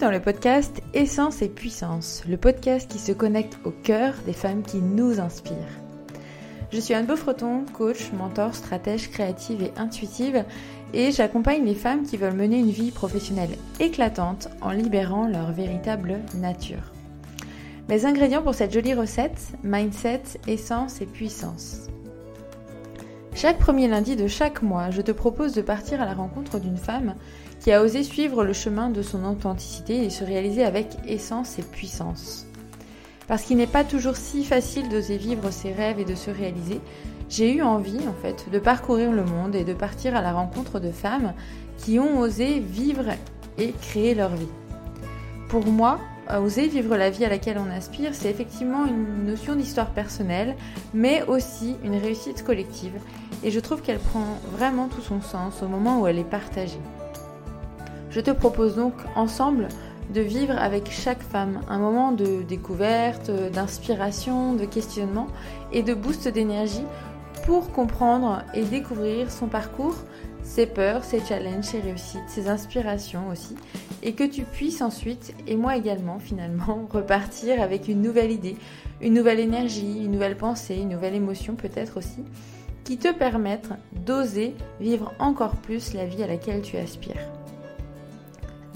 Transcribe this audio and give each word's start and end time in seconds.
dans 0.00 0.10
le 0.10 0.20
podcast 0.20 0.80
Essence 0.94 1.42
et 1.42 1.48
Puissance, 1.50 2.22
le 2.26 2.38
podcast 2.38 2.90
qui 2.90 2.98
se 2.98 3.12
connecte 3.12 3.58
au 3.64 3.70
cœur 3.70 4.14
des 4.24 4.32
femmes 4.32 4.62
qui 4.62 4.78
nous 4.78 5.20
inspirent. 5.20 5.54
Je 6.72 6.80
suis 6.80 6.94
Anne 6.94 7.04
Beaufreton, 7.04 7.66
coach, 7.74 8.10
mentor, 8.12 8.54
stratège 8.54 9.10
créative 9.10 9.62
et 9.62 9.72
intuitive, 9.76 10.44
et 10.94 11.12
j'accompagne 11.12 11.66
les 11.66 11.74
femmes 11.74 12.04
qui 12.04 12.16
veulent 12.16 12.32
mener 12.32 12.58
une 12.58 12.70
vie 12.70 12.92
professionnelle 12.92 13.58
éclatante 13.78 14.48
en 14.62 14.70
libérant 14.70 15.26
leur 15.26 15.52
véritable 15.52 16.20
nature. 16.34 16.92
Mes 17.90 18.06
ingrédients 18.06 18.42
pour 18.42 18.54
cette 18.54 18.72
jolie 18.72 18.94
recette, 18.94 19.52
mindset, 19.62 20.22
essence 20.46 21.02
et 21.02 21.06
puissance. 21.06 21.88
Chaque 23.34 23.58
premier 23.58 23.86
lundi 23.86 24.16
de 24.16 24.28
chaque 24.28 24.62
mois, 24.62 24.90
je 24.90 25.02
te 25.02 25.12
propose 25.12 25.52
de 25.52 25.62
partir 25.62 26.00
à 26.00 26.06
la 26.06 26.14
rencontre 26.14 26.58
d'une 26.58 26.78
femme 26.78 27.16
qui 27.60 27.72
a 27.72 27.82
osé 27.82 28.02
suivre 28.02 28.42
le 28.44 28.52
chemin 28.52 28.90
de 28.90 29.02
son 29.02 29.24
authenticité 29.24 30.04
et 30.04 30.10
se 30.10 30.24
réaliser 30.24 30.64
avec 30.64 30.96
essence 31.06 31.58
et 31.58 31.62
puissance. 31.62 32.46
Parce 33.28 33.42
qu'il 33.42 33.58
n'est 33.58 33.66
pas 33.66 33.84
toujours 33.84 34.16
si 34.16 34.44
facile 34.44 34.88
d'oser 34.88 35.16
vivre 35.16 35.50
ses 35.50 35.72
rêves 35.72 36.00
et 36.00 36.04
de 36.04 36.14
se 36.14 36.30
réaliser, 36.30 36.80
j'ai 37.28 37.54
eu 37.54 37.62
envie 37.62 38.08
en 38.08 38.14
fait 38.22 38.50
de 38.50 38.58
parcourir 38.58 39.12
le 39.12 39.24
monde 39.24 39.54
et 39.54 39.64
de 39.64 39.74
partir 39.74 40.16
à 40.16 40.22
la 40.22 40.32
rencontre 40.32 40.80
de 40.80 40.90
femmes 40.90 41.32
qui 41.78 41.98
ont 41.98 42.18
osé 42.18 42.58
vivre 42.58 43.10
et 43.56 43.72
créer 43.72 44.14
leur 44.14 44.34
vie. 44.34 44.48
Pour 45.48 45.66
moi, 45.66 46.00
oser 46.38 46.66
vivre 46.66 46.96
la 46.96 47.10
vie 47.10 47.24
à 47.24 47.28
laquelle 47.28 47.58
on 47.58 47.70
aspire, 47.70 48.14
c'est 48.14 48.30
effectivement 48.30 48.86
une 48.86 49.26
notion 49.26 49.54
d'histoire 49.54 49.90
personnelle, 49.90 50.56
mais 50.94 51.22
aussi 51.24 51.76
une 51.84 51.96
réussite 51.96 52.44
collective. 52.44 52.92
Et 53.42 53.50
je 53.50 53.60
trouve 53.60 53.82
qu'elle 53.82 53.98
prend 53.98 54.38
vraiment 54.52 54.88
tout 54.88 55.02
son 55.02 55.20
sens 55.20 55.62
au 55.62 55.68
moment 55.68 56.00
où 56.00 56.06
elle 56.06 56.18
est 56.18 56.24
partagée. 56.24 56.80
Je 58.10 58.20
te 58.20 58.32
propose 58.32 58.74
donc 58.74 58.94
ensemble 59.14 59.68
de 60.12 60.20
vivre 60.20 60.58
avec 60.58 60.90
chaque 60.90 61.22
femme 61.22 61.60
un 61.68 61.78
moment 61.78 62.10
de 62.10 62.42
découverte, 62.42 63.30
d'inspiration, 63.52 64.54
de 64.54 64.64
questionnement 64.64 65.28
et 65.72 65.82
de 65.82 65.94
boost 65.94 66.26
d'énergie 66.26 66.84
pour 67.46 67.70
comprendre 67.70 68.42
et 68.52 68.64
découvrir 68.64 69.30
son 69.30 69.46
parcours, 69.46 69.94
ses 70.42 70.66
peurs, 70.66 71.04
ses 71.04 71.20
challenges, 71.20 71.64
ses 71.64 71.80
réussites, 71.80 72.28
ses 72.28 72.48
inspirations 72.48 73.28
aussi, 73.30 73.54
et 74.02 74.14
que 74.14 74.24
tu 74.24 74.42
puisses 74.42 74.82
ensuite, 74.82 75.32
et 75.46 75.54
moi 75.54 75.76
également 75.76 76.18
finalement, 76.18 76.88
repartir 76.90 77.62
avec 77.62 77.86
une 77.86 78.02
nouvelle 78.02 78.32
idée, 78.32 78.56
une 79.00 79.14
nouvelle 79.14 79.38
énergie, 79.38 80.04
une 80.04 80.12
nouvelle 80.12 80.36
pensée, 80.36 80.76
une 80.76 80.88
nouvelle 80.88 81.14
émotion 81.14 81.54
peut-être 81.54 81.98
aussi, 81.98 82.24
qui 82.82 82.98
te 82.98 83.12
permettent 83.12 83.70
d'oser 84.04 84.54
vivre 84.80 85.12
encore 85.20 85.54
plus 85.56 85.94
la 85.94 86.06
vie 86.06 86.24
à 86.24 86.26
laquelle 86.26 86.62
tu 86.62 86.76
aspires. 86.76 87.39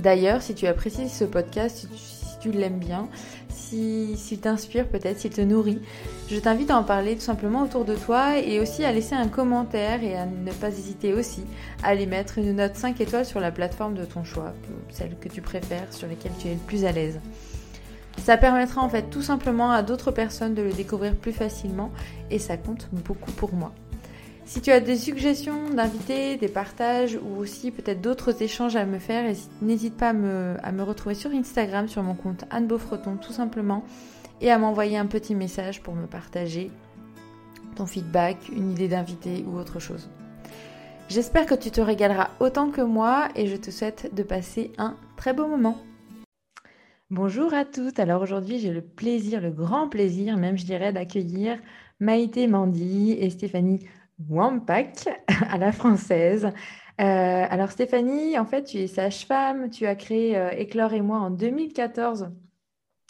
D'ailleurs, 0.04 0.42
si 0.42 0.54
tu 0.54 0.66
apprécies 0.66 1.08
ce 1.08 1.24
podcast, 1.24 1.88
si 1.96 2.38
tu, 2.38 2.52
l'aimes 2.52 2.78
bien, 2.78 3.08
s'il 3.48 4.18
si, 4.18 4.36
t'inspire 4.36 4.86
peut-être, 4.86 5.18
s'il 5.18 5.30
te 5.30 5.40
nourrit, 5.40 5.80
je 6.30 6.38
t'invite 6.38 6.70
à 6.70 6.76
en 6.76 6.84
parler 6.84 7.14
tout 7.14 7.22
simplement 7.22 7.62
autour 7.62 7.86
de 7.86 7.94
toi 7.94 8.38
et 8.38 8.60
aussi 8.60 8.84
à 8.84 8.92
laisser 8.92 9.14
un 9.14 9.28
commentaire 9.28 10.04
et 10.04 10.14
à 10.14 10.26
ne 10.26 10.52
pas 10.52 10.68
hésiter 10.68 11.14
aussi 11.14 11.44
à 11.82 11.88
aller 11.88 12.04
mettre 12.04 12.36
une 12.36 12.56
note 12.56 12.76
5 12.76 13.00
étoiles 13.00 13.24
sur 13.24 13.40
la 13.40 13.50
plateforme 13.50 13.94
de 13.94 14.04
ton 14.04 14.24
choix, 14.24 14.52
celle 14.90 15.16
que 15.18 15.30
tu 15.30 15.40
préfères, 15.40 15.90
sur 15.90 16.06
laquelle 16.06 16.32
tu 16.38 16.48
es 16.48 16.52
le 16.52 16.60
plus 16.60 16.84
à 16.84 16.92
l'aise. 16.92 17.18
Ça 18.18 18.36
permettra 18.36 18.82
en 18.82 18.90
fait 18.90 19.08
tout 19.08 19.22
simplement 19.22 19.72
à 19.72 19.82
d'autres 19.82 20.10
personnes 20.10 20.54
de 20.54 20.60
le 20.60 20.72
découvrir 20.74 21.16
plus 21.16 21.32
facilement 21.32 21.90
et 22.30 22.38
ça 22.38 22.58
compte 22.58 22.90
beaucoup 22.92 23.32
pour 23.32 23.54
moi. 23.54 23.72
Si 24.46 24.60
tu 24.60 24.70
as 24.70 24.80
des 24.80 24.96
suggestions 24.96 25.70
d'invités, 25.70 26.36
des 26.36 26.48
partages 26.48 27.18
ou 27.22 27.38
aussi 27.38 27.70
peut-être 27.70 28.02
d'autres 28.02 28.42
échanges 28.42 28.76
à 28.76 28.84
me 28.84 28.98
faire, 28.98 29.34
n'hésite 29.62 29.96
pas 29.96 30.10
à 30.10 30.12
me, 30.12 30.82
retrouver 30.82 31.14
sur 31.14 31.30
Instagram 31.30 31.88
sur 31.88 32.02
mon 32.02 32.14
compte 32.14 32.44
Anne 32.50 32.66
Beaufreton 32.66 33.16
tout 33.16 33.32
simplement 33.32 33.84
et 34.42 34.50
à 34.50 34.58
m'envoyer 34.58 34.98
un 34.98 35.06
petit 35.06 35.34
message 35.34 35.82
pour 35.82 35.94
me 35.94 36.06
partager 36.06 36.70
ton 37.74 37.86
feedback, 37.86 38.36
une 38.54 38.72
idée 38.72 38.86
d'invité 38.86 39.44
ou 39.48 39.56
autre 39.56 39.80
chose. 39.80 40.10
J'espère 41.08 41.46
que 41.46 41.54
tu 41.54 41.70
te 41.70 41.80
régaleras 41.80 42.28
autant 42.38 42.70
que 42.70 42.82
moi 42.82 43.28
et 43.36 43.46
je 43.46 43.56
te 43.56 43.70
souhaite 43.70 44.14
de 44.14 44.22
passer 44.22 44.72
un 44.76 44.96
très 45.16 45.32
beau 45.32 45.46
moment. 45.46 45.78
Bonjour 47.10 47.54
à 47.54 47.64
toutes. 47.64 47.98
Alors 47.98 48.20
aujourd'hui, 48.20 48.58
j'ai 48.58 48.72
le 48.72 48.82
plaisir, 48.82 49.40
le 49.40 49.50
grand 49.50 49.88
plaisir 49.88 50.36
même 50.36 50.58
je 50.58 50.66
dirais 50.66 50.92
d'accueillir 50.92 51.58
Maïté 51.98 52.46
Mandy 52.46 53.12
et 53.12 53.30
Stéphanie 53.30 53.86
Wampak 54.28 55.08
à 55.50 55.58
la 55.58 55.72
française. 55.72 56.46
Euh, 57.00 57.46
alors 57.50 57.70
Stéphanie, 57.70 58.38
en 58.38 58.44
fait, 58.44 58.64
tu 58.64 58.78
es 58.78 58.86
sage-femme, 58.86 59.70
tu 59.70 59.86
as 59.86 59.96
créé 59.96 60.36
euh, 60.36 60.50
Éclore 60.50 60.92
et 60.92 61.00
moi 61.00 61.18
en 61.18 61.30
2014, 61.30 62.30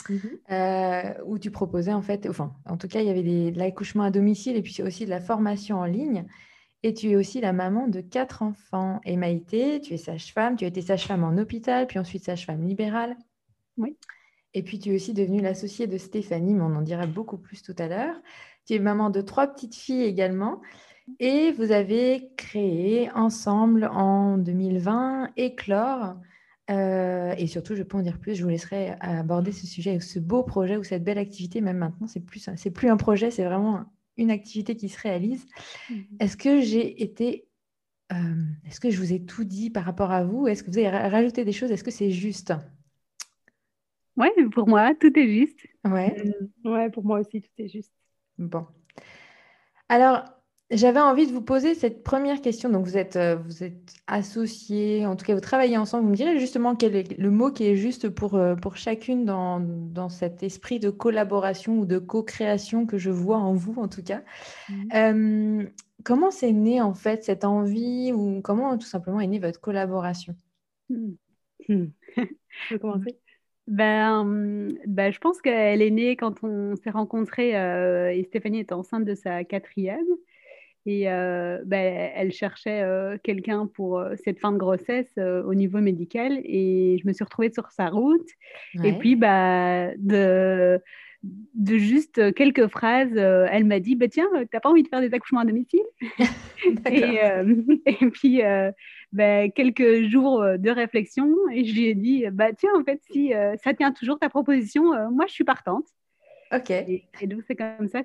mhm. 0.09 0.20
euh, 0.50 1.15
où 1.26 1.38
tu 1.38 1.50
proposais 1.50 1.92
en 1.92 2.00
fait, 2.00 2.26
enfin, 2.28 2.54
en 2.65 2.78
tout 2.78 2.88
cas, 2.88 3.00
il 3.00 3.06
y 3.06 3.10
avait 3.10 3.50
de 3.50 3.59
l'accouchement 3.59 4.04
à 4.04 4.10
domicile 4.10 4.56
et 4.56 4.62
puis 4.62 4.82
aussi 4.82 5.04
de 5.04 5.10
la 5.10 5.20
formation 5.20 5.78
en 5.78 5.84
ligne. 5.84 6.25
Et 6.82 6.92
tu 6.92 7.10
es 7.10 7.16
aussi 7.16 7.41
la 7.41 7.54
maman 7.54 7.88
de 7.88 8.03
quatre 8.03 8.42
enfants. 8.42 9.00
Et 9.04 9.16
Maïté, 9.16 9.81
tu 9.81 9.94
es 9.94 9.97
sage-femme, 9.97 10.56
tu 10.56 10.65
as 10.65 10.69
été 10.69 10.82
sage-femme 10.82 11.25
en 11.25 11.36
hôpital, 11.38 11.86
puis 11.86 11.98
ensuite 11.98 12.25
sage-femme 12.25 12.66
libérale. 12.66 13.16
Oui. 13.78 13.97
Et 14.53 14.62
puis 14.62 14.78
tu 14.78 14.91
es 14.91 14.94
aussi 14.94 15.15
devenue 15.15 15.41
l'associée 15.41 15.86
de 15.86 15.98
Stéphanie, 15.98 16.54
mais 16.54 16.62
on 16.62 16.76
en 16.76 16.82
dira 16.82 17.06
beaucoup 17.06 17.38
plus 17.38 17.62
tout 17.62 17.75
à 17.78 17.88
l'heure. 17.88 18.15
Tu 18.66 18.75
es 18.75 18.78
maman 18.78 19.10
de 19.10 19.21
trois 19.21 19.47
petites 19.47 19.75
filles 19.75 20.04
également. 20.04 20.60
Et 21.19 21.53
vous 21.53 21.70
avez 21.70 22.31
créé 22.37 23.10
ensemble 23.12 23.84
en 23.92 24.38
2020 24.38 25.31
Éclore. 25.37 26.16
Euh, 26.70 27.34
et 27.37 27.47
surtout, 27.47 27.75
je 27.75 27.82
peux 27.82 27.98
en 27.98 28.03
dire 28.03 28.19
plus, 28.19 28.34
je 28.34 28.42
vous 28.42 28.48
laisserai 28.48 28.94
aborder 29.00 29.53
ce 29.53 29.66
sujet, 29.66 30.00
ce 30.00 30.19
beau 30.19 30.42
projet 30.42 30.76
ou 30.76 30.84
cette 30.84 31.04
belle 31.04 31.19
activité, 31.19 31.60
même 31.60 31.76
maintenant, 31.76 32.06
c'est 32.06 32.25
plus, 32.25 32.48
c'est 32.56 32.70
plus 32.70 32.88
un 32.88 32.97
projet, 32.97 33.31
c'est 33.31 33.44
vraiment 33.44 33.84
une 34.16 34.31
activité 34.31 34.76
qui 34.76 34.88
se 34.88 34.98
réalise. 34.98 35.47
Mhm. 35.91 36.04
Est-ce 36.20 36.37
que 36.37 36.60
j'ai 36.62 37.03
été, 37.03 37.47
euh, 38.12 38.44
est-ce 38.66 38.81
que 38.81 38.91
je 38.91 38.98
vous 38.98 39.12
ai 39.12 39.25
tout 39.25 39.44
dit 39.44 39.69
par 39.69 39.84
rapport 39.84 40.10
à 40.10 40.25
vous? 40.25 40.47
Est-ce 40.48 40.62
que 40.62 40.71
vous 40.71 40.78
avez 40.78 40.88
rajouté 40.88 41.44
des 41.44 41.53
choses? 41.53 41.71
Est-ce 41.71 41.84
que 41.84 41.91
c'est 41.91 42.10
juste? 42.10 42.54
Oui, 44.16 44.28
pour 44.53 44.69
moi, 44.69 44.94
tout 44.94 45.19
est 45.19 45.28
juste. 45.28 45.66
Ouais. 45.84 46.16
Euh, 46.65 46.71
ouais, 46.71 46.88
pour 46.91 47.04
moi 47.04 47.21
aussi, 47.21 47.42
tout 47.42 47.50
est 47.59 47.69
juste. 47.69 47.92
Bon. 48.38 48.66
Alors, 49.88 50.25
j'avais 50.70 51.00
envie 51.00 51.26
de 51.26 51.32
vous 51.32 51.42
poser 51.42 51.75
cette 51.75 52.02
première 52.02 52.41
question. 52.41 52.70
Donc, 52.70 52.86
vous 52.86 52.97
êtes, 52.97 53.16
euh, 53.16 53.36
vous 53.36 53.62
êtes 53.62 53.94
associés, 54.06 55.04
en 55.04 55.14
tout 55.14 55.25
cas, 55.25 55.34
vous 55.34 55.41
travaillez 55.41 55.76
ensemble. 55.76 56.04
Vous 56.04 56.10
me 56.10 56.16
direz 56.16 56.38
justement 56.38 56.75
quel 56.75 56.97
est 56.97 57.19
le 57.19 57.30
mot 57.30 57.50
qui 57.50 57.64
est 57.64 57.76
juste 57.76 58.08
pour, 58.08 58.34
euh, 58.34 58.54
pour 58.54 58.76
chacune 58.76 59.26
dans, 59.26 59.60
dans 59.60 60.08
cet 60.08 60.42
esprit 60.42 60.80
de 60.80 60.88
collaboration 60.88 61.78
ou 61.78 61.84
de 61.84 61.98
co-création 61.98 62.86
que 62.86 62.97
je 62.97 63.10
vois 63.10 63.38
en 63.38 63.53
vous, 63.53 63.74
en 63.78 63.88
tout 63.88 64.03
cas. 64.03 64.22
Mmh. 64.70 64.74
Euh, 64.94 65.64
comment 66.03 66.30
c'est 66.30 66.53
né, 66.53 66.80
en 66.80 66.94
fait, 66.94 67.24
cette 67.24 67.44
envie 67.44 68.12
ou 68.12 68.41
comment, 68.42 68.78
tout 68.78 68.86
simplement, 68.86 69.20
est 69.20 69.26
née 69.26 69.38
votre 69.38 69.60
collaboration? 69.60 70.34
Mmh. 70.88 71.10
Mmh. 71.69 71.84
Commencer 72.80 73.19
ben, 73.66 74.69
ben, 74.86 75.10
je 75.10 75.19
pense 75.19 75.41
qu'elle 75.41 75.80
est 75.80 75.91
née 75.91 76.16
quand 76.16 76.44
on 76.44 76.76
s'est 76.76 76.91
rencontrés 76.91 77.53
et 78.14 78.22
Stéphanie 78.24 78.60
était 78.60 78.74
enceinte 78.74 79.06
de 79.06 79.14
sa 79.14 79.42
quatrième. 79.42 80.04
Et 80.87 81.11
euh, 81.11 81.62
ben, 81.65 82.11
elle 82.15 82.33
cherchait 82.33 82.83
euh, 82.83 83.17
quelqu'un 83.22 83.67
pour 83.67 83.99
euh, 83.99 84.15
cette 84.22 84.39
fin 84.39 84.53
de 84.53 84.59
grossesse 84.59 85.11
au 85.17 85.55
niveau 85.55 85.81
médical. 85.81 86.41
Et 86.45 86.99
je 87.00 87.06
me 87.06 87.12
suis 87.12 87.25
retrouvée 87.25 87.50
sur 87.50 87.71
sa 87.71 87.89
route. 87.89 88.28
Et 88.83 88.93
puis, 88.93 89.17
bah, 89.17 89.95
de, 89.97 90.78
de 91.22 91.78
juste 91.78 92.34
quelques 92.34 92.67
phrases, 92.67 93.17
elle 93.17 93.65
m'a 93.65 93.81
dit 93.81 93.97
bah, 93.97 94.09
Tiens, 94.09 94.28
t'as 94.50 94.61
pas 94.61 94.69
envie 94.69 94.83
de 94.83 94.89
faire 94.89 95.00
des 95.00 95.15
accouchements 95.15 95.41
à 95.41 95.45
domicile? 95.45 95.84
Et, 96.91 97.19
et, 97.87 98.10
puis, 98.10 98.42
bah, 99.13 99.48
quelques 99.48 100.09
jours 100.09 100.45
de 100.59 100.71
réflexion. 100.71 101.30
Et 101.53 101.65
je 101.65 101.75
lui 101.75 101.87
ai 101.87 101.95
dit 101.95 102.27
bah, 102.30 102.53
Tiens, 102.53 102.72
en 102.78 102.84
fait, 102.84 103.01
si 103.10 103.33
ça 103.63 103.72
tient 103.72 103.92
toujours 103.92 104.19
ta 104.19 104.28
proposition, 104.28 104.84
moi, 105.10 105.25
je 105.27 105.33
suis 105.33 105.45
partante. 105.45 105.87
Ok. 106.54 106.71
Et, 106.71 107.27
donc, 107.27 107.42
c'est 107.47 107.56
comme 107.56 107.89
ça 107.89 108.03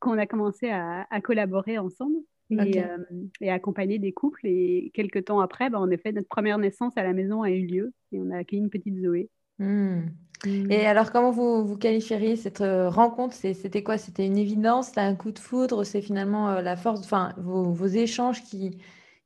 qu'on 0.00 0.18
a 0.18 0.26
commencé 0.26 0.70
à, 0.70 1.06
collaborer 1.22 1.78
ensemble 1.78 2.16
et, 2.50 2.82
euh, 2.82 2.98
et, 3.40 3.50
accompagner 3.50 3.98
des 3.98 4.12
couples. 4.12 4.46
Et 4.46 4.90
quelques 4.94 5.26
temps 5.26 5.40
après, 5.40 5.70
bah, 5.70 5.78
en 5.78 5.90
effet, 5.90 6.12
notre 6.12 6.28
première 6.28 6.58
naissance 6.58 6.92
à 6.96 7.02
la 7.02 7.12
maison 7.12 7.42
a 7.42 7.50
eu 7.50 7.66
lieu 7.66 7.92
et 8.12 8.20
on 8.20 8.30
a 8.30 8.38
accueilli 8.38 8.62
une 8.62 8.70
petite 8.70 8.98
Zoé. 9.00 9.28
Hmm. 9.58 10.02
Hmm. 10.44 10.70
Et 10.70 10.86
alors, 10.86 11.12
comment 11.12 11.30
vous, 11.30 11.66
vous 11.66 11.76
qualifieriez 11.76 12.36
cette 12.36 12.62
euh, 12.62 12.88
rencontre? 12.88 13.34
C'était 13.34 13.82
quoi? 13.82 13.98
C'était 13.98 14.26
une 14.26 14.38
évidence? 14.38 14.88
C'était 14.88 15.02
un 15.02 15.14
coup 15.14 15.32
de 15.32 15.38
foudre? 15.38 15.84
C'est 15.84 16.00
finalement 16.00 16.48
euh, 16.48 16.62
la 16.62 16.76
force, 16.76 17.00
enfin, 17.00 17.34
vos, 17.36 17.64
vos, 17.64 17.86
échanges 17.86 18.42
qui, 18.42 18.78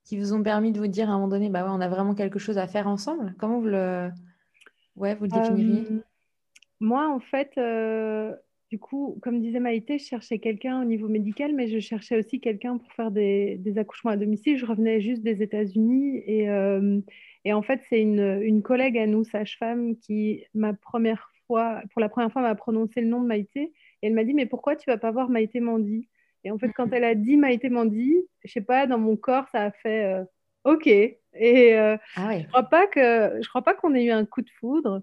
qui 0.02 0.18
vous 0.18 0.32
ont 0.32 0.42
permis 0.42 0.72
de 0.72 0.80
vous 0.80 0.88
dire 0.88 1.08
à 1.08 1.12
un 1.12 1.16
moment 1.16 1.28
donné, 1.28 1.50
bah 1.50 1.62
ouais, 1.62 1.70
on 1.72 1.80
a 1.80 1.88
vraiment 1.88 2.14
quelque 2.14 2.40
chose 2.40 2.58
à 2.58 2.66
faire 2.66 2.88
ensemble? 2.88 3.34
Comment 3.38 3.60
vous 3.60 3.68
le, 3.68 4.10
ouais, 4.96 5.14
vous 5.14 5.24
le 5.24 5.30
définiriez? 5.30 6.02
Moi, 6.80 7.08
en 7.08 7.20
fait, 7.20 7.52
du 8.74 8.80
coup, 8.80 9.16
comme 9.22 9.40
disait 9.40 9.60
Maïté, 9.60 9.98
je 9.98 10.04
cherchais 10.04 10.40
quelqu'un 10.40 10.82
au 10.82 10.84
niveau 10.84 11.06
médical, 11.06 11.52
mais 11.54 11.68
je 11.68 11.78
cherchais 11.78 12.18
aussi 12.18 12.40
quelqu'un 12.40 12.76
pour 12.76 12.92
faire 12.92 13.12
des, 13.12 13.60
accouchements 13.76 14.10
à 14.10 14.16
domicile. 14.16 14.58
Je 14.58 14.66
revenais 14.66 15.00
juste 15.00 15.22
des 15.22 15.44
États-Unis 15.44 16.24
et, 16.26 16.50
euh, 16.50 16.98
et, 17.44 17.52
en 17.52 17.62
fait, 17.62 17.82
c'est 17.88 18.00
une, 18.00 18.42
une, 18.42 18.62
collègue 18.62 18.98
à 18.98 19.06
nous, 19.06 19.22
sage-femme, 19.22 19.96
qui, 19.96 20.44
ma 20.54 20.74
première 20.74 21.30
fois, 21.46 21.82
pour 21.92 22.00
la 22.00 22.08
première 22.08 22.32
fois, 22.32 22.42
m'a 22.42 22.56
prononcé 22.56 23.00
le 23.00 23.06
nom 23.06 23.20
de 23.20 23.28
Maïté. 23.28 23.72
Et 24.02 24.08
elle 24.08 24.14
m'a 24.14 24.24
dit, 24.24 24.34
mais 24.34 24.46
pourquoi 24.46 24.74
tu 24.74 24.90
vas 24.90 24.98
pas 24.98 25.12
voir 25.12 25.28
Maïté 25.28 25.60
Mandi 25.60 26.08
Et 26.42 26.50
en 26.50 26.58
fait, 26.58 26.72
quand 26.72 26.92
elle 26.92 27.04
a 27.04 27.14
dit 27.14 27.36
Maïté 27.36 27.68
Mandi, 27.68 28.16
je 28.42 28.50
sais 28.50 28.60
pas, 28.60 28.88
dans 28.88 28.98
mon 28.98 29.16
corps, 29.16 29.46
ça 29.52 29.66
a 29.66 29.70
fait 29.70 30.04
euh, 30.04 30.24
OK. 30.64 30.88
Et 30.88 31.78
euh, 31.78 31.96
ah 32.16 32.40
je 32.40 32.46
crois 32.48 32.64
pas 32.64 32.88
que 32.88 33.38
je 33.40 33.48
crois 33.48 33.62
pas 33.62 33.74
qu'on 33.74 33.94
ait 33.94 34.04
eu 34.04 34.10
un 34.10 34.24
coup 34.24 34.42
de 34.42 34.50
foudre, 34.58 35.02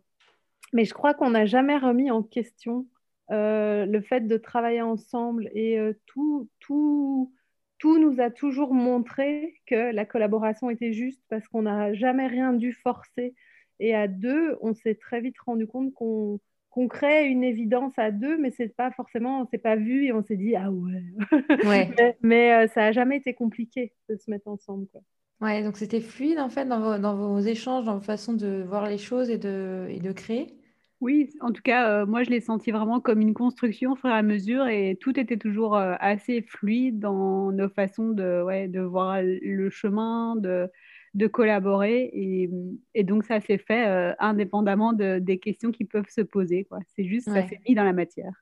mais 0.74 0.84
je 0.84 0.94
crois 0.94 1.14
qu'on 1.14 1.30
n'a 1.30 1.46
jamais 1.46 1.78
remis 1.78 2.12
en 2.12 2.22
question 2.22 2.86
euh, 3.32 3.86
le 3.86 4.02
fait 4.02 4.28
de 4.28 4.38
travailler 4.38 4.82
ensemble 4.82 5.50
et 5.54 5.80
euh, 5.80 5.94
tout, 6.06 6.50
tout, 6.60 7.34
tout 7.78 7.98
nous 7.98 8.20
a 8.20 8.30
toujours 8.30 8.74
montré 8.74 9.56
que 9.66 9.92
la 9.94 10.06
collaboration 10.06 10.70
était 10.70 10.94
juste 10.94 11.22
parce 11.30 11.48
qu'on 11.48 11.64
n'a 11.64 11.94
jamais 11.94 12.28
rien 12.28 12.54
dû 12.54 12.74
forcer. 12.74 13.34
Et 13.80 13.96
à 13.96 14.08
deux, 14.08 14.58
on 14.62 14.74
s'est 14.74 14.96
très 14.96 15.22
vite 15.22 15.40
rendu 15.40 15.68
compte 15.68 15.94
qu'on 15.94 16.40
qu'on 16.72 16.88
crée 16.88 17.28
une 17.28 17.44
évidence 17.44 17.92
à 17.98 18.12
deux, 18.12 18.38
mais 18.38 18.50
c'est 18.50 18.74
pas 18.74 18.92
forcément, 18.92 19.42
on 19.42 19.46
s'est 19.46 19.58
pas 19.58 19.76
vu 19.76 20.06
et 20.06 20.14
on 20.14 20.24
s'est 20.24 20.38
dit 20.38 20.56
ah 20.56 20.72
ouais. 20.72 21.04
mais, 21.66 22.18
mais 22.22 22.54
euh, 22.54 22.68
ça 22.70 22.86
a 22.86 22.92
jamais 22.94 23.18
été 23.18 23.34
compliqué 23.34 23.94
de 24.10 24.16
se 24.16 24.32
mettre 24.32 24.48
ensemble. 24.48 24.88
Quoi. 24.88 25.02
Ouais, 25.42 25.64
donc 25.64 25.76
c'était 25.76 26.00
fluide 26.00 26.40
en 26.40 26.50
fait 26.50 26.66
dans 26.66 26.80
vos, 26.80 26.98
dans 26.98 27.16
vos, 27.16 27.40
échanges, 27.40 27.84
dans 27.84 27.96
vos 27.96 28.04
façons 28.04 28.34
de 28.34 28.64
voir 28.66 28.88
les 28.88 28.98
choses 28.98 29.30
et 29.30 29.38
de, 29.38 29.88
et 29.90 30.00
de 30.00 30.12
créer. 30.14 30.61
Oui, 31.02 31.34
en 31.42 31.52
tout 31.52 31.64
cas, 31.64 31.90
euh, 31.90 32.06
moi, 32.06 32.22
je 32.22 32.30
l'ai 32.30 32.42
senti 32.42 32.70
vraiment 32.70 33.02
comme 33.02 33.22
une 33.22 33.34
construction 33.34 33.94
au 33.94 33.96
fur 33.96 34.10
et 34.10 34.14
à 34.14 34.22
mesure 34.22 34.68
et 34.68 34.96
tout 35.02 35.20
était 35.20 35.38
toujours 35.38 35.76
euh, 35.76 35.96
assez 36.00 36.44
fluide 36.44 37.00
dans 37.00 37.52
nos 37.52 37.70
façons 37.70 38.10
de, 38.10 38.44
ouais, 38.44 38.68
de 38.68 38.82
voir 38.82 39.20
le 39.24 39.70
chemin, 39.72 40.36
de, 40.36 40.70
de 41.16 41.26
collaborer. 41.26 42.12
Et, 42.14 42.52
et 42.94 43.04
donc, 43.04 43.24
ça 43.24 43.40
s'est 43.40 43.58
fait 43.58 43.88
euh, 43.88 44.14
indépendamment 44.20 44.94
de, 44.94 45.18
des 45.18 45.40
questions 45.40 45.72
qui 45.72 45.86
peuvent 45.86 46.10
se 46.10 46.22
poser. 46.22 46.68
C'est 46.96 47.06
juste, 47.06 47.32
ça 47.32 47.48
s'est 47.48 47.60
mis 47.68 47.74
dans 47.74 47.84
la 47.84 47.94
matière. 47.94 48.34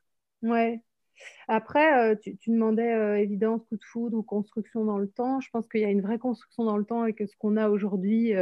Ouais. 0.42 0.82
Après, 1.48 2.14
tu, 2.18 2.36
tu, 2.36 2.50
demandais 2.50 3.22
évidence, 3.22 3.64
coup 3.66 3.76
de 3.76 3.84
foudre 3.84 4.18
ou 4.18 4.22
construction 4.22 4.84
dans 4.84 4.98
le 4.98 5.08
temps. 5.08 5.40
Je 5.40 5.48
pense 5.50 5.66
qu'il 5.66 5.80
y 5.80 5.84
a 5.84 5.90
une 5.90 6.02
vraie 6.02 6.18
construction 6.18 6.64
dans 6.64 6.76
le 6.76 6.84
temps 6.84 7.06
et 7.06 7.14
que 7.14 7.24
ce 7.24 7.36
qu'on 7.38 7.56
a 7.56 7.70
aujourd'hui 7.70 8.34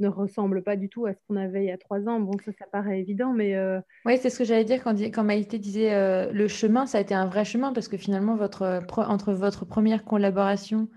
ne 0.00 0.08
ressemble 0.08 0.62
pas 0.62 0.76
du 0.76 0.88
tout 0.88 1.06
à 1.06 1.14
ce 1.14 1.18
qu'on 1.26 1.36
avait 1.36 1.64
il 1.64 1.68
y 1.68 1.70
a 1.70 1.78
trois 1.78 2.08
ans. 2.08 2.20
Bon, 2.20 2.36
ça, 2.44 2.52
ça 2.58 2.66
paraît 2.70 3.00
évident, 3.00 3.32
mais... 3.32 3.54
Euh, 3.54 3.80
oui, 4.04 4.18
c'est 4.18 4.30
ce 4.30 4.38
que 4.38 4.44
j'allais 4.44 4.64
dire 4.64 4.82
quand, 4.82 5.00
quand 5.00 5.24
Maïté 5.24 5.58
disait 5.58 5.94
euh, 5.94 6.30
le 6.32 6.48
chemin, 6.48 6.86
ça 6.86 6.98
a 6.98 7.00
été 7.00 7.14
un 7.14 7.26
vrai 7.26 7.44
chemin 7.44 7.72
parce 7.72 7.88
que 7.88 7.96
finalement, 7.96 8.36
votre, 8.36 8.82
entre 8.96 9.32
votre 9.32 9.64
première 9.64 10.04
collaboration, 10.04 10.88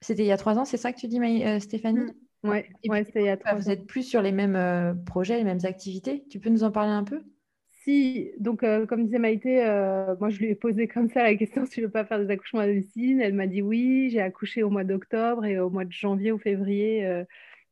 c'était 0.00 0.22
il 0.22 0.28
y 0.28 0.32
a 0.32 0.36
trois 0.36 0.58
ans, 0.58 0.64
c'est 0.64 0.76
ça 0.76 0.92
que 0.92 0.98
tu 0.98 1.08
dis, 1.08 1.20
euh, 1.20 1.58
Stéphanie? 1.60 2.00
Mmh. 2.00 2.12
Oui, 2.44 2.58
ouais, 2.88 3.04
c'était 3.04 3.20
il 3.20 3.26
y 3.26 3.30
a 3.30 3.36
trois 3.36 3.52
ans. 3.52 3.56
Vous 3.56 3.70
êtes 3.70 3.86
plus 3.86 4.04
sur 4.04 4.22
les 4.22 4.32
mêmes 4.32 5.02
projets, 5.04 5.36
les 5.38 5.44
mêmes 5.44 5.64
activités. 5.64 6.24
Tu 6.30 6.38
peux 6.38 6.50
nous 6.50 6.62
en 6.62 6.70
parler 6.70 6.92
un 6.92 7.02
peu? 7.04 7.20
Si, 7.82 8.32
donc 8.38 8.60
comme 8.60 9.04
disait 9.06 9.18
Maïté, 9.18 9.56
moi 10.20 10.28
je 10.28 10.38
lui 10.38 10.50
ai 10.50 10.54
posé 10.54 10.86
comme 10.88 11.08
ça 11.08 11.22
la 11.22 11.34
question 11.36 11.64
si 11.64 11.76
je 11.76 11.80
ne 11.80 11.86
veux 11.86 11.92
pas 11.92 12.04
faire 12.04 12.18
des 12.18 12.30
accouchements 12.30 12.60
à 12.60 12.66
domicile. 12.66 13.20
Elle 13.20 13.34
m'a 13.34 13.46
dit 13.46 13.62
oui, 13.62 14.10
j'ai 14.10 14.20
accouché 14.20 14.62
au 14.62 14.68
mois 14.68 14.84
d'octobre 14.84 15.46
et 15.46 15.58
au 15.58 15.70
mois 15.70 15.84
de 15.84 15.92
janvier 15.92 16.30
ou 16.30 16.38
février, 16.38 17.24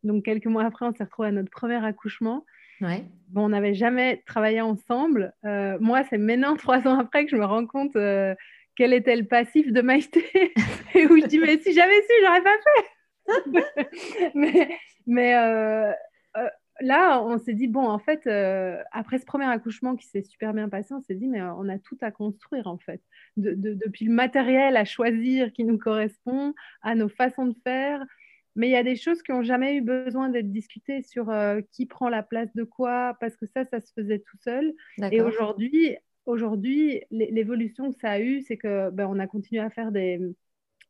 donc, 0.07 0.25
quelques 0.25 0.47
mois 0.47 0.65
après, 0.65 0.87
on 0.87 0.95
s'est 0.95 1.05
retrouvés 1.05 1.29
à 1.29 1.33
notre 1.33 1.51
premier 1.51 1.85
accouchement. 1.85 2.45
Ouais. 2.81 3.05
Bon, 3.29 3.47
on 3.47 3.49
n'avait 3.51 3.75
jamais 3.75 4.23
travaillé 4.27 4.61
ensemble. 4.61 5.33
Euh, 5.45 5.79
moi, 5.81 6.05
c'est 6.09 6.19
maintenant, 6.19 6.57
trois 6.57 6.87
ans 6.87 6.99
après, 6.99 7.25
que 7.25 7.31
je 7.31 7.37
me 7.37 7.45
rends 7.45 7.67
compte 7.67 7.97
euh, 7.97 8.35
quel 8.77 8.93
était 8.93 9.17
le 9.17 9.25
passif 9.27 9.73
de 9.73 9.81
Maïté. 9.81 10.25
et 10.95 11.07
où 11.07 11.19
je 11.19 11.27
dis, 11.27 11.39
mais 11.39 11.59
si 11.59 11.73
j'avais 11.73 12.01
su, 12.03 12.13
j'aurais 12.23 12.43
pas 12.43 12.57
fait. 12.65 12.91
mais 14.35 14.69
mais 15.09 15.37
euh, 15.37 15.93
là, 16.81 17.23
on 17.23 17.39
s'est 17.39 17.55
dit, 17.55 17.69
bon, 17.69 17.89
en 17.89 17.99
fait, 17.99 18.27
après 18.93 19.19
ce 19.19 19.25
premier 19.25 19.47
accouchement 19.47 19.97
qui 19.97 20.07
s'est 20.07 20.23
super 20.23 20.53
bien 20.53 20.69
passé, 20.69 20.95
on 20.95 21.01
s'est 21.01 21.15
dit, 21.15 21.27
mais 21.27 21.43
on 21.43 21.69
a 21.69 21.79
tout 21.79 21.97
à 22.03 22.11
construire, 22.11 22.67
en 22.67 22.79
fait. 22.79 23.01
depuis 23.37 24.05
le 24.05 24.13
matériel 24.13 24.77
à 24.77 24.85
choisir 24.85 25.53
qui 25.53 25.65
nous 25.65 25.79
correspond, 25.79 26.55
à 26.83 26.95
nos 26.95 27.09
façons 27.09 27.47
de 27.47 27.57
faire, 27.65 28.05
mais 28.57 28.69
il 28.69 28.73
y 28.73 28.77
a 28.77 28.83
des 28.83 28.97
choses 28.97 29.23
qui 29.23 29.33
n'ont 29.33 29.43
jamais 29.43 29.77
eu 29.77 29.83
besoin 29.83 30.31
d'être 30.31 30.51
discutées 30.51 31.03
sur 31.03 31.31
euh, 31.31 31.61
qui 31.73 31.87
prend 31.87 32.09
la 32.09 32.23
place 32.23 32.53
de 32.55 32.65
quoi, 32.65 33.17
parce 33.21 33.37
que 33.37 33.47
ça, 33.47 33.65
ça 33.65 33.81
se 33.81 33.93
faisait 33.93 34.19
tout 34.19 34.39
seul. 34.39 34.75
Et 35.13 35.21
aujourd'hui, 35.21 35.97
aujourd'hui, 36.25 37.03
l'évolution 37.11 37.93
que 37.93 37.99
ça 37.99 38.13
a 38.13 38.21
eu, 38.21 38.41
c'est 38.41 38.57
que 38.57 38.91
ben, 38.91 39.07
on 39.09 39.19
a 39.19 39.27
continué 39.27 39.61
à 39.61 39.71
faire 39.71 39.93
des, 39.93 40.19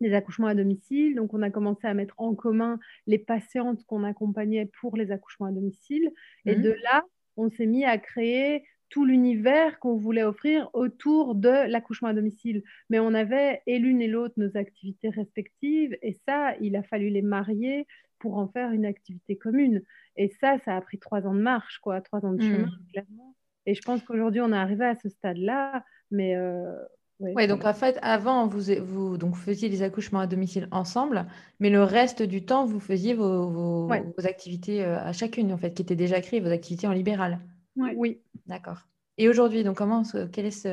des, 0.00 0.14
accouchements 0.14 0.46
à 0.46 0.54
domicile. 0.54 1.16
Donc, 1.16 1.34
on 1.34 1.42
a 1.42 1.50
commencé 1.50 1.86
à 1.86 1.94
mettre 1.94 2.14
en 2.18 2.34
commun 2.34 2.78
les 3.06 3.18
patientes 3.18 3.84
qu'on 3.84 4.04
accompagnait 4.04 4.70
pour 4.80 4.96
les 4.96 5.10
accouchements 5.10 5.46
à 5.46 5.52
domicile. 5.52 6.10
Et 6.46 6.56
mmh. 6.56 6.62
de 6.62 6.76
là, 6.84 7.02
on 7.36 7.50
s'est 7.50 7.66
mis 7.66 7.84
à 7.84 7.98
créer 7.98 8.62
tout 8.88 9.04
l'univers 9.04 9.78
qu'on 9.78 9.96
voulait 9.96 10.22
offrir 10.22 10.70
autour 10.72 11.34
de 11.34 11.70
l'accouchement 11.70 12.08
à 12.08 12.14
domicile. 12.14 12.62
Mais 12.90 12.98
on 12.98 13.14
avait 13.14 13.62
et 13.66 13.78
l'une 13.78 14.00
et 14.00 14.08
l'autre 14.08 14.34
nos 14.36 14.56
activités 14.56 15.10
respectives 15.10 15.96
et 16.02 16.12
ça, 16.12 16.54
il 16.60 16.76
a 16.76 16.82
fallu 16.82 17.08
les 17.08 17.22
marier 17.22 17.86
pour 18.18 18.38
en 18.38 18.48
faire 18.48 18.70
une 18.70 18.86
activité 18.86 19.36
commune. 19.36 19.82
Et 20.16 20.28
ça, 20.40 20.58
ça 20.64 20.76
a 20.76 20.80
pris 20.80 20.98
trois 20.98 21.26
ans 21.26 21.34
de 21.34 21.40
marche, 21.40 21.78
quoi, 21.78 22.00
trois 22.00 22.24
ans 22.24 22.32
de 22.32 22.42
hmm. 22.42 22.50
chemin, 22.50 22.70
clairement. 22.92 23.34
Et 23.66 23.74
je 23.74 23.82
pense 23.82 24.02
qu'aujourd'hui, 24.02 24.40
on 24.40 24.52
est 24.52 24.56
arrivé 24.56 24.84
à 24.84 24.94
ce 24.94 25.08
stade-là, 25.08 25.84
mais... 26.10 26.36
Euh, 26.36 26.72
ouais, 27.18 27.48
donc 27.48 27.64
en 27.64 27.74
fait, 27.74 27.98
avant, 28.00 28.46
vous, 28.46 28.72
vous, 28.84 29.18
donc, 29.18 29.36
faisiez 29.36 29.68
les 29.68 29.82
accouchements 29.82 30.20
à 30.20 30.26
domicile 30.26 30.68
ensemble, 30.70 31.26
mais 31.58 31.68
le 31.68 31.82
reste 31.82 32.22
du 32.22 32.44
temps, 32.44 32.64
vous 32.64 32.80
faisiez 32.80 33.14
vos, 33.14 33.48
vos, 33.48 33.86
vos 33.88 34.26
activités 34.26 34.84
euh, 34.84 34.98
à 34.98 35.12
chacune, 35.12 35.52
en 35.52 35.58
fait, 35.58 35.74
qui 35.74 35.82
étaient 35.82 35.96
déjà 35.96 36.20
créées, 36.20 36.40
vos 36.40 36.52
activités 36.52 36.86
en 36.86 36.92
libéral. 36.92 37.40
Oui. 37.76 38.20
D'accord. 38.46 38.86
Et 39.18 39.28
aujourd'hui, 39.28 39.64
donc 39.64 39.76
comment, 39.76 40.02
quelle 40.32 40.46
est 40.46 40.68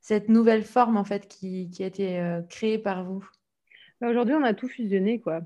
cette 0.00 0.28
nouvelle 0.28 0.64
forme 0.64 0.96
en 0.96 1.04
fait 1.04 1.28
qui, 1.28 1.70
a 1.80 1.86
été 1.86 2.18
euh, 2.18 2.42
créée 2.42 2.78
par 2.78 3.04
vous? 3.04 3.26
Bah, 4.00 4.10
Aujourd'hui, 4.10 4.34
on 4.34 4.42
a 4.42 4.54
tout 4.54 4.68
fusionné 4.68 5.20
quoi. 5.20 5.42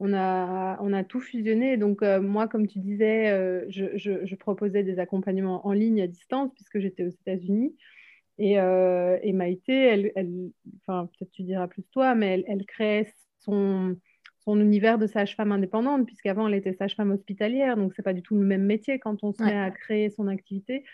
On 0.00 0.14
a, 0.14 0.78
on 0.80 0.92
a 0.92 1.04
tout 1.04 1.20
fusionné. 1.20 1.76
Donc 1.76 2.02
euh, 2.02 2.20
moi, 2.20 2.48
comme 2.48 2.66
tu 2.66 2.78
disais, 2.78 3.30
euh, 3.30 3.64
je, 3.68 4.34
proposais 4.36 4.82
des 4.82 4.98
accompagnements 4.98 5.66
en 5.66 5.72
ligne 5.72 6.02
à 6.02 6.06
distance 6.06 6.52
puisque 6.54 6.78
j'étais 6.78 7.04
aux 7.04 7.10
États-Unis. 7.10 7.76
Et, 8.40 8.52
et, 8.52 9.32
Maïté, 9.32 10.12
elle, 10.14 10.52
enfin 10.80 11.06
peut-être 11.06 11.32
tu 11.32 11.42
diras 11.42 11.66
plus 11.66 11.82
toi, 11.90 12.14
mais 12.14 12.34
elle, 12.34 12.44
elle 12.46 12.66
créait 12.66 13.12
son, 13.40 13.96
son 14.48 14.60
univers 14.60 14.96
de 14.96 15.06
sage-femme 15.06 15.52
indépendante, 15.52 16.06
puisqu'avant 16.06 16.48
elle 16.48 16.54
était 16.54 16.72
sage-femme 16.72 17.10
hospitalière, 17.10 17.76
donc 17.76 17.92
c'est 17.94 18.02
pas 18.02 18.14
du 18.14 18.22
tout 18.22 18.34
le 18.34 18.46
même 18.46 18.64
métier 18.64 18.98
quand 18.98 19.22
on 19.22 19.30
se 19.30 19.42
met 19.42 19.52
à 19.52 19.70
créer 19.70 20.08
son 20.08 20.26
activité. 20.26 20.84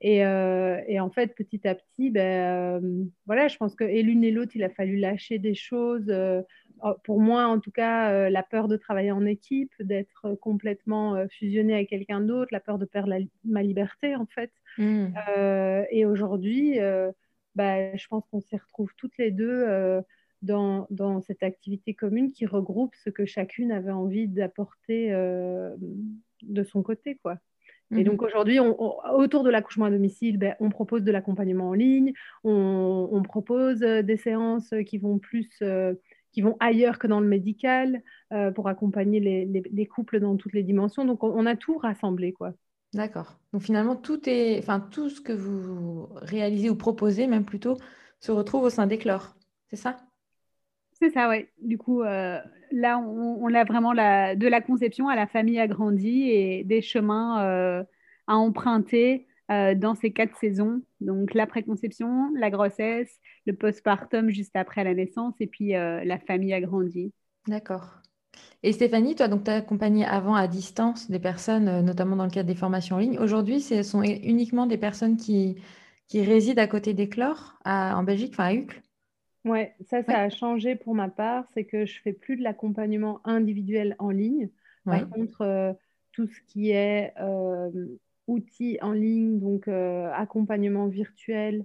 Et, 0.00 0.24
euh, 0.24 0.80
et, 0.88 0.98
en 0.98 1.10
fait, 1.10 1.34
petit 1.34 1.68
à 1.68 1.74
petit, 1.74 2.10
ben, 2.10 2.82
euh, 2.82 3.04
voilà, 3.26 3.48
je 3.48 3.58
pense 3.58 3.74
que 3.74 3.84
et 3.84 4.02
l'une 4.02 4.24
et 4.24 4.30
l'autre, 4.30 4.52
il 4.54 4.64
a 4.64 4.70
fallu 4.70 4.96
lâcher 4.96 5.38
des 5.38 5.54
choses. 5.54 6.08
Euh, 6.08 6.40
pour 7.04 7.20
moi, 7.20 7.44
en 7.44 7.60
tout 7.60 7.70
cas, 7.70 8.30
la 8.30 8.42
peur 8.42 8.66
de 8.66 8.76
travailler 8.76 9.12
en 9.12 9.26
équipe, 9.26 9.72
d'être 9.78 10.34
complètement 10.40 11.24
fusionné 11.28 11.74
avec 11.74 11.90
quelqu'un 11.90 12.20
d'autre, 12.20 12.48
la 12.50 12.60
peur 12.60 12.78
de 12.78 12.86
perdre 12.86 13.14
ma 13.44 13.62
liberté, 13.62 14.16
en 14.16 14.26
fait. 14.26 14.50
Mmh. 14.78 15.08
et 15.90 16.06
aujourd'hui, 16.06 16.78
ben, 17.54 17.96
je 17.96 18.06
pense 18.08 18.24
qu'on 18.30 18.40
s'y 18.40 18.56
retrouve 18.56 18.90
toutes 18.96 19.16
les 19.18 19.30
deux 19.30 20.02
dans, 20.42 20.86
dans, 20.90 21.20
cette 21.20 21.42
activité 21.42 21.94
commune 21.94 22.32
qui 22.32 22.46
regroupe 22.46 22.94
ce 22.96 23.10
que 23.10 23.24
chacune 23.24 23.72
avait 23.72 23.92
envie 23.92 24.28
d'apporter 24.28 25.12
euh, 25.12 25.74
de 26.42 26.62
son 26.64 26.82
côté. 26.82 27.18
Quoi. 27.22 27.38
Et 27.92 27.96
mhm. 27.96 28.04
donc 28.04 28.22
aujourd'hui, 28.22 28.58
autour 28.58 29.44
de 29.44 29.50
l'accouchement 29.50 29.86
à 29.86 29.90
domicile, 29.90 30.38
ben, 30.38 30.54
on 30.60 30.70
propose 30.70 31.02
de 31.02 31.12
l'accompagnement 31.12 31.68
en 31.68 31.74
ligne, 31.74 32.12
on, 32.42 33.08
on, 33.12 33.22
propose 33.22 33.82
euh, 33.82 34.02
des 34.02 34.16
séances 34.16 34.74
qui 34.86 34.98
vont 34.98 35.18
plus, 35.18 35.50
euh, 35.62 35.94
qui 36.32 36.42
vont 36.42 36.56
ailleurs 36.60 36.98
que 36.98 37.06
dans 37.06 37.20
le 37.20 37.28
médical 37.28 38.02
pour 38.54 38.68
accompagner 38.68 39.20
les, 39.20 39.44
les, 39.44 39.86
couples 39.86 40.18
dans 40.18 40.38
toutes 40.38 40.54
les 40.54 40.62
dimensions. 40.62 41.04
Donc 41.04 41.22
on, 41.22 41.44
a 41.44 41.54
tout 41.54 41.76
rassemblé, 41.76 42.32
quoi. 42.32 42.54
D'accord. 42.94 43.38
Donc 43.52 43.60
finalement, 43.60 43.94
tout 43.94 44.26
est, 44.26 44.58
enfin 44.58 44.80
tout 44.80 45.10
ce 45.10 45.20
que 45.20 45.34
vous 45.34 46.08
réalisez 46.14 46.70
ou 46.70 46.74
proposez, 46.74 47.26
même 47.26 47.44
plutôt, 47.44 47.76
se 48.20 48.32
retrouve 48.32 48.62
au 48.62 48.70
sein 48.70 48.86
d'Éclore. 48.86 49.34
C'est 49.68 49.76
ça? 49.76 49.98
C'est 51.02 51.10
ça, 51.10 51.28
oui. 51.28 51.46
Du 51.60 51.78
coup, 51.78 52.02
euh, 52.02 52.38
là, 52.70 52.98
on, 52.98 53.52
a 53.52 53.64
vraiment 53.64 53.92
la, 53.92 54.36
de 54.36 54.46
la 54.46 54.60
conception 54.60 55.08
à 55.08 55.16
la 55.16 55.26
famille 55.26 55.58
agrandie 55.58 56.30
et 56.30 56.62
des 56.62 56.80
chemins 56.80 57.44
euh, 57.44 57.82
à 58.28 58.36
emprunter 58.36 59.26
euh, 59.50 59.74
dans 59.74 59.96
ces 59.96 60.12
quatre 60.12 60.36
saisons. 60.38 60.80
Donc, 61.00 61.34
la 61.34 61.48
préconception, 61.48 62.30
la 62.36 62.50
grossesse, 62.50 63.18
le 63.46 63.54
postpartum 63.54 64.30
juste 64.30 64.54
après 64.54 64.84
la 64.84 64.94
naissance 64.94 65.34
et 65.40 65.48
puis 65.48 65.70
la 65.70 66.18
famille 66.20 66.54
agrandie. 66.54 67.12
D'accord. 67.48 67.98
Et 68.62 68.72
Stéphanie, 68.72 69.16
toi, 69.16 69.28
tu 69.28 69.50
as 69.50 69.56
accompagné 69.56 70.04
avant 70.04 70.36
à 70.36 70.46
distance 70.46 71.10
des 71.10 71.18
personnes, 71.18 71.80
notamment 71.80 72.14
dans 72.14 72.24
le 72.24 72.30
cadre 72.30 72.46
des 72.46 72.54
formations 72.54 72.94
en 72.94 73.00
ligne. 73.00 73.18
Aujourd'hui, 73.18 73.60
ce 73.60 73.82
sont 73.82 74.02
uniquement 74.04 74.66
des 74.66 74.78
personnes 74.78 75.16
qui, 75.16 75.56
qui 76.06 76.22
réside 76.22 76.60
à 76.60 76.68
côté 76.68 76.94
d'Éclore, 76.94 77.58
en 77.64 78.04
Belgique, 78.04 78.34
enfin 78.34 78.44
à 78.44 78.54
Uccle? 78.54 78.80
Ouais, 79.44 79.74
ça, 79.86 80.02
ça 80.04 80.20
a 80.20 80.28
changé 80.30 80.76
pour 80.76 80.94
ma 80.94 81.08
part. 81.08 81.44
C'est 81.54 81.64
que 81.64 81.84
je 81.84 82.00
fais 82.00 82.12
plus 82.12 82.36
de 82.36 82.42
l'accompagnement 82.42 83.20
individuel 83.24 83.96
en 83.98 84.10
ligne. 84.10 84.48
Par 84.84 85.08
contre, 85.08 85.42
euh, 85.42 85.72
tout 86.12 86.26
ce 86.26 86.40
qui 86.48 86.70
est 86.70 87.12
euh, 87.20 87.70
outils 88.26 88.78
en 88.82 88.92
ligne, 88.92 89.38
donc 89.38 89.68
euh, 89.68 90.10
accompagnement 90.12 90.86
virtuel, 90.86 91.64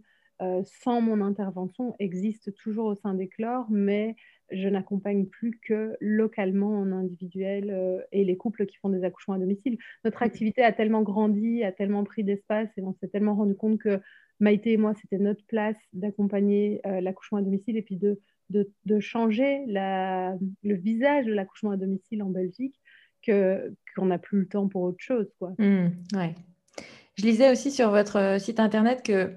sans 0.83 1.01
mon 1.01 1.21
intervention, 1.21 1.95
existe 1.97 2.53
toujours 2.53 2.85
au 2.85 2.93
sein 2.93 3.15
d'Éclore, 3.15 3.65
mais 3.71 4.15
je 4.51 4.69
n'accompagne 4.69 5.25
plus 5.25 5.59
que 5.59 5.97
localement 5.99 6.79
en 6.79 6.91
individuel 6.91 8.05
et 8.11 8.23
les 8.23 8.37
couples 8.37 8.67
qui 8.67 8.77
font 8.77 8.89
des 8.89 9.03
accouchements 9.03 9.33
à 9.33 9.39
domicile. 9.39 9.79
Notre 10.05 10.21
activité 10.21 10.61
a 10.61 10.71
tellement 10.71 11.01
grandi, 11.01 11.63
a 11.63 11.71
tellement 11.71 12.03
pris 12.03 12.23
d'espace 12.23 12.69
et 12.77 12.83
on 12.83 12.93
s'est 12.93 13.07
tellement 13.07 13.33
rendu 13.33 13.55
compte 13.55 13.79
que 13.79 13.99
Maïté 14.39 14.73
et 14.73 14.77
moi, 14.77 14.93
c'était 15.01 15.17
notre 15.17 15.43
place 15.47 15.77
d'accompagner 15.93 16.81
euh, 16.85 17.01
l'accouchement 17.01 17.39
à 17.39 17.41
domicile 17.41 17.77
et 17.77 17.81
puis 17.81 17.97
de, 17.97 18.19
de, 18.49 18.99
changer 18.99 19.65
la, 19.67 20.35
le 20.63 20.75
visage 20.75 21.25
de 21.25 21.33
l'accouchement 21.33 21.71
à 21.71 21.77
domicile 21.77 22.23
en 22.23 22.29
Belgique 22.29 22.79
qu'on 23.25 24.05
n'a 24.05 24.17
plus 24.17 24.41
le 24.41 24.47
temps 24.47 24.67
pour 24.67 24.83
autre 24.83 24.99
chose. 24.99 25.27
Quoi. 25.39 25.53
Mmh, 25.57 25.89
ouais. 26.15 26.35
Je 27.15 27.23
lisais 27.23 27.51
aussi 27.51 27.71
sur 27.71 27.89
votre 27.89 28.17
euh, 28.17 28.39
site 28.39 28.59
internet 28.59 29.03
que 29.03 29.33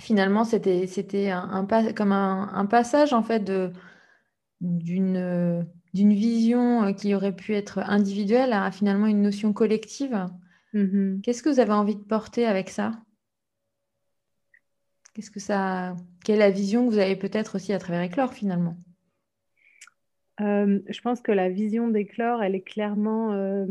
finalement, 0.00 0.44
c'était, 0.44 1.30
un, 1.30 1.66
comme 1.94 2.12
un, 2.12 2.50
un, 2.52 2.66
passage 2.66 3.12
en 3.12 3.22
fait 3.22 3.40
de, 3.40 3.70
d'une, 4.60 5.66
d'une 5.94 6.12
vision 6.12 6.84
euh, 6.84 6.92
qui 6.92 7.14
aurait 7.14 7.36
pu 7.36 7.54
être 7.54 7.78
individuelle 7.78 8.52
à 8.52 8.70
finalement 8.70 9.06
une 9.06 9.22
notion 9.22 9.52
collective. 9.52 10.26
Mmh 10.72 11.20
Qu'est-ce 11.22 11.42
que 11.42 11.48
vous 11.48 11.60
avez 11.60 11.72
envie 11.72 11.96
de 11.96 12.02
porter 12.02 12.46
avec 12.46 12.70
ça? 12.70 12.92
Qu'est-ce 15.16 15.30
que 15.30 15.40
ça, 15.40 15.96
quelle 16.26 16.34
est 16.36 16.40
la 16.40 16.50
vision 16.50 16.86
que 16.86 16.92
vous 16.92 16.98
avez 16.98 17.16
peut-être 17.16 17.54
aussi 17.54 17.72
à 17.72 17.78
travers 17.78 18.02
Éclore 18.02 18.34
finalement? 18.34 18.76
Euh, 20.42 20.78
Je 20.86 21.00
pense 21.00 21.22
que 21.22 21.32
la 21.32 21.48
vision 21.48 21.88
d'Éclore, 21.88 22.42
elle 22.42 22.54
est 22.54 22.60
clairement 22.60 23.32
euh, 23.32 23.64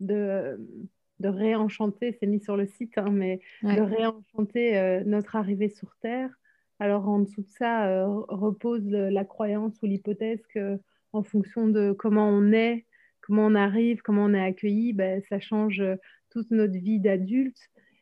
de, 0.00 0.58
de 1.20 1.28
réenchanter, 1.28 2.16
c'est 2.18 2.26
mis 2.26 2.40
sur 2.40 2.56
le 2.56 2.64
site, 2.64 2.96
hein, 2.96 3.10
mais 3.10 3.42
de 3.62 3.82
réenchanter 3.82 4.78
euh, 4.78 5.02
notre 5.04 5.36
arrivée 5.36 5.68
sur 5.68 5.94
Terre. 6.00 6.30
Alors 6.78 7.06
en 7.06 7.18
dessous 7.18 7.42
de 7.42 7.50
ça 7.50 8.06
repose 8.06 8.86
la 8.88 9.26
croyance 9.26 9.82
ou 9.82 9.86
l'hypothèse 9.86 10.40
que 10.54 10.78
en 11.12 11.22
fonction 11.22 11.68
de 11.68 11.92
comment 11.92 12.30
on 12.30 12.50
est, 12.50 12.86
comment 13.20 13.44
on 13.44 13.54
arrive, 13.54 14.00
comment 14.00 14.24
on 14.24 14.32
est 14.32 14.40
accueilli, 14.40 14.94
ben, 14.94 15.20
ça 15.28 15.38
change 15.38 15.82
toute 16.30 16.50
notre 16.50 16.78
vie 16.78 16.98
d'adulte 16.98 17.60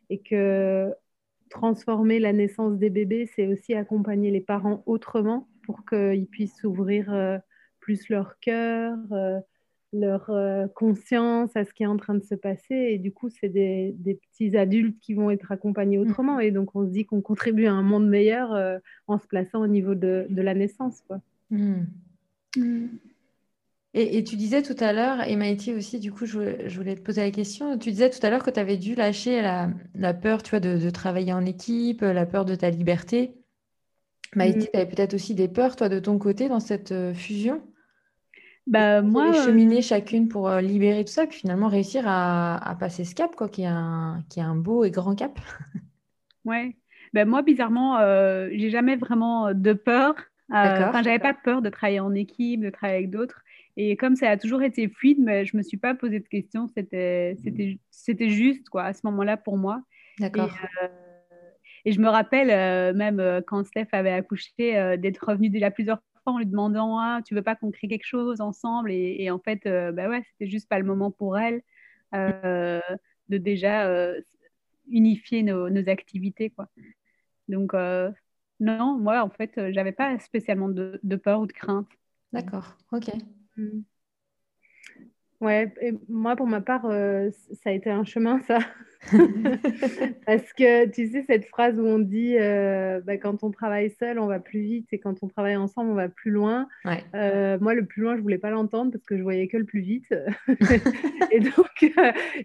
et 0.09 0.21
que 0.21 0.95
transformer 1.57 2.19
la 2.19 2.35
naissance 2.35 2.77
des 2.77 2.91
bébés, 2.91 3.31
c'est 3.35 3.47
aussi 3.47 3.73
accompagner 3.75 4.31
les 4.31 4.43
parents 4.43 4.83
autrement 4.85 5.49
pour 5.65 5.87
qu'ils 5.87 6.27
puissent 6.27 6.63
ouvrir 6.65 7.13
euh, 7.13 7.39
plus 7.81 8.11
leur 8.11 8.39
cœur, 8.41 8.99
euh, 9.13 9.41
leur 9.95 10.29
euh, 10.29 10.67
conscience 10.75 11.57
à 11.57 11.65
ce 11.65 11.73
qui 11.73 11.85
est 11.85 11.87
en 11.87 11.97
train 11.97 12.15
de 12.15 12.23
se 12.23 12.35
passer. 12.35 12.75
Et 12.75 12.99
du 12.99 13.11
coup, 13.11 13.31
c'est 13.31 13.49
des, 13.49 13.97
petits 14.05 14.55
adultes 14.57 14.99
qui 15.01 15.15
vont 15.15 15.31
être 15.31 15.51
accompagnés 15.51 15.97
mm. 15.97 16.03
autrement. 16.03 16.41
Et 16.41 16.51
donc, 16.51 16.77
on 16.77 16.85
se 16.85 16.91
dit 16.91 17.07
qu'on 17.07 17.23
contribue 17.23 17.67
à 17.67 17.73
un 17.73 17.83
monde 17.83 18.07
meilleur 18.07 18.81
en 19.07 19.19
se 19.19 19.27
plaçant 19.27 19.63
au 19.63 19.67
niveau 19.67 19.95
de, 19.95 20.27
la 20.31 20.55
naissance. 20.55 21.01
Quoi. 21.09 21.23
Mm. 21.51 21.87
Mm. 22.57 22.87
Et, 23.99 24.23
tu 24.25 24.37
disais 24.37 24.61
tout 24.61 24.77
à 24.79 24.93
l'heure, 24.93 25.27
et 25.27 25.37
Maïti 25.37 25.73
aussi, 25.73 25.99
du 25.99 26.13
coup, 26.13 26.27
je, 26.27 26.69
voulais 26.77 26.97
te 26.97 27.01
poser 27.01 27.23
la 27.23 27.31
question. 27.31 27.79
Tu 27.79 27.91
disais 27.93 28.11
tout 28.11 28.19
à 28.27 28.29
l'heure 28.29 28.43
que 28.43 28.51
tu 28.51 28.61
avais 28.61 28.77
dû 28.77 28.95
lâcher 28.95 29.41
la, 29.41 30.13
peur, 30.13 30.43
tu 30.43 30.51
vois, 30.51 30.61
de, 30.61 30.91
travailler 30.91 31.33
en 31.33 31.47
équipe, 31.47 32.03
la 32.03 32.27
peur 32.27 32.45
de 32.45 32.55
ta 32.55 32.69
liberté. 32.69 33.33
Maïti, 34.35 34.67
mm. 34.67 34.71
tu 34.71 34.77
avais 34.77 34.87
peut-être 34.87 35.15
aussi 35.15 35.35
des 35.35 35.49
peurs, 35.49 35.77
toi, 35.77 35.89
de 35.89 35.99
ton 35.99 36.19
côté, 36.19 36.51
dans 36.51 36.61
cette 36.61 36.93
euh, 36.93 37.15
fusion? 37.15 37.63
Bah, 38.67 39.01
moi, 39.01 39.31
euh, 39.31 39.47
cheminer 39.47 39.81
chacune 39.81 40.29
pour 40.29 40.51
euh, 40.51 40.61
libérer 40.61 41.03
tout 41.03 41.13
ça, 41.13 41.27
puis 41.27 41.39
finalement 41.39 41.69
réussir 41.69 42.05
à, 42.07 42.77
passer 42.79 43.07
ce 43.07 43.15
cap, 43.15 43.35
quoi, 43.35 43.49
qui 43.49 43.63
est 43.63 43.67
un, 43.67 44.23
qui 44.29 44.41
est 44.41 44.43
un 44.45 44.57
beau 44.57 44.85
et 44.85 44.91
grand 44.91 45.15
cap? 45.15 45.39
ouais. 46.45 46.77
Ben, 47.15 47.27
moi, 47.27 47.41
bizarrement, 47.41 47.99
j'ai 48.53 48.69
jamais 48.69 48.97
vraiment 48.97 49.55
de 49.55 49.73
peur. 49.73 50.17
Enfin, 50.51 51.03
j'avais 51.03 51.19
pas 51.19 51.33
peur 51.33 51.63
de 51.63 51.71
travailler 51.71 52.01
en 52.01 52.13
équipe, 52.13 52.61
de 52.61 52.69
travailler 52.69 52.99
avec 52.99 53.11
d'autres. 53.11 53.43
Et 53.77 53.97
comme 53.97 54.17
ça 54.17 54.31
a 54.31 54.37
toujours 54.37 54.63
été 54.63 54.89
fluide, 54.89 55.19
mais 55.21 55.45
je 55.45 55.55
ne 55.55 55.59
me 55.59 55.63
suis 55.63 55.77
pas 55.77 55.95
posé 55.95 56.19
de 56.21 56.27
questions. 56.27 56.67
C'était, 56.69 57.37
c'était, 57.91 58.29
juste, 58.31 58.69
quoi, 58.71 58.85
à 58.85 58.95
ce 58.95 59.01
moment-là, 59.05 59.37
pour 59.37 59.59
moi. 59.59 59.83
D'accord. 60.19 60.49
Et, 60.49 60.85
euh, 60.85 61.93
je 61.93 62.01
me 62.01 62.09
rappelle, 62.09 62.51
euh, 62.51 62.95
même 62.95 63.21
euh, 63.21 63.43
quand 63.47 63.65
Steph 63.65 63.89
avait 63.93 64.13
accouché, 64.13 64.97
d'être 64.99 65.29
revenue 65.29 65.51
déjà 65.51 65.71
plusieurs 65.71 66.01
fois 66.25 66.33
en 66.33 66.39
lui 66.39 66.47
demandant 66.47 66.99
ah, 66.99 67.21
Tu 67.25 67.35
veux 67.35 67.43
pas 67.43 67.55
qu'on 67.55 67.71
crée 67.71 67.87
quelque 67.87 68.07
chose 68.07 68.41
ensemble? 68.41 68.91
Et, 68.91 69.31
en 69.31 69.39
fait, 69.39 69.61
bah 69.65 70.09
ouais, 70.09 70.23
c'était 70.31 70.51
juste 70.51 70.69
pas 70.69 70.79
le 70.79 70.87
moment 70.87 71.11
pour 71.11 71.39
elle 71.39 71.63
de 72.13 73.39
déjà 73.39 73.91
unifier 74.89 75.43
nos, 75.43 75.69
nos, 75.69 75.89
activités, 75.91 76.49
quoi. 76.49 76.69
Donc, 77.49 77.75
non, 78.59 78.99
moi, 78.99 79.23
en 79.23 79.29
fait, 79.29 79.53
j'avais 79.73 79.93
pas 79.93 80.19
spécialement 80.19 80.71
de, 80.71 80.99
de 81.03 81.17
peur 81.17 81.41
ou 81.41 81.47
de 81.47 81.53
crainte. 81.53 81.89
D'accord, 82.33 82.75
ok. 82.91 83.11
Mm. 83.57 83.83
Ouais, 85.41 85.73
et 85.83 85.93
moi 86.09 86.35
pour 86.35 86.47
ma 86.47 86.63
part, 86.63 86.87
euh, 86.87 87.31
ça 87.63 87.71
a 87.71 87.73
été 87.73 87.91
un 87.91 88.05
chemin 88.05 88.41
ça. 88.43 88.59
Parce 90.27 90.53
que 90.55 90.87
tu 90.87 91.11
sais, 91.11 91.25
cette 91.29 91.45
phrase 91.45 91.79
où 91.79 91.85
on 91.85 91.99
dit 91.99 92.37
euh, 92.39 93.01
bah, 93.03 93.19
quand 93.19 93.45
on 93.45 93.51
travaille 93.51 93.91
seul, 93.91 94.19
on 94.19 94.27
va 94.27 94.41
plus 94.41 94.61
vite 94.61 94.89
et 94.93 94.99
quand 94.99 95.23
on 95.23 95.29
travaille 95.29 95.57
ensemble, 95.57 95.91
on 95.91 95.95
va 95.95 96.09
plus 96.09 96.31
loin. 96.31 96.67
Euh, 97.15 97.59
moi, 97.61 97.75
le 97.75 97.85
plus 97.85 98.03
loin, 98.03 98.17
je 98.17 98.23
voulais 98.23 98.39
pas 98.39 98.49
l'entendre 98.49 98.91
parce 98.93 99.05
que 99.05 99.19
je 99.19 99.23
voyais 99.23 99.47
que 99.47 99.59
le 99.59 99.67
plus 99.67 99.83
vite. 99.83 100.13
et 101.31 101.41
donc, 101.41 101.93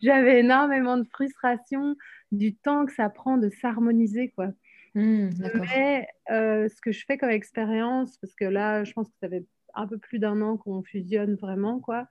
j'avais 0.02 0.40
énormément 0.40 0.98
de 0.98 1.08
frustration 1.14 1.96
du 2.34 2.56
temps 2.56 2.86
que 2.86 2.94
ça 2.94 3.10
prend 3.10 3.38
de 3.38 3.50
s'harmoniser. 3.62 4.34
quoi. 4.36 4.50
Mm, 4.96 5.30
Mais 5.62 6.08
ce 6.28 6.82
que 6.82 6.92
je 6.92 7.06
fais 7.06 7.18
comme 7.18 7.30
expérience, 7.30 8.18
parce 8.18 8.36
que 8.36 8.46
là, 8.46 8.84
je 8.84 8.92
pense 8.92 9.08
que 9.08 9.16
ça 9.22 9.30
fait 9.30 9.46
un 9.76 9.88
peu 9.88 9.98
plus 9.98 10.20
d'un 10.20 10.42
an 10.42 10.58
qu'on 10.58 10.84
fusionne 10.84 11.36
vraiment, 11.36 11.80
quoi, 11.80 12.08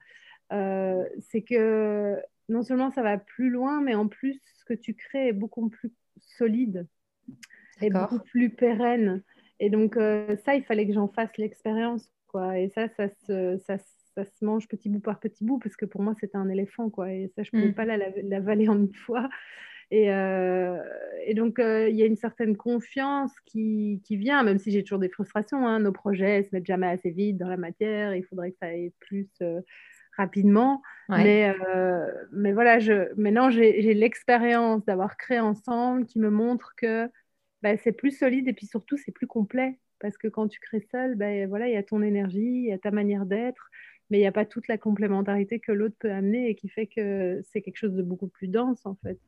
euh, 0.52 1.05
c'est 1.31 1.43
que 1.43 2.17
non 2.49 2.62
seulement 2.62 2.90
ça 2.90 3.02
va 3.02 3.19
plus 3.19 3.50
loin, 3.50 3.81
mais 3.81 3.95
en 3.95 4.09
plus, 4.09 4.40
ce 4.59 4.64
que 4.64 4.75
tu 4.75 4.95
crées 4.95 5.29
est 5.29 5.33
beaucoup 5.33 5.69
plus 5.69 5.93
solide 6.19 6.87
et 7.81 7.90
beaucoup 7.90 8.19
plus 8.19 8.50
pérenne. 8.50 9.23
Et 9.61 9.71
donc, 9.71 9.97
euh, 9.97 10.37
ça, 10.45 10.55
il 10.55 10.64
fallait 10.64 10.87
que 10.87 10.93
j'en 10.93 11.09
fasse 11.09 11.37
l'expérience, 11.37 12.11
quoi. 12.29 12.59
Et 12.59 12.71
ça, 12.71 12.88
ça 12.97 13.09
se, 13.26 13.59
ça, 13.67 13.79
ça, 14.14 14.25
se 14.25 14.45
mange 14.45 14.69
petit 14.69 14.88
bout 14.88 15.00
par 15.00 15.21
petit 15.21 15.45
bout, 15.45 15.59
parce 15.59 15.76
que 15.76 15.85
pour 15.85 16.02
moi, 16.02 16.14
c'était 16.19 16.37
un 16.37 16.49
éléphant, 16.49 16.90
quoi. 16.90 17.12
Et 17.12 17.31
ça, 17.37 17.43
je 17.43 17.50
ne 17.52 17.61
pouvais 17.61 17.73
mm. 17.73 17.75
pas 17.75 18.23
l'avaler 18.23 18.69
en 18.69 18.79
une 18.79 18.95
fois. 18.95 19.29
Et, 19.91 20.13
euh, 20.13 20.79
et 21.25 21.35
donc, 21.35 21.59
euh, 21.59 21.89
il 21.89 21.97
y 21.97 22.03
a 22.03 22.07
une 22.07 22.17
certaine 22.17 22.57
confiance 22.57 23.33
qui, 23.45 24.01
qui 24.05 24.17
vient, 24.17 24.43
même 24.43 24.59
si 24.59 24.71
j'ai 24.71 24.83
toujours 24.83 25.01
des 25.01 25.09
frustrations. 25.09 25.67
Hein. 25.67 25.81
Nos 25.81 25.93
projets 25.93 26.39
ne 26.39 26.43
se 26.45 26.49
mettent 26.53 26.67
jamais 26.67 26.87
assez 26.87 27.11
vite 27.11 27.39
dans 27.39 27.49
la 27.49 27.57
matière. 27.57 28.15
Il 28.15 28.25
faudrait 28.25 28.53
que 28.53 28.59
ça 28.59 28.67
aille 28.67 28.93
plus 29.01 29.29
euh, 29.43 29.61
rapidement. 30.17 30.83
Mais, 31.09 31.53
mais 32.31 32.53
voilà, 32.53 32.79
je, 32.79 33.13
maintenant, 33.17 33.51
j'ai 33.51 33.95
l'expérience 33.95 34.85
d'avoir 34.85 35.17
créé 35.17 35.41
ensemble 35.41 36.07
qui 36.07 36.21
me 36.21 36.31
montre 36.31 36.75
que 36.77 37.11
bah, 37.63 37.77
c'est 37.79 37.93
plus 37.93 38.17
solide 38.17 38.47
et 38.47 38.53
puis 38.53 38.67
surtout, 38.67 38.97
c'est 38.97 39.13
plus 39.13 39.27
complet. 39.27 39.79
Parce 39.99 40.17
que 40.17 40.29
quand 40.29 40.47
tu 40.47 40.61
crées 40.61 40.87
seul, 40.93 41.17
bah, 41.17 41.47
voilà, 41.49 41.69
il 41.69 41.75
y 41.75 41.77
a 41.77 41.83
ton 41.83 42.01
énergie, 42.01 42.39
il 42.39 42.69
y 42.69 42.73
a 42.73 42.79
ta 42.79 42.91
manière 42.91 43.27
d'être 43.27 43.71
mais 44.11 44.19
il 44.19 44.21
n'y 44.21 44.27
a 44.27 44.33
pas 44.33 44.45
toute 44.45 44.69
la 44.69 44.77
complémentarité 44.77 45.61
que 45.61 45.73
l'autre 45.73 45.95
peut 45.99 46.11
amener 46.11 46.51
et 46.51 46.55
qui 46.55 46.69
fait 46.69 46.87
que 46.87 47.41
c'est 47.45 47.63
quelque 47.63 47.77
chose 47.77 47.95
de 47.95 48.03
beaucoup 48.03 48.27
plus 48.29 48.49
dense 48.49 48.85
en 48.85 48.97
fait. 48.97 49.19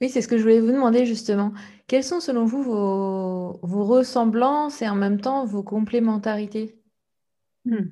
Oui, 0.00 0.10
c'est 0.10 0.20
ce 0.20 0.28
que 0.28 0.36
je 0.36 0.42
voulais 0.42 0.60
vous 0.60 0.72
demander 0.72 1.06
justement. 1.06 1.52
Quelles 1.86 2.04
sont 2.04 2.20
selon 2.20 2.44
vous 2.44 2.62
vos, 2.62 3.84
ressemblances 3.84 4.82
et 4.82 4.88
en 4.88 4.94
même 4.94 5.20
temps 5.20 5.46
vos 5.46 5.62
complémentarités? 5.62 6.78
Hmm. 7.64 7.90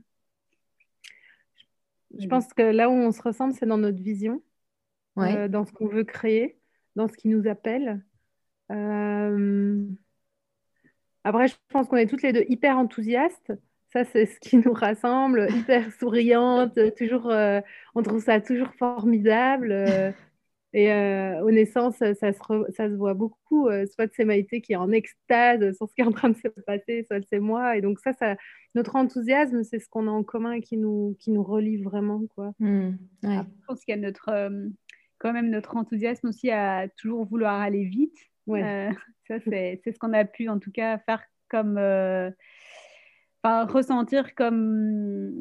Je 2.18 2.26
pense 2.28 2.52
que 2.52 2.62
là 2.62 2.88
où 2.88 2.92
on 2.92 3.10
se 3.10 3.22
ressemble, 3.22 3.54
c'est 3.54 3.66
dans 3.66 3.78
notre 3.78 4.00
vision, 4.02 4.42
euh, 5.18 5.48
dans 5.48 5.64
ce 5.64 5.72
qu'on 5.72 5.88
veut 5.88 6.04
créer, 6.04 6.58
dans 6.94 7.08
ce 7.08 7.14
qui 7.14 7.28
nous 7.28 7.48
appelle. 7.48 8.04
Euh, 8.70 9.84
après, 11.24 11.48
je 11.48 11.54
pense 11.70 11.88
qu'on 11.88 11.96
est 11.96 12.06
toutes 12.06 12.22
les 12.22 12.32
deux 12.32 12.44
hyper 12.48 12.78
enthousiastes. 12.78 13.52
Ça, 13.92 14.04
c'est 14.04 14.26
ce 14.26 14.38
qui 14.40 14.58
nous 14.58 14.72
rassemble, 14.72 15.48
hyper 15.50 15.92
souriantes, 15.92 16.78
toujours, 16.96 17.30
euh, 17.30 17.60
on 17.94 18.02
trouve 18.02 18.22
ça 18.22 18.40
toujours 18.40 18.74
formidable. 18.74 20.14
Et 20.76 20.93
euh, 20.93 21.40
aux 21.45 21.52
naissances, 21.52 21.99
ça 21.99 22.14
se, 22.14 22.64
ça 22.71 22.88
se 22.88 22.95
voit 22.95 23.14
beaucoup. 23.14 23.69
Euh, 23.69 23.87
soit 23.87 24.12
c'est 24.12 24.25
Maïté 24.25 24.61
qui 24.61 24.73
est 24.73 24.76
en 24.76 24.90
extase 24.90 25.76
sur 25.76 25.88
ce 25.88 25.95
qui 25.95 26.00
est 26.00 26.04
en 26.04 26.11
train 26.11 26.31
de 26.31 26.37
se 26.37 26.49
passer, 26.49 27.04
soit 27.09 27.25
c'est 27.31 27.38
moi. 27.38 27.76
Et 27.76 27.81
donc 27.81 28.00
ça, 28.00 28.12
ça 28.12 28.37
notre 28.75 28.97
enthousiasme, 28.97 29.62
c'est 29.62 29.78
ce 29.78 29.88
qu'on 29.88 30.09
a 30.09 30.11
en 30.11 30.25
commun 30.25 30.50
et 30.50 30.61
qui 30.61 30.76
nous, 30.76 31.16
qui 31.21 31.31
nous 31.31 31.45
relie 31.45 31.81
vraiment. 31.81 32.23
Quoi. 32.35 32.54
Mmh, 32.59 32.90
je 33.23 33.66
pense 33.69 33.85
qu'il 33.85 33.95
y 33.95 33.99
a 33.99 34.00
notre, 34.00 34.31
euh, 34.31 34.69
quand 35.19 35.33
même 35.33 35.49
notre 35.49 35.76
enthousiasme 35.76 36.26
aussi 36.28 36.50
à 36.50 36.88
toujours 36.97 37.25
vouloir 37.25 37.61
aller 37.61 37.85
vite. 37.85 38.19
Ouais. 38.49 38.90
ça, 39.28 39.38
c'est 39.47 39.81
ce 39.87 39.99
qu'on 40.00 40.12
a 40.12 40.25
pu 40.25 40.49
en 40.49 40.59
tout 40.59 40.73
cas 40.73 40.99
faire 40.99 41.23
comme. 41.49 41.78
Enfin, 43.45 43.64
ressentir 43.66 44.35
comme. 44.35 45.37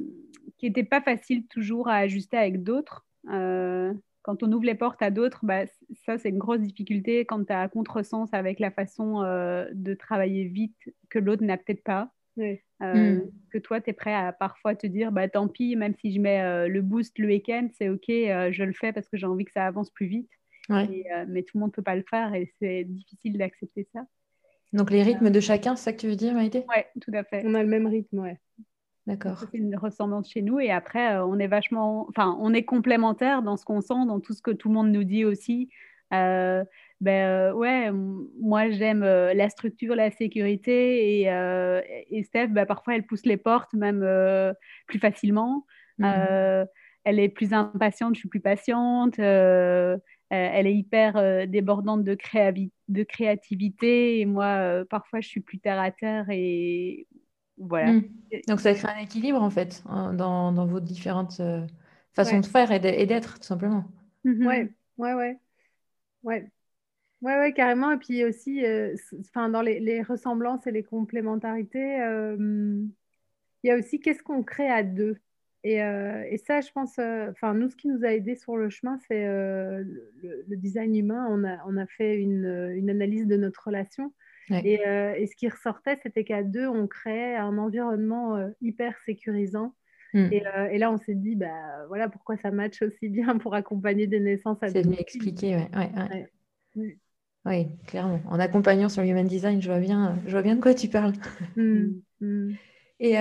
qui 0.60 0.68
n'était 0.68 0.84
pas 0.84 1.02
facile 1.02 1.48
toujours 1.48 1.88
à 1.88 1.96
ajuster 1.96 2.38
avec 2.38 2.62
d'autres 2.62 3.08
quand 4.24 4.42
on 4.42 4.52
ouvre 4.52 4.66
les 4.66 4.76
portes 4.76 5.02
à 5.02 5.12
d'autres, 5.12 5.46
bah, 5.46 5.66
ça, 6.06 6.18
c'est 6.18 6.30
une 6.30 6.38
grosse 6.38 6.62
difficulté 6.62 7.26
quand 7.26 7.44
tu 7.46 7.54
as 7.54 7.60
un 7.60 7.68
contresens 7.68 8.34
avec 8.34 8.60
la 8.60 8.72
façon 8.72 9.22
euh, 9.22 9.68
de 9.74 9.94
travailler 9.94 10.46
vite 10.46 10.90
que 11.10 11.20
l'autre 11.20 11.44
n'a 11.44 11.58
peut-être 11.58 11.84
pas. 11.84 12.10
Euh, 12.40 12.56
hmm. 12.82 13.22
Que 13.52 13.58
toi, 13.60 13.82
tu 13.82 13.92
es 13.92 13.94
prêt 13.94 14.14
à 14.14 14.32
parfois 14.32 14.76
te 14.76 14.88
dire, 14.88 15.12
bah, 15.12 15.28
tant 15.28 15.50
pis, 15.50 15.76
même 15.76 15.94
si 16.00 16.14
je 16.14 16.20
mets 16.20 16.42
euh, 16.42 16.68
le 16.68 16.82
boost 16.82 17.20
le 17.20 17.28
week-end, 17.28 17.68
c'est 17.78 17.90
OK, 17.90 18.06
je 18.08 18.64
le 18.64 18.74
fais 18.74 18.94
parce 18.94 19.08
que 19.10 19.18
j'ai 19.18 19.28
envie 19.28 19.46
que 19.46 19.52
ça 19.52 19.68
avance 19.68 19.92
plus 19.92 20.08
vite. 20.08 20.32
mais 20.70 21.44
tout 21.44 21.58
le 21.58 21.60
monde 21.60 21.70
ne 21.70 21.76
peut 21.76 21.84
pas 21.84 21.98
le 21.98 22.06
faire 22.10 22.34
et 22.34 22.52
c'est 22.60 22.86
difficile 22.86 23.38
d'accepter 23.38 23.88
ça. 23.94 24.06
Donc 24.72 24.90
les 24.90 25.04
rythmes 25.04 25.30
de 25.30 25.40
chacun, 25.40 25.76
c'est 25.76 25.84
ça 25.84 25.94
que 25.94 26.00
tu 26.00 26.08
veux 26.08 26.16
dire, 26.16 26.34
Maïté? 26.34 26.66
Oui, 26.70 26.82
tout 27.02 27.12
à 27.14 27.24
fait. 27.24 27.44
On 27.46 27.54
a 27.54 27.62
le 27.62 27.70
même 27.70 27.86
rythme, 27.86 28.20
ouais. 28.20 28.40
D'accord. 29.06 29.38
C'est 29.52 29.58
une 29.58 29.76
ressemblance 29.76 30.30
chez 30.32 30.42
nous. 30.42 30.60
Et 30.60 30.72
après, 30.72 31.16
euh, 31.16 31.26
on 31.26 31.38
est 31.38 31.48
vachement, 31.48 32.08
enfin, 32.10 32.38
on 32.40 32.54
est 32.54 32.64
complémentaires 32.64 33.42
dans 33.42 33.58
ce 33.58 33.66
qu'on 33.66 33.82
sent, 33.82 34.06
dans 34.08 34.20
tout 34.20 34.34
ce 34.34 34.42
que 34.42 34.52
tout 34.52 34.70
le 34.70 34.76
monde 34.76 34.92
nous 34.92 35.04
dit 35.04 35.26
aussi. 35.26 35.70
Euh, 36.14 36.64
ben 37.02 37.28
euh, 37.28 37.54
ouais, 37.54 37.92
moi 38.40 38.70
j'aime 38.70 39.02
la 39.02 39.50
structure, 39.50 39.96
la 39.96 40.10
sécurité 40.10 41.22
et, 41.22 41.24
et 42.10 42.24
Steph, 42.24 42.48
ben, 42.48 42.66
parfois 42.66 42.96
elle 42.96 43.06
pousse 43.06 43.26
les 43.26 43.36
portes 43.36 43.74
même 43.74 44.08
plus 44.88 45.00
facilement. 45.00 45.66
Mhm. 45.98 46.66
elle 47.04 47.20
est 47.20 47.30
plus 47.30 47.52
impatiente, 47.54 48.16
je 48.16 48.20
suis 48.20 48.30
plus 48.30 48.40
patiente. 48.40 49.20
elle 49.20 50.00
est 50.30 50.76
hyper 50.76 51.48
débordante 51.48 52.06
de, 52.06 52.16
de 52.88 53.04
créativité 53.04 54.20
et 54.22 54.26
moi 54.26 54.86
parfois 54.90 55.20
je 55.20 55.28
suis 55.28 55.42
plus 55.42 55.60
terre 55.60 55.82
à 55.82 55.92
terre 55.92 56.28
et 56.30 57.08
voilà. 57.58 57.94
Hmm. 57.94 58.04
Donc 58.48 58.60
ça 58.60 58.74
crée 58.74 58.88
un 58.88 59.02
équilibre 59.02 59.42
en 59.42 59.50
fait 59.50 59.84
hein, 59.88 60.14
dans, 60.14 60.52
dans 60.52 60.66
vos 60.66 60.80
différentes 60.80 61.40
euh, 61.40 61.66
façons 62.14 62.40
de 62.40 62.46
faire 62.46 62.72
et 62.72 62.80
d'être 62.80 63.40
tout 63.40 63.46
simplement. 63.46 63.86
Mhm. 64.24 64.46
Ouais, 64.46 64.72
ouais, 64.98 65.14
ouais, 65.14 65.40
ouais. 66.24 66.52
Ouais, 67.22 67.38
ouais, 67.38 67.54
carrément. 67.54 67.92
Et 67.92 67.98
puis 67.98 68.26
aussi, 68.26 68.66
euh, 68.66 68.96
enfin, 69.22 69.48
dans 69.48 69.62
les, 69.62 69.80
les, 69.80 70.02
ressemblances 70.02 70.68
et 70.68 70.72
les 70.72 70.84
complémentarités, 70.84 72.02
euh, 72.02 72.36
il 73.64 73.68
y 73.68 73.72
a 73.72 73.78
aussi 73.78 74.02
qu'est-ce 74.02 74.22
qu'on 74.22 74.44
crée 74.44 74.70
à 74.70 74.84
deux. 74.84 75.18
Et, 75.64 75.76
et 75.78 76.38
ça, 76.46 76.60
je 76.60 76.70
pense, 76.74 77.00
enfin, 77.00 77.54
nous, 77.54 77.70
ce 77.70 77.78
qui 77.78 77.88
nous 77.88 78.04
a 78.04 78.12
aidé 78.12 78.36
sur 78.36 78.58
le 78.58 78.70
chemin, 78.70 79.00
c'est 79.08 79.26
le, 79.26 80.04
le, 80.22 80.58
design 80.58 80.94
humain. 80.94 81.26
On 81.30 81.46
a, 81.46 81.64
on 81.66 81.78
a 81.78 81.88
fait 81.88 82.18
une, 82.18 82.74
une 82.76 82.90
analyse 82.90 83.26
de 83.26 83.38
notre 83.38 83.68
relation 83.68 84.12
euh, 84.52 85.14
et, 85.16 85.28
ce 85.28 85.36
qui 85.36 85.48
ressortait, 85.48 85.98
c'était 86.04 86.24
qu'à 86.24 86.44
deux, 86.44 86.68
on 86.68 86.88
créait 86.88 87.36
un 87.36 87.58
environnement 87.58 88.36
euh, 88.36 88.50
hyper 88.62 88.96
sécurisant. 89.06 89.74
Hmm. 90.14 90.30
Euh, 90.32 90.66
et, 90.70 90.78
là, 90.78 90.92
on 90.92 90.98
s'est 90.98 91.16
dit, 91.16 91.36
bah, 91.36 91.86
voilà 91.88 92.10
pourquoi 92.10 92.38
ça 92.38 92.52
match 92.52 92.82
aussi 92.82 93.10
bien 93.10 93.38
pour 93.40 93.56
accompagner 93.56 94.08
des 94.08 94.20
naissances 94.20 94.62
à 94.62 94.70
C'est 94.70 94.84
venu 94.84 94.96
expliquer, 94.98 95.56
ouais. 95.56 95.70
ouais, 96.76 97.00
Oui, 97.46 97.68
clairement. 97.88 98.22
En 98.30 98.40
accompagnant 98.40 98.90
sur 98.90 99.04
Human 99.04 99.26
Design, 99.26 99.62
je 99.62 99.70
vois 99.70 99.80
bien, 99.80 100.20
je 100.26 100.32
vois 100.32 100.44
bien 100.44 100.56
de 100.56 100.62
quoi 100.62 100.74
tu 100.74 100.88
parles. 100.88 101.14
Hmm. 101.56 101.88
Hmm. 102.22 102.54
Et, 103.02 103.18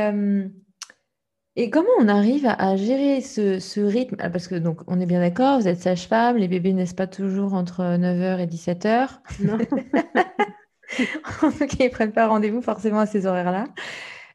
et 1.57 1.71
comment 1.71 1.91
on 1.99 2.07
arrive 2.07 2.47
à, 2.47 2.77
gérer 2.77 3.21
ce, 3.21 3.59
ce, 3.59 3.81
rythme? 3.81 4.15
Ah, 4.21 4.31
Parce 4.31 4.47
que 4.47 4.55
donc, 4.55 4.83
on 4.87 5.01
est 5.01 5.07
bien 5.07 5.19
d'accord, 5.19 5.59
vous 5.59 5.67
êtes 5.67 5.81
sage-femme, 5.81 6.37
les 6.37 6.47
bébés 6.47 6.73
naissent 6.73 6.95
pas 6.95 7.09
toujours 7.09 7.55
entre 7.55 7.83
9h 7.83 8.39
et 8.39 8.47
17h. 8.47 9.09
Non. 9.41 9.59
en 11.43 11.51
tout 11.51 11.59
cas, 11.59 11.77
ils 11.81 11.85
ne 11.85 11.91
prennent 11.91 12.13
pas 12.13 12.27
rendez-vous 12.27 12.63
forcément 12.63 13.01
à 13.01 13.07
ces 13.07 13.27
horaires-là. 13.27 13.67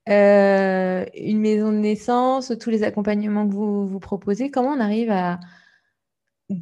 Euh, 0.09 1.05
une 1.15 1.39
maison 1.39 1.71
de 1.71 1.77
naissance, 1.77 2.53
tous 2.59 2.69
les 2.69 2.83
accompagnements 2.83 3.47
que 3.47 3.53
vous, 3.53 3.85
vous 3.85 3.99
proposez, 3.99 4.49
comment 4.49 4.69
on 4.69 4.79
arrive 4.79 5.11
à, 5.11 5.39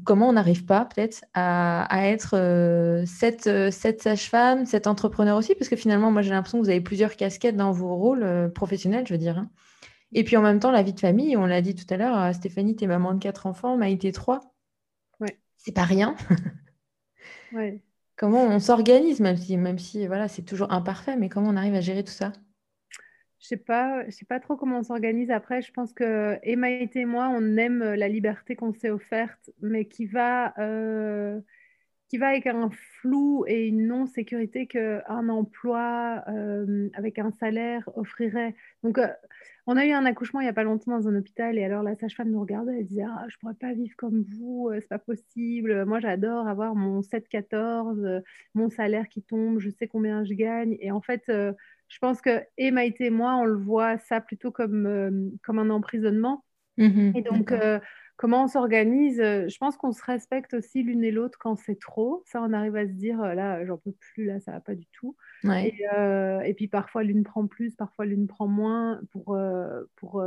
comment 0.03 0.29
on 0.29 0.33
n'arrive 0.33 0.65
pas 0.65 0.85
peut-être 0.85 1.23
à, 1.35 1.87
être 2.09 2.35
euh, 2.35 3.03
cette, 3.05 3.45
euh, 3.45 3.69
cette 3.69 4.01
sage-femme, 4.01 4.65
cet 4.65 4.87
entrepreneur 4.87 5.37
aussi, 5.37 5.53
parce 5.53 5.69
que 5.69 5.75
finalement, 5.75 6.11
moi 6.11 6.23
j'ai 6.23 6.31
l'impression 6.31 6.57
que 6.57 6.63
vous 6.63 6.71
avez 6.71 6.81
plusieurs 6.81 7.15
casquettes 7.15 7.55
dans 7.55 7.71
vos 7.71 7.95
rôles 7.95 8.51
professionnels, 8.53 9.05
je 9.07 9.13
veux 9.13 9.19
dire. 9.19 9.37
Hein. 9.37 9.49
Et 10.13 10.23
puis 10.23 10.37
en 10.37 10.41
même 10.41 10.59
temps, 10.59 10.71
la 10.71 10.81
vie 10.81 10.93
de 10.93 10.99
famille, 10.99 11.37
on 11.37 11.45
l'a 11.45 11.61
dit 11.61 11.75
tout 11.75 11.91
à 11.93 11.97
l'heure, 11.97 12.33
Stéphanie, 12.33 12.75
t'es 12.75 12.87
maman 12.87 13.13
de 13.13 13.19
quatre 13.19 13.45
enfants, 13.45 13.77
Maïté 13.77 14.11
trois. 14.11 14.39
Ouais. 15.19 15.37
C'est 15.57 15.73
pas 15.73 15.83
rien. 15.83 16.15
ouais. 17.53 17.83
Comment 18.17 18.43
on 18.43 18.59
s'organise, 18.59 19.19
même 19.19 19.37
si, 19.37 19.57
même 19.57 19.77
si 19.77 20.07
voilà, 20.07 20.27
c'est 20.27 20.43
toujours 20.43 20.71
imparfait, 20.71 21.17
mais 21.17 21.29
comment 21.29 21.49
on 21.49 21.57
arrive 21.57 21.75
à 21.75 21.81
gérer 21.81 22.03
tout 22.03 22.13
ça? 22.13 22.31
Je 23.39 23.47
sais 23.47 23.57
pas, 23.57 24.03
je 24.05 24.11
sais 24.11 24.25
pas 24.25 24.39
trop 24.39 24.55
comment 24.55 24.79
on 24.79 24.83
s'organise. 24.83 25.29
Après, 25.29 25.61
je 25.61 25.71
pense 25.71 25.93
que 25.93 26.39
Emma 26.41 26.69
et 26.69 27.05
moi, 27.05 27.29
on 27.29 27.57
aime 27.57 27.83
la 27.93 28.07
liberté 28.07 28.55
qu'on 28.55 28.73
s'est 28.73 28.89
offerte, 28.89 29.51
mais 29.61 29.85
qui 29.85 30.05
va, 30.05 30.53
euh, 30.59 31.39
qui 32.15 32.19
va 32.19 32.29
avec 32.29 32.47
un 32.47 32.69
flou 32.69 33.43
et 33.45 33.67
une 33.67 33.87
non-sécurité 33.87 34.67
qu'un 34.67 35.27
emploi 35.27 36.23
euh, 36.29 36.87
avec 36.93 37.19
un 37.19 37.31
salaire 37.31 37.89
offrirait. 37.97 38.55
Donc, 38.83 38.99
euh, 38.99 39.09
on 39.67 39.75
a 39.75 39.85
eu 39.85 39.91
un 39.91 40.05
accouchement 40.05 40.39
il 40.39 40.45
n'y 40.45 40.49
a 40.49 40.53
pas 40.53 40.63
longtemps 40.63 40.97
dans 40.97 41.09
un 41.09 41.15
hôpital 41.17 41.57
et 41.57 41.65
alors 41.65 41.83
la 41.83 41.97
sage-femme 41.97 42.31
nous 42.31 42.39
regardait, 42.39 42.79
elle 42.79 42.85
disait 42.85 43.03
ah, 43.03 43.25
Je 43.27 43.35
ne 43.35 43.39
pourrais 43.41 43.55
pas 43.55 43.73
vivre 43.73 43.93
comme 43.97 44.23
vous, 44.39 44.69
euh, 44.69 44.79
c'est 44.79 44.87
pas 44.87 44.97
possible. 44.97 45.83
Moi, 45.83 45.99
j'adore 45.99 46.47
avoir 46.47 46.73
mon 46.73 47.01
7-14, 47.01 48.21
mon 48.53 48.69
salaire 48.69 49.09
qui 49.09 49.21
tombe, 49.21 49.59
je 49.59 49.69
sais 49.69 49.87
combien 49.87 50.23
je 50.23 50.35
gagne. 50.35 50.77
Et 50.79 50.91
en 50.91 51.01
fait, 51.01 51.23
je 51.27 51.99
pense 51.99 52.21
que 52.21 52.43
et 52.57 52.71
Maïté 52.71 53.07
et 53.07 53.09
moi, 53.09 53.35
on 53.35 53.43
le 53.43 53.57
voit 53.57 53.97
ça 53.97 54.21
plutôt 54.21 54.51
comme, 54.51 55.33
comme 55.43 55.59
un 55.59 55.69
emprisonnement. 55.69 56.45
Mmh 56.77 57.11
et 57.15 57.21
donc, 57.23 57.53
Comment 58.17 58.45
on 58.45 58.47
s'organise 58.47 59.19
euh, 59.19 59.49
Je 59.49 59.57
pense 59.57 59.75
qu'on 59.75 59.91
se 59.91 60.03
respecte 60.03 60.53
aussi 60.53 60.83
l'une 60.83 61.03
et 61.03 61.11
l'autre 61.11 61.37
quand 61.37 61.57
c'est 61.57 61.79
trop. 61.79 62.23
Ça, 62.25 62.41
on 62.41 62.53
arrive 62.53 62.75
à 62.77 62.87
se 62.87 62.93
dire, 62.93 63.21
euh, 63.21 63.33
là, 63.33 63.65
j'en 63.65 63.77
peux 63.77 63.91
plus, 63.91 64.25
là, 64.25 64.39
ça 64.39 64.51
va 64.51 64.61
pas 64.61 64.75
du 64.75 64.87
tout. 64.87 65.17
Euh, 65.43 66.39
et, 66.39 66.53
puis 66.53 66.67
parfois, 66.67 67.03
l'une 67.03 67.23
prend 67.23 67.45
plus, 67.45 67.75
parfois, 67.75 68.05
l'une 68.05 68.27
prend 68.27 68.47
moins 68.47 69.01
pour, 69.11 69.37
pour 69.95 70.23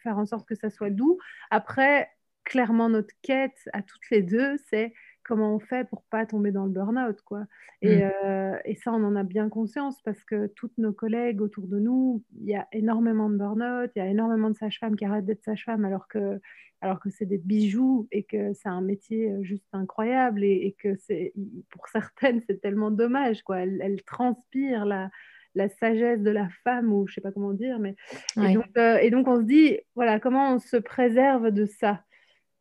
faire 0.00 0.18
en 0.18 0.26
sorte 0.26 0.46
que 0.46 0.54
ça 0.54 0.70
soit 0.70 0.90
doux. 0.90 1.18
Après, 1.50 2.08
clairement, 2.44 2.88
notre 2.88 3.14
quête 3.22 3.68
à 3.72 3.82
toutes 3.82 4.08
les 4.10 4.22
deux, 4.22 4.56
c'est 4.68 4.92
comment 5.30 5.54
on 5.54 5.60
fait 5.60 5.88
pour 5.88 6.02
pas 6.10 6.26
tomber 6.26 6.50
dans 6.50 6.64
le 6.64 6.72
burn-out, 6.72 7.20
quoi. 7.22 7.44
Et, 7.82 7.98
mm. 7.98 8.10
euh, 8.24 8.58
et, 8.64 8.74
ça, 8.74 8.92
on 8.92 9.04
en 9.04 9.14
a 9.14 9.22
bien 9.22 9.48
conscience 9.48 10.02
parce 10.02 10.24
que 10.24 10.48
toutes 10.48 10.76
nos 10.76 10.92
collègues 10.92 11.40
autour 11.40 11.68
de 11.68 11.78
nous, 11.78 12.24
il 12.40 12.48
y 12.48 12.56
a 12.56 12.66
énormément 12.72 13.30
de 13.30 13.36
burn-out, 13.36 13.92
il 13.94 14.00
y 14.00 14.02
a 14.02 14.08
énormément 14.08 14.50
de 14.50 14.56
sages-femmes 14.56 14.96
qui 14.96 15.04
arrêtent 15.04 15.26
d'être 15.26 15.44
sages-femmes 15.44 15.84
alors 15.84 16.08
que, 16.08 16.40
alors 16.80 16.98
que 16.98 17.10
c'est 17.10 17.26
des 17.26 17.38
bijoux 17.38 18.08
et 18.10 18.24
que 18.24 18.52
c'est 18.54 18.68
un 18.68 18.80
métier 18.80 19.30
euh, 19.30 19.42
juste 19.44 19.68
incroyable 19.72 20.42
et, 20.42 20.74
que 20.80 20.96
c'est, 20.96 21.32
pour 21.70 21.86
certaines, 21.92 22.42
c'est 22.48 22.60
tellement 22.60 22.90
dommage, 22.90 23.44
quoi. 23.44 23.60
Elles, 23.60 24.02
transpirent 24.04 24.84
la, 24.84 25.10
la 25.54 25.68
sagesse 25.68 26.22
de 26.22 26.30
la 26.30 26.48
femme 26.64 26.92
ou 26.92 27.06
je 27.06 27.14
sais 27.14 27.20
pas 27.20 27.30
comment 27.30 27.52
dire, 27.52 27.78
mais 27.78 27.94
et, 28.36 28.54
donc, 28.54 28.66
euh, 28.76 28.98
et 28.98 29.10
donc 29.10 29.28
on 29.28 29.36
se 29.36 29.46
dit, 29.46 29.78
voilà, 29.94 30.18
comment 30.18 30.54
on 30.54 30.58
se 30.58 30.76
préserve 30.76 31.52
de 31.52 31.66
ça? 31.66 32.02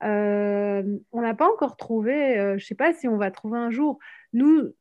On 0.01 1.21
n'a 1.21 1.35
pas 1.35 1.51
encore 1.51 1.77
trouvé, 1.77 2.37
euh, 2.37 2.57
je 2.57 2.63
ne 2.63 2.67
sais 2.67 2.75
pas 2.75 2.93
si 2.93 3.07
on 3.07 3.17
va 3.17 3.31
trouver 3.31 3.57
un 3.57 3.71
jour. 3.71 3.99
Nous, 4.33 4.73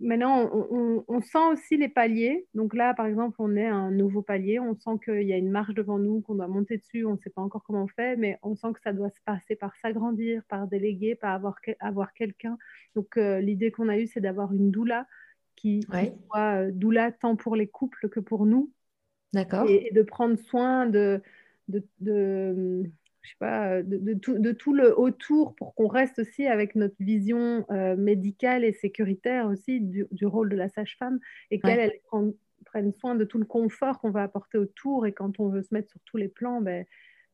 maintenant, 0.00 0.50
on, 0.52 1.20
sent 1.20 1.46
aussi 1.52 1.76
les 1.76 1.88
paliers. 1.88 2.46
Donc 2.54 2.74
là, 2.74 2.94
par 2.94 3.06
exemple, 3.06 3.36
on 3.38 3.56
est 3.56 3.66
à 3.66 3.74
un 3.74 3.90
nouveau 3.90 4.22
palier. 4.22 4.58
On 4.58 4.74
sent 4.74 4.98
qu'il 5.04 5.22
y 5.22 5.32
a 5.32 5.36
une 5.36 5.50
marche 5.50 5.74
devant 5.74 5.98
nous, 5.98 6.20
qu'on 6.22 6.34
doit 6.34 6.48
monter 6.48 6.78
dessus. 6.78 7.04
On 7.04 7.12
ne 7.12 7.18
sait 7.18 7.30
pas 7.30 7.42
encore 7.42 7.62
comment 7.62 7.84
on 7.84 7.88
fait, 7.88 8.16
mais 8.16 8.38
on 8.42 8.56
sent 8.56 8.72
que 8.74 8.80
ça 8.82 8.92
doit 8.92 9.10
se 9.10 9.20
passer 9.24 9.56
par 9.56 9.74
s'agrandir, 9.76 10.42
par 10.48 10.66
déléguer, 10.66 11.14
par 11.14 11.34
avoir, 11.34 11.56
avoir 11.78 12.12
quelqu'un. 12.14 12.58
Donc 12.94 13.16
euh, 13.16 13.40
l'idée 13.40 13.70
qu'on 13.70 13.88
a 13.88 13.98
eue, 13.98 14.06
c'est 14.06 14.20
d'avoir 14.20 14.52
une 14.52 14.70
doula 14.70 15.06
qui, 15.54 15.82
soit 15.82 16.70
doula 16.70 17.12
tant 17.12 17.36
pour 17.36 17.54
les 17.54 17.66
couples 17.66 18.08
que 18.08 18.20
pour 18.20 18.46
nous. 18.46 18.72
D'accord. 19.32 19.68
Et, 19.68 19.90
de 19.92 20.02
prendre 20.02 20.38
soin 20.38 20.86
de, 20.86 21.20
de 21.68 22.90
je 23.22 23.30
sais 23.30 23.36
pas, 23.38 23.82
de, 23.82 24.14
tout, 24.14 24.38
de, 24.38 24.52
tout, 24.52 24.72
le 24.72 24.98
autour 24.98 25.54
pour 25.54 25.74
qu'on 25.74 25.88
reste 25.88 26.18
aussi 26.18 26.46
avec 26.46 26.74
notre 26.74 26.96
vision 27.00 27.66
euh, 27.70 27.96
médicale 27.96 28.64
et 28.64 28.72
sécuritaire 28.72 29.46
aussi 29.46 29.80
du, 29.80 30.06
rôle 30.22 30.48
de 30.48 30.56
la 30.56 30.68
sage-femme 30.68 31.20
et 31.50 31.60
qu'elle 31.60 31.92
prenne 32.64 32.92
soin 32.92 33.14
de 33.14 33.24
tout 33.24 33.38
le 33.38 33.44
confort 33.44 33.98
qu'on 34.00 34.10
va 34.10 34.22
apporter 34.22 34.58
autour 34.58 35.06
et 35.06 35.12
quand 35.12 35.40
on 35.40 35.48
veut 35.48 35.62
se 35.62 35.74
mettre 35.74 35.90
sur 35.90 36.00
tous 36.04 36.16
les 36.16 36.28
plans, 36.28 36.60
ben, 36.60 36.86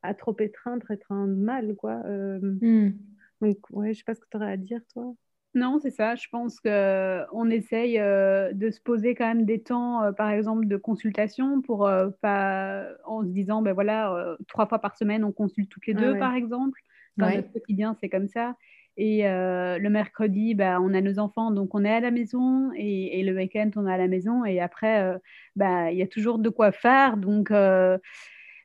à 0.03 0.15
trop 0.15 0.37
étreindre, 0.39 0.91
étreindre 0.91 1.37
mal. 1.37 1.75
Quoi. 1.77 2.03
Euh, 2.07 2.39
hmm. 2.41 2.93
Donc, 3.41 3.59
ouais, 3.71 3.93
je 3.93 3.99
sais 3.99 4.05
pas 4.05 4.15
ce 4.15 4.21
que 4.21 4.27
tu 4.31 4.37
aurais 4.37 4.53
à 4.53 4.57
dire, 4.57 4.81
toi. 4.93 5.15
Non, 5.57 5.79
c'est 5.81 5.91
ça. 5.91 6.15
Je 6.17 6.29
pense 6.31 6.61
qu'on 6.61 7.51
essaye 7.51 7.99
euh, 7.99 8.53
de 8.53 8.71
se 8.71 8.79
poser 8.79 9.15
quand 9.15 9.27
même 9.27 9.47
des 9.47 9.63
temps, 9.63 10.03
euh, 10.03 10.13
par 10.13 10.29
exemple, 10.29 10.69
de 10.69 10.77
consultation 10.77 11.63
pour 11.63 11.89
euh, 11.89 12.11
pas 12.21 12.85
en 13.07 13.23
se 13.23 13.29
disant, 13.29 13.63
ben 13.63 13.73
voilà, 13.73 14.37
trois 14.49 14.67
fois 14.67 14.81
par 14.81 14.97
semaine, 14.99 15.25
on 15.25 15.33
consulte 15.33 15.71
toutes 15.71 15.87
les 15.87 15.95
deux, 15.95 16.19
par 16.19 16.35
exemple. 16.35 16.79
Dans 17.17 17.31
notre 17.31 17.51
quotidien, 17.51 17.97
c'est 17.99 18.11
comme 18.11 18.29
ça. 18.29 18.55
Et 18.99 19.23
le 19.23 19.89
mercredi, 19.89 20.55
bah, 20.55 20.79
on 20.81 20.93
a 20.93 21.01
nos 21.01 21.19
enfants, 21.19 21.51
donc 21.51 21.75
on 21.75 21.85
est 21.85 21.95
à 21.95 22.01
la 22.01 22.11
maison. 22.11 22.71
Et, 22.77 23.23
le 23.23 23.35
week-end, 23.35 23.71
on 23.77 23.87
est 23.87 23.93
à 23.93 23.97
la 23.97 24.09
maison. 24.09 24.45
Et 24.45 24.61
après, 24.61 25.19
bah, 25.57 25.91
il 25.91 25.97
y 25.97 26.03
a 26.03 26.07
toujours 26.07 26.39
de 26.39 26.51
quoi 26.51 26.71
faire. 26.71 27.17
Donc, 27.17 27.51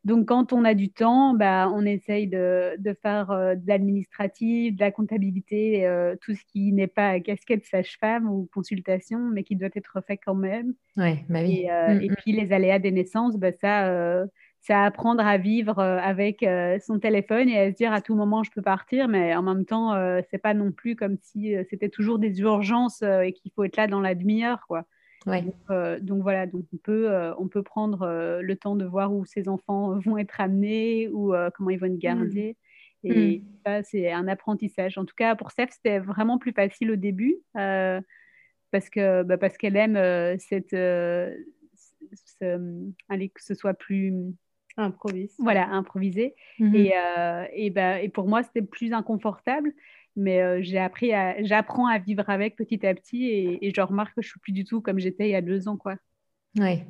donc, 0.04 0.28
quand 0.28 0.52
on 0.52 0.66
a 0.66 0.74
du 0.74 0.92
temps, 0.92 1.36
bah, 1.36 1.70
on 1.72 1.86
essaye 1.86 2.28
de, 2.28 2.76
faire 3.04 3.30
euh, 3.30 3.54
de 3.54 3.68
l'administratif, 3.68 4.76
de 4.76 4.80
la 4.80 4.92
comptabilité, 4.92 5.86
euh, 5.86 6.16
tout 6.22 6.34
ce 6.34 6.42
qui 6.52 6.72
n'est 6.72 6.88
pas 6.88 7.20
casquette 7.20 7.66
sage-femme 7.66 8.28
ou 8.28 8.50
consultation, 8.52 9.20
mais 9.20 9.44
qui 9.44 9.56
doit 9.56 9.70
être 9.76 10.02
fait 10.06 10.18
quand 10.18 10.34
même. 10.34 10.74
Ouais, 10.98 11.24
bah 11.30 11.42
oui. 11.44 11.62
et, 11.62 11.72
euh, 11.72 11.94
mm, 11.94 12.06
mm. 12.06 12.16
puis, 12.18 12.32
les 12.32 12.52
aléas 12.52 12.80
des 12.80 12.92
naissances, 12.92 13.38
bah, 13.38 13.52
ça, 13.52 14.26
c'est 14.60 14.74
apprendre 14.74 15.26
à 15.26 15.38
vivre 15.38 15.80
avec 15.80 16.46
son 16.84 17.00
téléphone 17.00 17.50
et 17.50 17.60
à 17.60 17.72
se 17.72 17.76
dire 17.76 17.94
à 17.94 18.02
tout 18.02 18.16
moment, 18.16 18.44
je 18.44 18.52
peux 18.52 18.62
partir, 18.62 19.08
mais 19.08 19.36
en 19.36 19.44
même 19.44 19.66
temps, 19.66 19.94
c'est 20.30 20.38
pas 20.38 20.54
non 20.54 20.72
plus 20.72 20.96
comme 20.96 21.18
si 21.22 21.56
c'était 21.70 21.90
toujours 21.90 22.20
des 22.20 22.40
urgences 22.40 23.02
et 23.02 23.34
qu'il 23.34 23.52
faut 23.56 23.64
être 23.64 23.78
là 23.78 23.88
dans 23.88 24.02
la 24.02 24.16
demi-heure, 24.16 24.66
quoi. 24.68 24.86
Euh, 25.28 26.00
donc, 26.00 26.22
voilà, 26.22 26.48
donc 26.48 26.66
on 26.74 26.78
peut, 26.78 27.12
euh, 27.12 27.34
on 27.38 27.48
peut 27.48 27.64
prendre 27.64 28.02
euh, 28.04 28.42
le 28.42 28.56
temps 28.56 28.76
de 28.76 28.86
voir 28.86 29.14
où 29.14 29.26
ces 29.26 29.48
enfants 29.48 30.00
vont 30.06 30.18
être 30.18 30.42
amenés 30.42 31.08
ou 31.10 31.34
comment 31.56 31.70
ils 31.70 31.80
vont 31.80 31.88
être 31.88 32.00
gardés. 32.00 32.58
Mmh. 33.04 33.12
Et 33.12 33.40
mmh. 33.40 33.44
ça, 33.66 33.84
c'est 33.84 34.12
un 34.12 34.28
apprentissage. 34.28 34.98
En 34.98 35.06
tout 35.06 35.16
cas, 35.16 35.36
pour 35.36 35.52
Steph, 35.52 35.70
c'était 35.72 36.00
vraiment 36.00 36.38
plus 36.38 36.54
facile 36.54 36.92
au 36.92 36.96
début 36.96 37.38
parce 37.54 38.90
que 38.90 39.24
bah, 39.24 39.38
parce 39.38 39.58
qu'elle 39.58 39.76
aime 39.76 39.98
cette, 40.40 40.74
allez, 43.10 43.30
que 43.30 43.44
ce 43.44 43.54
soit 43.54 43.74
plus 43.74 44.14
improvisé. 44.78 45.34
Voilà, 45.40 45.68
improvisé. 45.70 46.36
Mmh. 46.60 46.76
Et, 46.76 46.94
et, 47.54 47.70
bah, 47.70 48.02
et 48.02 48.10
pour 48.10 48.28
moi, 48.28 48.44
c'était 48.44 48.62
plus 48.62 48.94
inconfortable 48.94 49.74
mais 50.16 50.42
euh, 50.42 50.60
j'ai 50.62 50.78
appris 50.78 51.14
à, 51.14 51.42
j'apprends 51.44 51.88
à 51.88 51.98
vivre 51.98 52.30
avec 52.30 52.56
petit 52.56 52.86
à 52.86 52.94
petit 52.94 53.28
et, 53.62 53.72
je 53.74 53.82
remarque 53.82 54.16
que 54.16 54.22
je 54.22 54.30
suis 54.30 54.40
plus 54.40 54.52
du 54.52 54.66
tout 54.66 54.82
comme 54.82 55.00
j'étais 55.00 55.28
il 55.28 55.32
y 55.32 55.36
a 55.36 55.42
deux 55.42 55.68
ans, 55.68 55.78
quoi. 55.78 55.96
Ouais. 56.58 56.86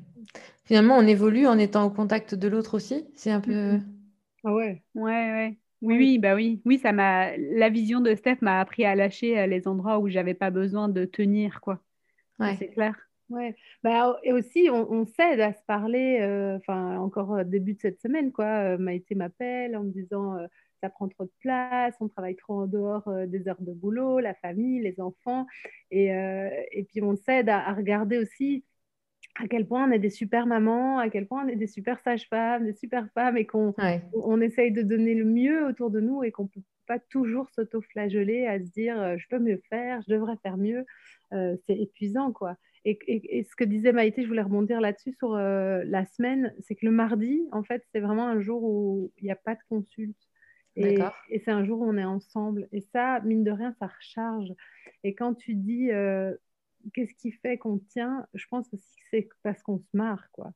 Finalement, 0.65 0.97
on 0.97 1.05
évolue 1.05 1.45
en 1.45 1.57
étant 1.57 1.85
au 1.85 1.89
contact 1.91 2.33
de 2.33 2.47
l'autre 2.47 2.75
aussi. 2.75 3.05
C'est 3.15 3.31
un 3.31 3.41
peu. 3.41 3.79
Ah 4.43 4.53
ouais. 4.53 4.83
Ouais, 4.95 5.31
ouais. 5.31 5.57
Oui, 5.81 5.97
oui, 5.97 6.19
bah 6.19 6.35
oui. 6.35 6.61
Oui, 6.65 6.79
ça 6.79 6.91
m'a. 6.91 7.35
La 7.37 7.69
vision 7.69 8.01
de 8.01 8.13
Steph 8.15 8.37
m'a 8.41 8.59
appris 8.59 8.85
à 8.85 8.95
lâcher 8.95 9.39
euh, 9.39 9.47
les 9.47 9.67
endroits 9.67 9.99
où 9.99 10.09
j'avais 10.09 10.33
pas 10.33 10.49
besoin 10.49 10.89
de 10.89 11.05
tenir, 11.05 11.61
quoi. 11.61 11.79
Ouais. 12.39 12.55
C'est 12.57 12.69
clair. 12.69 12.95
Ouais. 13.29 13.55
Bah, 13.83 14.17
et 14.23 14.33
aussi, 14.33 14.69
on, 14.71 15.05
s'aide 15.05 15.39
à 15.39 15.53
se 15.53 15.63
parler. 15.65 16.19
Euh, 16.21 16.57
enfin, 16.57 16.97
encore 16.97 17.45
début 17.45 17.73
de 17.73 17.79
cette 17.79 18.01
semaine, 18.01 18.31
quoi. 18.31 18.77
Maïté 18.77 19.15
m'appelle 19.15 19.77
en 19.77 19.83
me 19.83 19.91
disant 19.91 20.37
ça 20.81 20.89
prend 20.89 21.07
trop 21.07 21.25
de 21.25 21.31
place, 21.39 21.95
on 21.99 22.07
travaille 22.07 22.35
trop 22.35 22.61
en 22.61 22.67
dehors 22.67 23.07
euh, 23.07 23.27
des 23.27 23.47
heures 23.47 23.61
de 23.61 23.71
boulot, 23.71 24.19
la 24.19 24.33
famille, 24.33 24.81
les 24.81 24.99
enfants. 24.99 25.45
Et, 25.91 26.13
euh, 26.13 26.49
et 26.71 26.83
puis 26.83 27.01
on 27.01 27.15
s'aide 27.15 27.49
à, 27.49 27.73
regarder 27.73 28.17
aussi 28.17 28.65
à 29.39 29.47
quel 29.47 29.65
point 29.65 29.87
on 29.87 29.91
est 29.91 29.99
des 29.99 30.09
super 30.09 30.45
mamans, 30.45 30.99
à 30.99 31.09
quel 31.09 31.27
point 31.27 31.45
on 31.45 31.47
est 31.47 31.55
des 31.55 31.67
super 31.67 31.99
sages-femmes, 31.99 32.65
des 32.65 32.73
super 32.73 33.07
femmes, 33.13 33.37
et 33.37 33.45
qu'on 33.45 33.73
on 34.13 34.41
essaye 34.41 34.71
de 34.71 34.81
donner 34.81 35.13
le 35.13 35.23
mieux 35.23 35.65
autour 35.65 35.89
de 35.89 36.01
nous 36.01 36.23
et 36.23 36.31
qu'on 36.31 36.43
ne 36.43 36.49
peut 36.49 36.61
pas 36.87 36.99
toujours 36.99 37.49
s'auto-flageller 37.51 38.45
à 38.47 38.59
se 38.59 38.69
dire 38.71 38.99
euh, 38.99 39.15
je 39.17 39.27
peux 39.29 39.39
mieux 39.39 39.61
faire, 39.69 40.01
je 40.05 40.13
devrais 40.13 40.35
faire 40.43 40.57
mieux. 40.57 40.85
c'est 41.31 41.77
épuisant, 41.77 42.33
quoi. 42.33 42.57
Et, 42.83 42.97
et, 43.07 43.43
ce 43.43 43.55
que 43.55 43.63
disait 43.63 43.93
Maïté, 43.93 44.23
je 44.23 44.27
voulais 44.27 44.41
rebondir 44.41 44.81
là-dessus 44.81 45.13
sur 45.13 45.35
la 45.35 46.05
semaine, 46.07 46.51
c'est 46.61 46.73
que 46.73 46.85
le 46.85 46.91
mardi, 46.91 47.47
en 47.51 47.63
fait, 47.63 47.85
c'est 47.93 47.99
vraiment 47.99 48.27
un 48.27 48.41
jour 48.41 48.63
où 48.63 49.11
il 49.19 49.25
n'y 49.25 49.31
a 49.31 49.35
pas 49.35 49.53
de 49.53 49.61
consulte. 49.69 50.17
Et, 50.75 50.97
c'est 51.43 51.51
un 51.51 51.65
jour 51.65 51.81
où 51.81 51.85
on 51.85 51.97
est 51.97 52.05
ensemble. 52.05 52.67
Et 52.71 52.81
ça, 52.81 53.19
mine 53.21 53.43
de 53.43 53.51
rien, 53.51 53.73
ça 53.79 53.87
recharge. 53.87 54.53
Et 55.03 55.13
quand 55.13 55.33
tu 55.33 55.55
dis 55.55 55.91
euh, 55.91 56.33
qu'est-ce 56.93 57.13
qui 57.15 57.31
fait 57.31 57.57
qu'on 57.57 57.77
tient, 57.77 58.25
je 58.33 58.45
pense 58.49 58.67
aussi 58.73 58.95
que 58.95 59.03
c'est 59.11 59.29
parce 59.43 59.61
qu'on 59.61 59.79
se 59.79 59.89
marre, 59.93 60.29
quoi. 60.31 60.51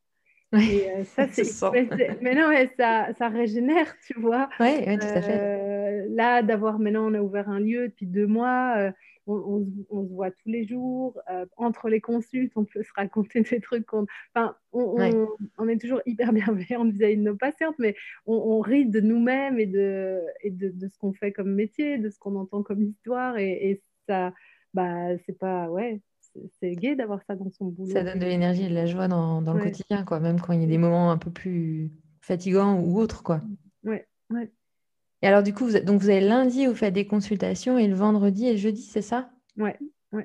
Et 0.53 0.89
euh, 0.89 1.03
ça, 1.03 1.27
c'est. 1.31 1.43
mais, 2.21 2.35
non, 2.35 2.49
mais 2.49 2.71
ça, 2.77 3.13
ça 3.17 3.27
régénère, 3.27 3.93
tu 4.05 4.19
vois. 4.19 4.47
Oui, 4.59 4.85
tout 4.85 5.05
à 5.05 5.21
fait. 5.21 5.39
Euh, 5.39 6.05
là, 6.09 6.41
d'avoir 6.43 6.79
maintenant, 6.79 7.11
on 7.11 7.13
a 7.13 7.21
ouvert 7.21 7.49
un 7.49 7.59
lieu 7.59 7.89
depuis 7.89 8.05
deux 8.05 8.27
mois 8.27 8.91
on, 9.27 9.65
se 9.65 10.13
voit 10.13 10.31
tous 10.31 10.49
les 10.49 10.65
jours. 10.67 11.19
Euh, 11.29 11.45
entre 11.57 11.89
les 11.89 12.01
consultes, 12.01 12.53
on 12.55 12.65
peut 12.65 12.83
se 12.83 12.91
raconter 12.95 13.41
des 13.41 13.59
trucs. 13.59 13.87
Enfin, 13.93 14.55
on, 14.71 15.67
est 15.67 15.77
toujours 15.79 16.01
hyper 16.05 16.33
bienveillant 16.33 16.85
vis-à-vis 16.85 17.17
de 17.17 17.21
nos 17.21 17.35
patientes, 17.35 17.75
mais 17.79 17.95
on, 18.25 18.59
rit 18.59 18.85
de 18.85 18.99
nous-mêmes 18.99 19.59
et, 19.59 19.65
de, 19.65 20.21
et 20.41 20.51
de, 20.51 20.87
ce 20.87 20.97
qu'on 20.97 21.13
fait 21.13 21.31
comme 21.31 21.53
métier, 21.53 21.97
de 21.97 22.09
ce 22.09 22.19
qu'on 22.19 22.35
entend 22.35 22.63
comme 22.63 22.83
histoire. 22.83 23.37
Et, 23.37 23.81
ça, 24.07 24.33
bah, 24.73 25.17
c'est 25.25 25.37
pas. 25.37 25.69
Ouais, 25.69 26.01
c'est 26.59 26.75
gai 26.75 26.95
d'avoir 26.95 27.21
ça 27.23 27.35
dans 27.35 27.49
son 27.49 27.65
boulot. 27.65 27.91
Ça 27.91 28.03
donne 28.03 28.19
de 28.19 28.25
l'énergie 28.25 28.65
et 28.65 28.69
de 28.69 28.75
la 28.75 28.85
joie 28.85 29.07
dans, 29.07 29.41
le 29.41 29.63
quotidien, 29.63 30.03
quoi, 30.03 30.19
même 30.19 30.39
quand 30.39 30.53
il 30.53 30.61
y 30.61 30.63
a 30.63 30.67
des 30.67 30.77
moments 30.77 31.11
un 31.11 31.17
peu 31.17 31.31
plus 31.31 31.91
fatigants 32.21 32.79
ou 32.81 32.99
autres, 32.99 33.23
quoi. 33.23 33.41
Ouais, 33.83 34.07
ouais. 34.31 34.51
Et 35.25 35.27
alors, 35.27 35.41
du 35.41 35.55
coup, 35.55 35.65
vous, 35.65 35.79
donc 35.79 36.01
vous 36.01 36.09
avez 36.11 36.21
lundi, 36.21 36.67
vous 36.67 36.75
faites 36.75 36.93
des 36.93 37.07
consultations 37.07 37.79
et 37.79 37.87
le 37.87 37.95
vendredi 37.95 38.45
et 38.45 38.51
le 38.51 38.57
jeudi, 38.59 38.83
c'est 38.83 39.01
ça? 39.01 39.31
Ouais. 39.57 39.75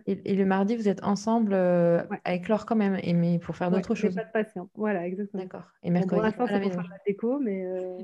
Et, 0.06 0.34
le 0.34 0.44
mardi, 0.44 0.76
vous 0.76 0.90
êtes 0.90 1.02
ensemble 1.02 1.54
euh, 1.54 2.02
avec 2.26 2.48
Laure 2.48 2.66
quand 2.66 2.76
même, 2.76 2.98
et, 3.02 3.14
mais 3.14 3.38
pour 3.38 3.56
faire 3.56 3.70
d'autres 3.70 3.94
choses. 3.94 4.14
pas 4.14 4.24
de 4.24 4.30
patient. 4.30 4.68
Voilà, 4.74 5.06
exactement. 5.06 5.42
D'accord. 5.42 5.72
Et 5.82 5.88
mercredi, 5.88 6.16
pour 6.16 6.22
l'instant, 6.22 6.46
c'est 6.46 6.60
pour 6.60 6.72
faire 6.72 6.82
la 6.82 6.98
déco, 7.06 7.38
mais. 7.40 7.64
Euh, 7.64 7.96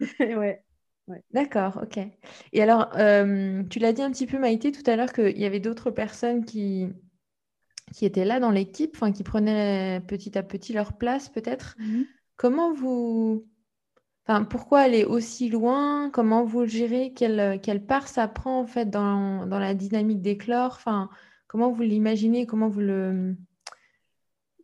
ouais. 0.38 0.64
Ouais. 1.08 1.22
D'accord, 1.32 1.80
ok. 1.82 1.98
Et 2.54 2.62
alors, 2.62 2.92
euh, 2.96 3.62
tu 3.64 3.78
l'as 3.78 3.92
dit 3.92 4.00
un 4.00 4.10
petit 4.10 4.26
peu, 4.26 4.38
Maïté, 4.38 4.72
tout 4.72 4.90
à 4.90 4.96
l'heure, 4.96 5.12
qu'il 5.12 5.38
y 5.38 5.44
avait 5.44 5.60
d'autres 5.60 5.90
personnes 5.90 6.46
qui, 6.46 6.88
qui 7.92 8.06
étaient 8.06 8.24
là 8.24 8.40
dans 8.40 8.50
l'équipe, 8.50 8.96
qui 9.14 9.22
prenaient 9.22 10.00
petit 10.00 10.38
à 10.38 10.42
petit 10.42 10.72
leur 10.72 10.94
place, 10.94 11.28
peut-être. 11.28 11.76
Mhm. 11.78 12.06
Comment 12.36 12.72
vous, 12.72 13.46
Enfin, 14.26 14.44
pourquoi 14.44 14.80
aller 14.80 15.04
aussi 15.04 15.48
loin? 15.50 16.10
Comment 16.10 16.44
vous 16.44 16.60
le 16.60 16.66
gérez? 16.66 17.12
Quelle, 17.14 17.60
quelle, 17.60 17.84
part 17.84 18.06
ça 18.06 18.28
prend 18.28 18.60
en 18.60 18.66
fait 18.66 18.88
dans, 18.88 19.46
dans 19.46 19.58
la 19.58 19.74
dynamique 19.74 20.22
des 20.22 20.36
chlores 20.36 20.74
enfin, 20.76 21.10
Comment 21.52 21.70
vous 21.70 21.82
l'imaginez? 21.82 22.46
Comment 22.46 22.70
vous 22.70 22.80
le... 22.80 23.36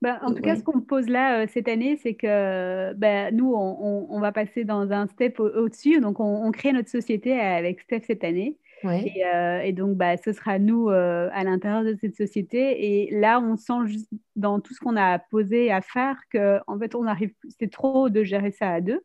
Bah, 0.01 0.21
en 0.23 0.33
tout 0.33 0.41
cas, 0.41 0.57
ce 0.57 0.63
qu'on 0.63 0.81
pose 0.81 1.07
là 1.07 1.43
euh, 1.43 1.47
cette 1.47 1.69
année, 1.69 1.99
c'est 2.03 2.15
que 2.15 2.95
bah, 2.95 3.31
nous, 3.31 3.53
on, 3.55 4.07
on, 4.09 4.21
va 4.21 4.33
passer 4.33 4.65
dans 4.65 4.91
un 4.91 5.07
step 5.07 5.39
au-dessus. 5.39 6.01
donc, 6.01 6.19
on, 6.19 6.51
crée 6.51 6.73
notre 6.73 6.89
société 6.89 7.39
avec 7.39 7.83
Steph 7.83 8.05
cette 8.07 8.25
année. 8.25 8.57
Et, 8.85 9.27
euh, 9.27 9.61
et, 9.61 9.75
donc, 9.75 9.99
bah, 9.99 10.17
ce 10.17 10.33
sera 10.33 10.59
nous 10.59 10.89
euh, 10.89 11.29
à 11.35 11.45
l'intérieur 11.45 11.85
de 11.85 11.95
cette 12.01 12.17
société. 12.17 13.05
Et 13.05 13.21
là, 13.21 13.39
on 13.39 13.59
sent 13.59 13.85
juste 13.85 14.09
dans 14.35 14.59
tout 14.59 14.73
ce 14.73 14.81
qu'on 14.81 14.97
a 14.97 15.19
posé 15.19 15.71
à 15.71 15.83
faire 15.83 16.17
que, 16.31 16.59
en 16.67 16.79
fait, 16.79 16.95
on 16.95 17.05
arrive, 17.05 17.35
c'est 17.59 17.71
trop 17.71 18.09
de 18.09 18.25
gérer 18.25 18.53
ça 18.53 18.71
à 18.71 18.81
deux. 18.81 19.03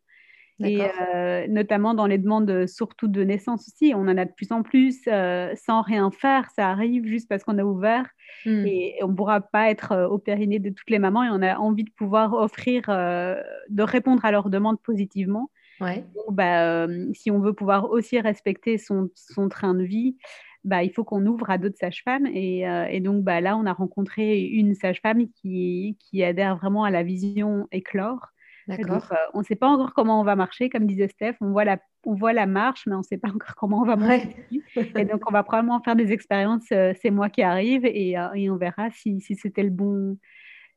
Et 0.59 0.81
euh, 0.81 1.47
notamment 1.47 1.93
dans 1.93 2.05
les 2.05 2.17
demandes, 2.17 2.67
surtout 2.67 3.07
de 3.07 3.23
naissance 3.23 3.67
aussi, 3.67 3.93
on 3.95 4.01
en 4.01 4.17
a 4.17 4.25
de 4.25 4.31
plus 4.31 4.51
en 4.51 4.61
plus 4.61 5.01
euh, 5.07 5.53
sans 5.55 5.81
rien 5.81 6.11
faire. 6.11 6.49
Ça 6.55 6.69
arrive 6.69 7.05
juste 7.05 7.27
parce 7.27 7.43
qu'on 7.43 7.57
a 7.57 7.63
ouvert 7.63 8.07
hmm. 8.45 8.65
et 8.65 8.95
on 9.01 9.09
ne 9.09 9.15
pourra 9.15 9.41
pas 9.41 9.69
être 9.69 9.91
euh, 9.93 10.07
au 10.07 10.19
périnée 10.19 10.59
de 10.59 10.69
toutes 10.69 10.89
les 10.89 10.99
mamans 10.99 11.23
et 11.23 11.29
on 11.31 11.41
a 11.41 11.57
envie 11.57 11.83
de 11.83 11.91
pouvoir 11.91 12.33
offrir, 12.33 12.83
de 12.87 13.83
répondre 13.83 14.23
à 14.25 14.31
leurs 14.31 14.49
demandes 14.49 14.79
positivement. 14.81 15.49
Ouais. 15.81 16.05
bah, 16.29 16.87
si 17.13 17.31
on 17.31 17.39
veut 17.39 17.53
pouvoir 17.53 17.89
aussi 17.89 18.19
respecter 18.19 18.77
son, 18.77 19.09
son 19.15 19.49
train 19.49 19.73
de 19.73 19.83
vie, 19.83 20.15
bah, 20.63 20.83
il 20.83 20.91
faut 20.91 21.03
qu'on 21.03 21.25
ouvre 21.25 21.49
à 21.49 21.57
d'autres 21.57 21.77
sages-femmes. 21.79 22.27
Et, 22.27 22.63
et, 22.89 22.99
donc 22.99 23.23
bah, 23.23 23.41
là, 23.41 23.57
on 23.57 23.65
a 23.65 23.73
rencontré 23.73 24.41
une 24.41 24.75
sage-femme 24.75 25.27
qui, 25.35 25.97
qui 25.99 26.23
adhère 26.23 26.57
vraiment 26.57 26.83
à 26.83 26.91
la 26.91 27.03
vision 27.03 27.67
éclore 27.71 28.33
D'accord. 28.67 29.11
Euh, 29.11 29.15
on 29.33 29.39
ne 29.39 29.43
sait 29.43 29.55
pas 29.55 29.67
encore 29.67 29.93
comment 29.93 30.19
on 30.19 30.23
va 30.23 30.35
marcher, 30.35 30.69
comme 30.69 30.85
disait 30.85 31.07
Steph. 31.07 31.35
On 31.41 31.51
voit 31.51 31.65
la, 31.65 31.79
on 32.05 32.13
voit 32.13 32.33
la 32.33 32.45
marche, 32.45 32.83
mais 32.87 32.95
on 32.95 32.99
ne 32.99 33.03
sait 33.03 33.17
pas 33.17 33.29
encore 33.35 33.55
comment 33.55 33.81
on 33.81 33.85
va 33.85 33.95
marcher. 33.95 34.35
et 34.75 35.05
donc, 35.05 35.27
on 35.27 35.31
va 35.31 35.43
probablement 35.43 35.81
faire 35.81 35.95
des 35.95 36.11
expériences 36.11 36.71
euh, 36.71 36.93
ces 37.01 37.11
mois 37.11 37.29
qui 37.29 37.41
arrivent 37.41 37.85
et, 37.85 38.17
euh, 38.17 38.33
et 38.33 38.49
on 38.49 38.57
verra 38.57 38.89
si, 38.91 39.19
si 39.21 39.35
c'était 39.35 39.63
le 39.63 39.69
bon, 39.69 40.17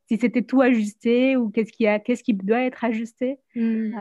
si 0.08 0.18
c'était 0.18 0.42
tout 0.42 0.60
ajusté 0.60 1.36
ou 1.36 1.50
qu'est-ce 1.50 1.72
qui, 1.72 1.86
a, 1.86 1.98
qu'est-ce 1.98 2.22
qui 2.22 2.34
doit 2.34 2.62
être 2.62 2.84
ajusté. 2.84 3.38
Hmm. 3.54 3.92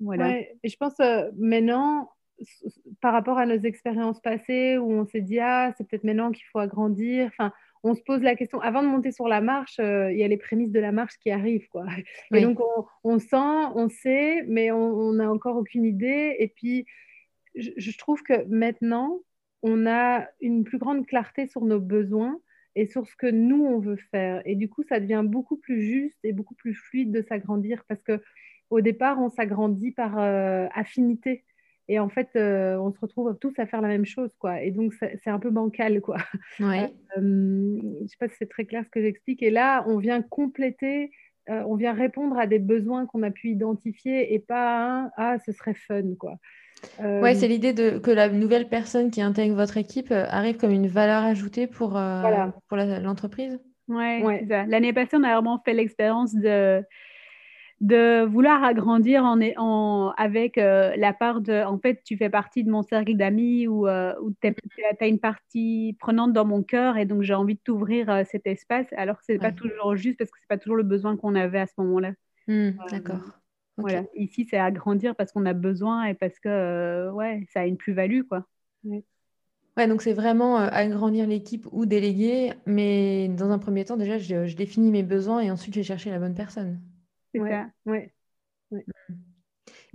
voilà. 0.00 0.38
et 0.38 0.68
je 0.68 0.76
pense 0.76 0.94
maintenant, 1.38 2.10
par 3.00 3.12
rapport 3.12 3.38
à 3.38 3.46
nos 3.46 3.58
expériences 3.58 4.20
passées 4.20 4.78
où 4.78 4.92
on 4.92 5.06
s'est 5.06 5.20
dit, 5.20 5.38
ah, 5.40 5.72
c'est 5.76 5.88
peut-être 5.88 6.04
maintenant 6.04 6.32
qu'il 6.32 6.44
faut 6.52 6.58
agrandir. 6.58 7.26
Enfin, 7.26 7.52
on 7.84 7.94
se 7.94 8.02
pose 8.02 8.22
la 8.22 8.34
question, 8.34 8.60
avant 8.60 8.82
de 8.82 8.88
monter 8.88 9.12
sur 9.12 9.28
la 9.28 9.42
marche, 9.42 9.78
euh, 9.78 10.10
il 10.10 10.18
y 10.18 10.24
a 10.24 10.28
les 10.28 10.38
prémices 10.38 10.72
de 10.72 10.80
la 10.80 10.90
marche 10.90 11.18
qui 11.18 11.30
arrivent. 11.30 11.68
Quoi. 11.68 11.84
Et 12.34 12.40
donc, 12.40 12.58
on, 13.04 13.18
sent, 13.18 13.36
on 13.74 13.88
sait, 13.88 14.42
mais 14.48 14.72
on 14.72 15.12
n'a 15.12 15.30
encore 15.30 15.56
aucune 15.56 15.84
idée. 15.84 16.34
Et 16.38 16.48
puis, 16.48 16.86
je, 17.54 17.98
trouve 17.98 18.22
que 18.22 18.44
maintenant, 18.48 19.20
on 19.62 19.86
a 19.86 20.26
une 20.40 20.64
plus 20.64 20.78
grande 20.78 21.06
clarté 21.06 21.46
sur 21.46 21.64
nos 21.64 21.78
besoins 21.78 22.40
et 22.74 22.86
sur 22.86 23.06
ce 23.06 23.14
que 23.16 23.26
nous, 23.26 23.64
on 23.64 23.78
veut 23.78 23.98
faire. 24.10 24.42
Et 24.46 24.56
du 24.56 24.68
coup, 24.68 24.82
ça 24.82 24.98
devient 24.98 25.22
beaucoup 25.24 25.58
plus 25.58 25.82
juste 25.82 26.18
et 26.24 26.32
beaucoup 26.32 26.54
plus 26.54 26.74
fluide 26.74 27.12
de 27.12 27.22
s'agrandir 27.22 27.84
parce 27.86 28.02
que 28.02 28.20
au 28.70 28.80
départ, 28.80 29.20
on 29.20 29.28
s'agrandit 29.28 29.92
par 29.92 30.18
euh, 30.18 30.66
affinité. 30.74 31.44
Et 31.88 31.98
en 31.98 32.08
fait, 32.08 32.28
on 32.34 32.92
se 32.92 32.98
retrouve 33.00 33.36
tous 33.40 33.52
à 33.58 33.66
faire 33.66 33.80
la 33.80 33.88
même 33.88 34.06
chose, 34.06 34.30
quoi. 34.38 34.62
Et 34.62 34.70
donc, 34.70 34.92
c'est 35.00 35.30
un 35.30 35.38
peu 35.38 35.50
bancal, 35.50 36.00
quoi. 36.00 36.16
Ouais. 36.60 36.92
je 37.16 37.20
ne 37.20 38.06
sais 38.06 38.16
pas 38.18 38.28
si 38.28 38.36
c'est 38.38 38.48
très 38.48 38.64
clair 38.64 38.84
ce 38.84 38.90
que 38.90 39.02
j'explique. 39.02 39.42
Et 39.42 39.50
là, 39.50 39.84
on 39.86 39.98
vient 39.98 40.22
compléter 40.22 41.10
on 41.46 41.74
vient 41.76 41.92
répondre 41.92 42.38
à 42.38 42.46
des 42.46 42.58
besoins 42.58 43.04
qu'on 43.04 43.22
a 43.22 43.30
pu 43.30 43.50
identifier 43.50 44.32
et 44.32 44.38
pas 44.38 44.82
un 44.82 45.10
ah 45.18 45.36
ce 45.44 45.52
serait 45.52 45.74
fun 45.74 46.14
quoi. 46.18 46.38
Euh, 47.00 47.20
ouais, 47.20 47.34
c'est 47.34 47.48
l'idée 47.48 47.72
de 47.72 47.98
que 47.98 48.10
la 48.10 48.28
nouvelle 48.28 48.68
personne 48.68 49.10
qui 49.10 49.20
intègre 49.20 49.54
votre 49.54 49.76
équipe 49.76 50.10
euh, 50.10 50.26
arrive 50.28 50.56
comme 50.56 50.70
une 50.70 50.86
valeur 50.86 51.22
ajoutée 51.22 51.66
pour, 51.66 51.96
euh, 51.96 52.46
pour 52.68 52.76
l'entreprise? 52.76 53.58
Ouais, 53.88 54.22
ouais. 54.22 54.46
L'année 54.68 54.92
passée, 54.92 55.16
on 55.16 55.22
a 55.22 55.34
vraiment 55.34 55.60
fait 55.64 55.74
l'expérience 55.74 56.34
de, 56.34 56.82
de 57.84 58.24
vouloir 58.24 58.64
agrandir 58.64 59.24
en, 59.24 59.38
en, 59.56 60.14
avec 60.16 60.56
la 60.56 61.12
part 61.12 61.40
de, 61.40 61.64
en 61.64 61.78
fait, 61.78 62.02
tu 62.04 62.16
fais 62.16 62.30
partie 62.30 62.64
de 62.64 62.70
mon 62.70 62.82
cercle 62.82 63.14
d'amis 63.14 63.66
ou, 63.66 63.86
ou 63.86 64.34
tu 64.40 64.54
as 65.00 65.06
une 65.06 65.18
partie 65.18 65.96
prenante 66.00 66.32
dans 66.32 66.44
mon 66.44 66.62
cœur 66.62 66.96
et 66.96 67.04
donc 67.04 67.22
j'ai 67.22 67.34
envie 67.34 67.54
de 67.54 67.60
t'ouvrir 67.62 68.24
cet 68.30 68.46
espace 68.46 68.86
alors 68.96 69.18
que 69.18 69.24
ce 69.26 69.32
n'est 69.32 69.38
pas 69.38 69.52
toujours 69.52 69.96
juste 69.96 70.18
parce 70.18 70.30
que 70.30 70.38
ce 70.38 70.44
n'est 70.44 70.56
pas 70.56 70.58
toujours 70.58 70.76
le 70.76 70.82
besoin 70.82 71.16
qu'on 71.16 71.34
avait 71.34 71.60
à 71.60 71.66
ce 71.66 71.74
moment-là. 71.78 72.12
Mmh, 72.48 72.70
d'accord. 72.90 73.20
Voilà. 73.76 74.04
Ici, 74.14 74.46
c'est 74.48 74.58
agrandir 74.58 75.16
parce 75.16 75.32
qu'on 75.32 75.46
a 75.46 75.52
besoin 75.52 76.04
et 76.04 76.14
parce 76.14 76.38
que 76.38 76.48
euh, 76.48 77.12
ouais, 77.12 77.46
ça 77.52 77.60
a 77.60 77.66
une 77.66 77.76
plus-value. 77.76 78.22
quoi. 78.22 78.46
Ouais. 78.84 79.02
donc 79.88 80.02
c'est 80.02 80.12
vraiment 80.12 80.58
euh, 80.60 80.68
agrandir 80.70 81.26
l'équipe 81.26 81.66
ou 81.72 81.86
déléguer, 81.86 82.52
mais 82.66 83.28
dans 83.28 83.50
un 83.50 83.58
premier 83.58 83.84
temps, 83.84 83.96
déjà, 83.96 84.18
je, 84.18 84.54
définis 84.54 84.90
mes 84.90 85.02
besoins 85.02 85.40
et 85.40 85.50
ensuite, 85.50 85.74
je 85.74 85.80
vais 85.80 85.84
chercher 85.84 86.10
la 86.10 86.18
bonne 86.18 86.34
personne. 86.34 86.80
C'est 87.34 87.50
ça, 87.50 87.66
ouais. 87.86 88.14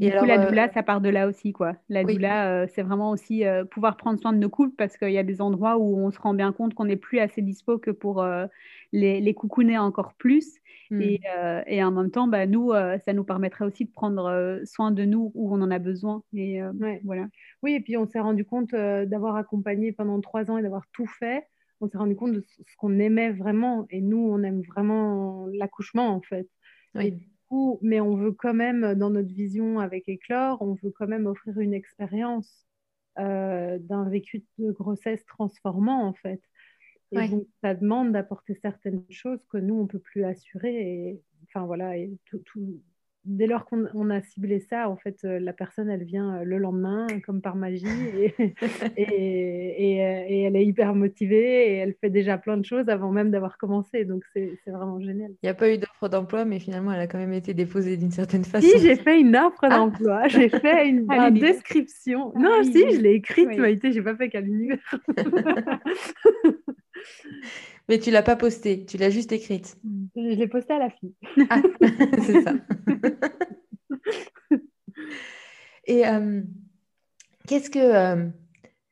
Et 0.02 0.12
du 0.12 0.18
coup, 0.18 0.26
la 0.26 0.42
euh, 0.42 0.48
doula, 0.48 0.72
ça 0.72 0.82
part 0.82 1.02
de 1.02 1.10
là 1.10 1.28
aussi, 1.28 1.52
quoi. 1.52 1.76
La 1.90 2.04
doula, 2.04 2.68
c'est 2.68 2.84
vraiment 2.84 3.12
aussi 3.12 3.44
pouvoir 3.72 3.98
prendre 3.98 4.20
soin 4.20 4.34
de 4.34 4.38
nos 4.38 4.50
couples 4.50 4.76
parce 4.76 4.98
qu'il 4.98 5.12
y 5.12 5.18
a 5.18 5.24
des 5.24 5.42
endroits 5.42 5.78
où 5.78 5.98
on 5.98 6.12
se 6.12 6.20
rend 6.20 6.34
bien 6.34 6.52
compte 6.54 6.74
qu'on 6.74 6.86
n'est 6.86 6.96
plus 6.96 7.20
assez 7.20 7.42
dispo 7.42 7.78
que 7.78 7.92
pour 7.92 8.26
les, 8.92 9.20
les 9.20 9.34
coucouner 9.34 9.78
encore 9.78 10.14
plus. 10.14 10.60
Euh, 10.92 11.64
et, 11.68 11.84
en 11.84 11.92
même 11.92 12.12
temps, 12.12 12.28
bah, 12.28 12.46
nous, 12.48 12.72
euh, 12.72 12.98
ça 13.06 13.14
nous 13.14 13.24
permettrait 13.24 13.66
aussi 13.66 13.86
de 13.86 13.92
prendre 13.92 14.26
euh, 14.26 14.60
soin 14.66 14.92
de 14.92 15.06
nous 15.06 15.32
où 15.36 15.54
on 15.54 15.62
en 15.62 15.72
a 15.72 15.80
besoin. 15.80 16.24
Et, 16.34 16.62
voilà. 17.04 17.28
Oui, 17.62 17.74
et 17.74 17.80
puis 17.80 17.98
on 17.98 18.08
s'est 18.08 18.20
rendu 18.20 18.46
compte 18.46 18.72
d'avoir 18.72 19.36
accompagné 19.36 19.92
pendant 19.92 20.20
trois 20.22 20.50
ans 20.50 20.58
et 20.58 20.62
d'avoir 20.62 20.86
tout 20.92 21.08
fait. 21.08 21.48
On 21.82 21.88
s'est 21.88 21.98
rendu 21.98 22.16
compte 22.16 22.34
de 22.34 22.42
ce 22.42 22.76
qu'on 22.78 23.00
aimait 23.00 23.32
vraiment. 23.32 23.86
Et 23.90 24.02
nous, 24.02 24.18
on 24.18 24.44
aime 24.44 24.62
vraiment 24.62 25.48
l'accouchement, 25.54 26.10
en 26.10 26.22
fait. 26.22 26.48
Et 27.00 27.12
du 27.12 27.30
coup, 27.48 27.80
mais 27.82 28.00
on 28.00 28.16
veut 28.16 28.32
quand 28.32 28.54
même, 28.54 28.96
dans 28.96 29.10
notre 29.10 29.34
vision 29.34 29.80
avec 29.80 30.10
Éclore, 30.10 30.62
on 30.62 30.74
veut 30.74 30.92
quand 30.92 31.08
même 31.08 31.26
offrir 31.28 31.60
une 31.60 31.74
expérience 31.74 32.66
d'un 33.18 34.10
vécu 34.10 34.46
de 34.58 34.72
grossesse 34.72 35.26
transformant, 35.26 36.08
en 36.08 36.14
fait. 36.14 36.42
Et 37.12 37.28
donc, 37.28 37.48
ça 37.64 37.74
demande 37.74 38.12
d'apporter 38.12 38.54
certaines 38.62 39.04
choses 39.10 39.44
que 39.50 39.58
nous, 39.58 39.76
on 39.76 39.84
ne 39.84 39.88
peut 39.88 40.00
plus 40.00 40.24
assurer. 40.24 40.76
Et, 40.76 41.22
enfin, 41.48 41.66
voilà, 41.66 41.98
et 41.98 42.12
tout, 42.26 42.82
dès 43.30 43.48
lors 43.48 43.66
qu'on 43.66 44.10
a 44.10 44.22
ciblé 44.22 44.60
ça, 44.60 44.90
en 44.90 44.98
fait, 44.98 45.18
euh, 45.24 45.40
la 45.40 45.54
personne, 45.54 45.90
elle 45.90 46.04
vient 46.04 46.38
euh, 46.38 46.44
le 46.44 46.58
lendemain, 46.58 47.08
comme 47.26 47.42
par 47.42 47.56
magie, 47.56 47.86
et, 48.18 48.34
et, 48.98 49.96
et, 49.98 50.42
elle 50.44 50.56
est 50.56 50.66
hyper 50.66 50.96
motivée, 50.96 51.72
et 51.72 51.76
elle 51.76 51.94
fait 52.02 52.10
déjà 52.10 52.38
plein 52.38 52.58
de 52.58 52.66
choses 52.66 52.90
avant 52.90 53.12
même 53.12 53.30
d'avoir 53.30 53.58
commencé. 53.58 54.04
Donc, 54.04 54.24
c'est 54.34 54.58
vraiment 54.68 55.00
génial. 55.00 55.32
Il 55.44 55.46
n'y 55.46 55.50
a 55.50 55.54
pas 55.54 55.72
eu 55.72 55.78
d'offre 55.78 56.10
d'emploi, 56.10 56.44
mais 56.44 56.60
finalement, 56.60 56.92
elle 56.92 57.02
a 57.02 57.08
quand 57.08 57.20
même 57.20 57.34
été 57.34 57.54
déposée 57.54 57.98
d'une 57.98 58.12
certaine 58.12 58.44
façon. 58.44 58.68
Si, 58.68 58.80
j'ai 58.80 58.96
fait 58.96 59.22
une 59.22 59.36
offre 59.36 59.60
ah. 59.62 59.70
d'emploi, 59.70 60.28
j'ai 60.28 60.50
fait 60.50 60.90
une, 60.90 61.06
description. 61.40 62.34
non, 62.36 62.50
ah 62.60 62.64
si, 62.64 62.92
je 62.92 63.00
l'ai 63.00 63.14
écrite, 63.14 63.48
oui. 63.50 63.58
Maïté, 63.58 63.92
je 63.92 64.00
n'ai 64.00 64.04
pas 64.04 64.16
fait 64.16 64.30
qu'à 64.30 64.42
l'univers. 64.42 64.80
Mais 67.88 68.00
tu 68.00 68.12
l'as 68.12 68.22
pas 68.22 68.36
postée, 68.36 68.86
tu 68.86 68.98
l'as 68.98 69.10
juste 69.10 69.32
écrite. 69.32 69.78
Je 70.16 70.22
l'ai 70.22 70.48
postée 70.48 70.74
à 70.74 70.80
la 70.80 70.90
fille. 70.92 71.16
Ah, 71.50 71.62
c'est 72.24 72.42
ça. 72.42 72.54
Et 75.86 76.08
euh, 76.08 76.42
qu'est-ce 77.48 77.72
que, 77.72 77.80
euh, 77.80 78.30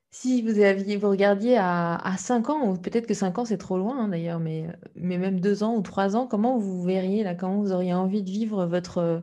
si 0.09 0.41
vous, 0.41 0.59
aviez, 0.59 0.97
vous 0.97 1.09
regardiez 1.09 1.57
à, 1.57 1.95
à 1.95 2.17
5 2.17 2.49
ans, 2.49 2.71
ou 2.71 2.77
peut-être 2.77 3.05
que 3.05 3.13
5 3.13 3.37
ans 3.37 3.45
c'est 3.45 3.59
trop 3.59 3.77
loin 3.77 3.99
hein, 3.99 4.07
d'ailleurs, 4.07 4.39
mais, 4.39 4.65
mais 4.95 5.19
même 5.19 5.39
2 5.39 5.61
ans 5.61 5.75
ou 5.75 5.83
3 5.83 6.15
ans, 6.15 6.25
comment 6.25 6.57
vous 6.57 6.81
verriez 6.83 7.23
là, 7.23 7.35
comment 7.35 7.61
vous 7.61 7.71
auriez 7.71 7.93
envie 7.93 8.23
de 8.23 8.31
vivre 8.31 8.65
votre, 8.65 9.21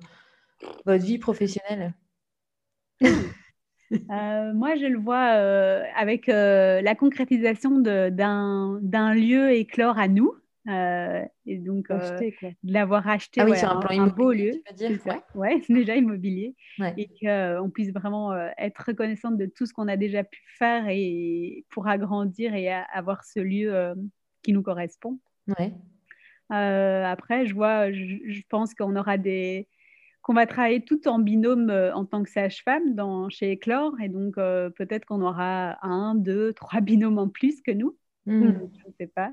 votre 0.86 1.04
vie 1.04 1.18
professionnelle? 1.18 1.94
Euh, 4.10 4.52
moi, 4.52 4.76
je 4.76 4.86
le 4.86 4.98
vois 4.98 5.36
euh, 5.36 5.82
avec 5.96 6.28
euh, 6.28 6.80
la 6.80 6.94
concrétisation 6.94 7.80
d'un 7.80 9.14
lieu 9.14 9.52
éclore 9.52 9.98
à 9.98 10.08
nous. 10.08 10.34
et 10.66 11.58
donc, 11.58 11.88
de 11.88 12.72
l'avoir 12.72 13.08
acheté 13.08 13.40
ah 13.40 13.46
oui, 13.46 13.58
un, 13.62 13.76
plan 13.76 14.06
beau 14.08 14.32
lieu. 14.32 14.52
Dire? 14.76 14.98
ouais. 15.34 15.60
c'est 15.66 15.72
déjà 15.72 15.96
immobilier. 15.96 16.54
Et 16.96 17.08
qu'on 17.20 17.70
puisse 17.70 17.92
vraiment 17.92 18.34
être 18.58 18.84
reconnaissante 18.86 19.36
de 19.36 19.46
tout 19.46 19.66
ce 19.66 19.72
qu'on 19.72 19.88
a 19.88 19.96
déjà 19.96 20.24
pu 20.24 20.40
faire 20.58 20.86
et 20.88 21.64
pour 21.70 21.88
agrandir 21.88 22.54
et 22.54 22.70
avoir 22.70 23.24
ce 23.24 23.40
lieu 23.40 23.94
qui 24.42 24.52
nous 24.52 24.62
correspond. 24.62 25.18
Ouais. 25.58 25.72
après, 26.50 27.46
je 27.46 27.54
vois, 27.54 27.92
je 27.92 28.40
pense 28.48 28.74
qu'on 28.74 28.96
aura 28.96 29.18
des, 29.18 29.68
qu'on 30.24 30.32
va 30.32 30.46
travailler 30.46 30.80
tout 30.80 31.06
en 31.06 31.18
binôme 31.18 31.68
euh, 31.68 31.94
en 31.94 32.06
tant 32.06 32.22
que 32.22 32.30
sage-femme 32.30 32.96
chez 33.28 33.52
Éclore. 33.52 33.94
Et 34.00 34.08
donc, 34.08 34.38
euh, 34.38 34.70
peut-être 34.70 35.04
qu'on 35.04 35.20
aura 35.20 35.76
un, 35.86 36.14
deux, 36.14 36.54
trois 36.54 36.80
binômes 36.80 37.18
en 37.18 37.28
plus 37.28 37.60
que 37.60 37.70
nous. 37.70 37.96
Hmm. 38.26 38.54
Je 38.72 38.88
ne 38.88 38.92
sais 38.98 39.06
pas. 39.06 39.32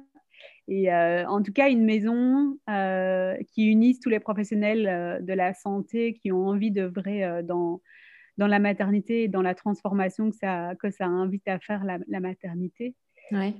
Et 0.67 0.93
euh, 0.93 1.25
en 1.27 1.41
tout 1.41 1.54
cas, 1.54 1.69
une 1.69 1.86
maison 1.86 2.60
qui 3.54 3.65
unisse 3.67 3.99
tous 3.99 4.10
les 4.10 4.19
professionnels 4.19 5.23
de 5.23 5.34
la 5.34 5.54
santé 5.54 6.13
qui 6.13 6.32
ont 6.32 6.47
envie 6.47 6.71
d'œuvrer 6.71 7.41
dans, 7.43 7.82
dans 8.38 8.47
la 8.47 8.60
maternité 8.60 9.23
et 9.23 9.27
dans 9.27 9.41
la 9.41 9.56
transformation 9.56 10.30
que 10.30 10.36
ça, 10.36 10.73
que 10.75 10.89
ça 10.89 11.06
invite 11.06 11.47
à 11.47 11.60
faire 11.60 11.84
la, 11.84 12.19
maternité. 12.19 12.95
Ouais. 13.32 13.54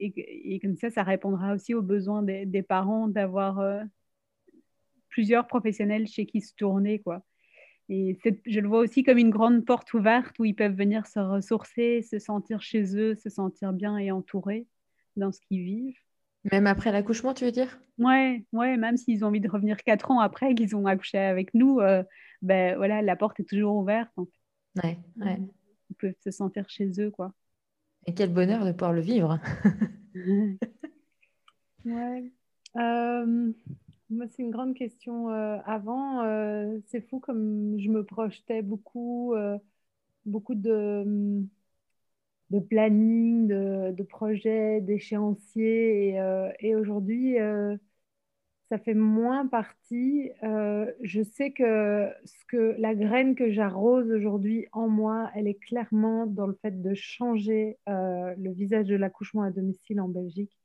Et, 0.00 0.60
comme 0.60 0.76
ça, 0.76 0.90
ça 0.90 1.02
répondra 1.02 1.54
aussi 1.54 1.74
aux 1.74 1.82
besoins 1.82 2.22
des, 2.22 2.46
des 2.46 2.62
parents 2.62 3.08
d'avoir 3.08 3.60
plusieurs 5.14 5.46
professionnels 5.46 6.08
chez 6.08 6.26
qui 6.26 6.40
se 6.40 6.52
tourner, 6.56 6.98
quoi. 6.98 7.22
Et 7.88 8.18
je 8.46 8.58
le 8.58 8.66
vois 8.66 8.80
aussi 8.80 9.04
comme 9.04 9.18
une 9.18 9.30
grande 9.30 9.64
porte 9.64 9.94
ouverte 9.94 10.36
où 10.40 10.44
ils 10.44 10.56
peuvent 10.56 10.74
venir 10.74 11.06
se 11.06 11.20
ressourcer, 11.20 12.02
se 12.02 12.18
sentir 12.18 12.60
chez 12.60 12.96
eux, 12.96 13.14
se 13.14 13.30
sentir 13.30 13.72
bien 13.72 13.96
et 13.96 14.10
entourés 14.10 14.66
dans 15.16 15.30
ce 15.30 15.38
qu'ils 15.40 15.62
vivent. 15.62 15.98
Même 16.50 16.66
après 16.66 16.90
l'accouchement, 16.90 17.32
tu 17.32 17.44
veux 17.44 17.52
dire? 17.52 17.78
Ouais, 17.98 18.44
ouais, 18.52 18.76
même 18.76 18.96
s'ils 18.96 19.24
ont 19.24 19.28
envie 19.28 19.40
de 19.40 19.48
revenir 19.48 19.76
quatre 19.84 20.10
ans 20.10 20.18
après 20.18 20.52
qu'ils 20.56 20.74
ont 20.74 20.86
accouché 20.86 21.18
avec 21.18 21.54
nous, 21.54 21.78
euh, 21.78 22.02
ben 22.42 22.76
voilà, 22.76 23.00
la 23.00 23.14
porte 23.14 23.38
est 23.38 23.48
toujours 23.48 23.76
ouverte. 23.76 24.10
En 24.16 24.26
Ouais, 24.82 24.98
ouais. 25.18 25.38
Ils 25.90 25.96
peuvent 25.96 26.16
se 26.24 26.32
sentir 26.32 26.68
chez 26.68 26.90
eux, 26.98 27.12
quoi. 27.12 27.32
Et 28.06 28.14
quel 28.14 28.32
bonheur 28.32 28.64
de 28.64 28.72
pouvoir 28.72 28.92
le 28.92 29.00
vivre. 29.00 29.38
ouais. 31.84 32.32
Euh, 32.76 33.52
moi, 34.14 34.26
c'est 34.28 34.42
une 34.42 34.50
grande 34.50 34.74
question. 34.74 35.30
Euh, 35.30 35.58
avant, 35.66 36.22
euh, 36.24 36.78
c'est 36.86 37.00
fou 37.08 37.20
comme 37.20 37.78
je 37.78 37.88
me 37.90 38.04
projetais 38.04 38.62
beaucoup, 38.62 39.34
euh, 39.34 39.58
beaucoup 40.26 40.54
de, 40.54 41.44
de 42.50 42.58
planning, 42.60 43.48
de, 43.48 43.92
de 43.92 44.02
projets, 44.02 44.80
d'échéanciers. 44.80 46.10
Et, 46.10 46.18
et 46.60 46.76
aujourd'hui, 46.76 47.36
ça 48.70 48.78
fait 48.78 48.94
moins 48.94 49.46
partie. 49.46 50.30
je 50.42 51.22
sais 51.22 51.52
que, 51.52 52.10
ce 52.24 52.44
que 52.48 52.74
la 52.78 52.94
graine 52.94 53.34
que 53.34 53.50
j'arrose 53.52 54.10
aujourd'hui 54.10 54.66
en 54.72 54.88
moi, 54.88 55.30
elle 55.34 55.46
est 55.48 55.54
clairement 55.54 56.26
dans 56.26 56.46
le 56.46 56.58
fait 56.62 56.82
de 56.82 56.94
changer 56.94 57.78
le 57.86 58.52
visage 58.52 58.86
de 58.86 58.96
l'accouchement 58.96 59.42
à 59.42 59.50
domicile 59.50 60.00
en 60.00 60.08
Belgique. 60.08 60.56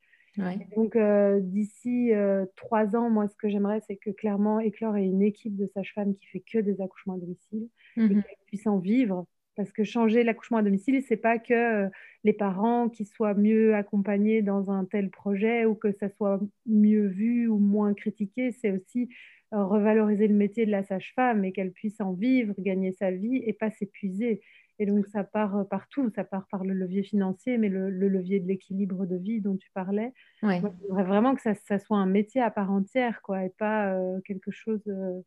Donc, 0.76 0.96
euh, 0.96 1.40
d'ici 1.40 2.12
euh, 2.12 2.46
trois 2.56 2.96
ans, 2.96 3.10
moi, 3.10 3.28
ce 3.28 3.36
que 3.36 3.48
j'aimerais, 3.48 3.80
c'est 3.86 3.96
que 3.96 4.10
clairement, 4.10 4.60
Éclore 4.60 4.96
ait 4.96 5.04
une 5.04 5.22
équipe 5.22 5.56
de 5.56 5.66
sages-femmes 5.66 6.14
qui 6.14 6.26
fait 6.26 6.40
que 6.40 6.58
des 6.58 6.80
accouchements 6.80 7.14
à 7.14 7.18
domicile 7.18 7.68
et 7.96 8.00
mhm. 8.00 8.22
qu'elle 8.22 8.36
puisse 8.46 8.66
en 8.66 8.78
vivre. 8.78 9.26
Parce 9.56 9.72
que 9.72 9.84
changer 9.84 10.22
l'accouchement 10.22 10.58
à 10.58 10.62
domicile, 10.62 11.02
c'est 11.02 11.16
pas 11.16 11.38
que 11.38 11.52
euh, 11.86 11.88
les 12.24 12.32
parents 12.32 12.88
qui 12.88 13.04
soient 13.04 13.34
mieux 13.34 13.74
accompagnés 13.74 14.42
dans 14.42 14.70
un 14.70 14.84
tel 14.84 15.10
projet 15.10 15.64
ou 15.64 15.74
que 15.74 15.92
ça 15.92 16.08
soit 16.08 16.40
mieux 16.66 17.06
vu 17.06 17.48
ou 17.48 17.58
moins 17.58 17.92
critiqué, 17.92 18.52
c'est 18.52 18.70
aussi 18.70 19.08
revaloriser 19.52 20.28
le 20.28 20.34
métier 20.34 20.64
de 20.64 20.70
la 20.70 20.84
sage-femme 20.84 21.44
et 21.44 21.50
qu'elle 21.50 21.72
puisse 21.72 22.00
en 22.00 22.12
vivre, 22.12 22.54
gagner 22.58 22.92
sa 22.92 23.10
vie 23.10 23.42
et 23.44 23.52
pas 23.52 23.72
s'épuiser. 23.72 24.42
Et 24.80 24.86
donc, 24.86 25.06
ça 25.08 25.24
part 25.24 25.58
euh, 25.58 25.64
partout. 25.64 26.10
Ça 26.16 26.24
part 26.24 26.46
par 26.50 26.64
le 26.64 26.72
levier 26.72 27.02
financier, 27.02 27.58
mais 27.58 27.68
le, 27.68 27.90
levier 27.90 28.40
de 28.40 28.48
l'équilibre 28.48 29.04
de 29.04 29.16
vie 29.16 29.42
dont 29.42 29.56
tu 29.56 29.70
parlais. 29.72 30.14
Ouais. 30.42 30.62
Moi, 30.88 31.02
vraiment 31.02 31.34
que 31.34 31.42
ça, 31.42 31.54
ça, 31.54 31.78
soit 31.78 31.98
un 31.98 32.06
métier 32.06 32.40
à 32.40 32.50
part 32.50 32.72
entière, 32.72 33.20
quoi, 33.22 33.44
et 33.44 33.50
pas 33.50 33.92
euh, 33.92 34.20
quelque 34.24 34.50
chose. 34.50 34.80
Euh, 34.88 35.20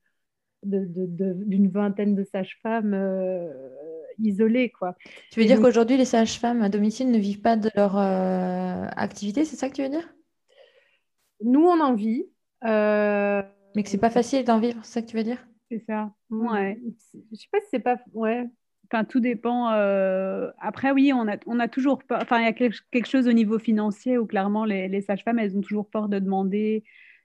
d'une 0.65 1.67
vingtaine 1.67 2.15
de 2.15 2.23
sages-femmes 2.23 2.97
isolées. 4.17 4.69
Quoi. 4.69 4.95
Tu 5.29 5.41
veux 5.41 5.45
dire 5.45 5.59
qu'aujourd'hui, 5.59 5.97
les 5.97 6.05
sages-femmes 6.05 6.61
à 6.61 6.69
domicile 6.69 7.11
ne 7.11 7.17
vivent 7.17 7.41
pas 7.41 7.57
de 7.57 7.69
leur 7.75 7.97
activité, 7.97 9.43
c'est 9.43 9.57
ça 9.57 9.67
que 9.67 9.73
tu 9.73 9.83
veux 9.83 9.89
dire? 9.89 10.07
Nous, 11.43 11.65
on 11.65 11.81
en 11.81 11.93
vit. 11.95 12.29
Mais 12.63 13.83
que 13.83 13.89
c'est 13.89 13.97
pas 13.97 14.09
facile 14.09 14.45
d'en 14.45 14.61
vivre, 14.61 14.79
c'est 14.83 14.93
ça 14.93 15.01
que 15.01 15.07
tu 15.07 15.17
veux 15.17 15.23
dire? 15.25 15.45
C'est 15.69 15.83
ça. 15.85 16.13
Ouais. 16.29 16.79
Je 17.33 17.35
sais 17.35 17.49
pas 17.51 17.59
si 17.59 17.67
c'est 17.69 17.79
pas. 17.79 17.97
Ouais. 18.13 18.47
Enfin, 18.93 19.05
tout 19.05 19.19
dépend. 19.19 19.71
Euh, 19.71 20.51
après, 20.59 20.91
oui, 20.91 21.11
on 21.15 21.27
a, 21.27 21.37
on 21.47 21.59
a 21.59 21.67
toujours 21.67 22.03
peur. 22.03 22.19
Enfin, 22.21 22.39
il 22.39 22.43
y 22.43 22.47
a 22.47 22.53
quelque 22.53 23.07
chose 23.07 23.27
au 23.27 23.33
niveau 23.33 23.57
financier 23.57 24.19
où 24.19 24.27
clairement 24.27 24.65
les, 24.65 24.87
les 24.87 25.01
sages-femmes, 25.01 25.39
elles 25.39 25.57
ont 25.57 25.61
toujours 25.61 25.89
peur 25.89 26.09
de 26.09 26.19
demander 26.19 26.83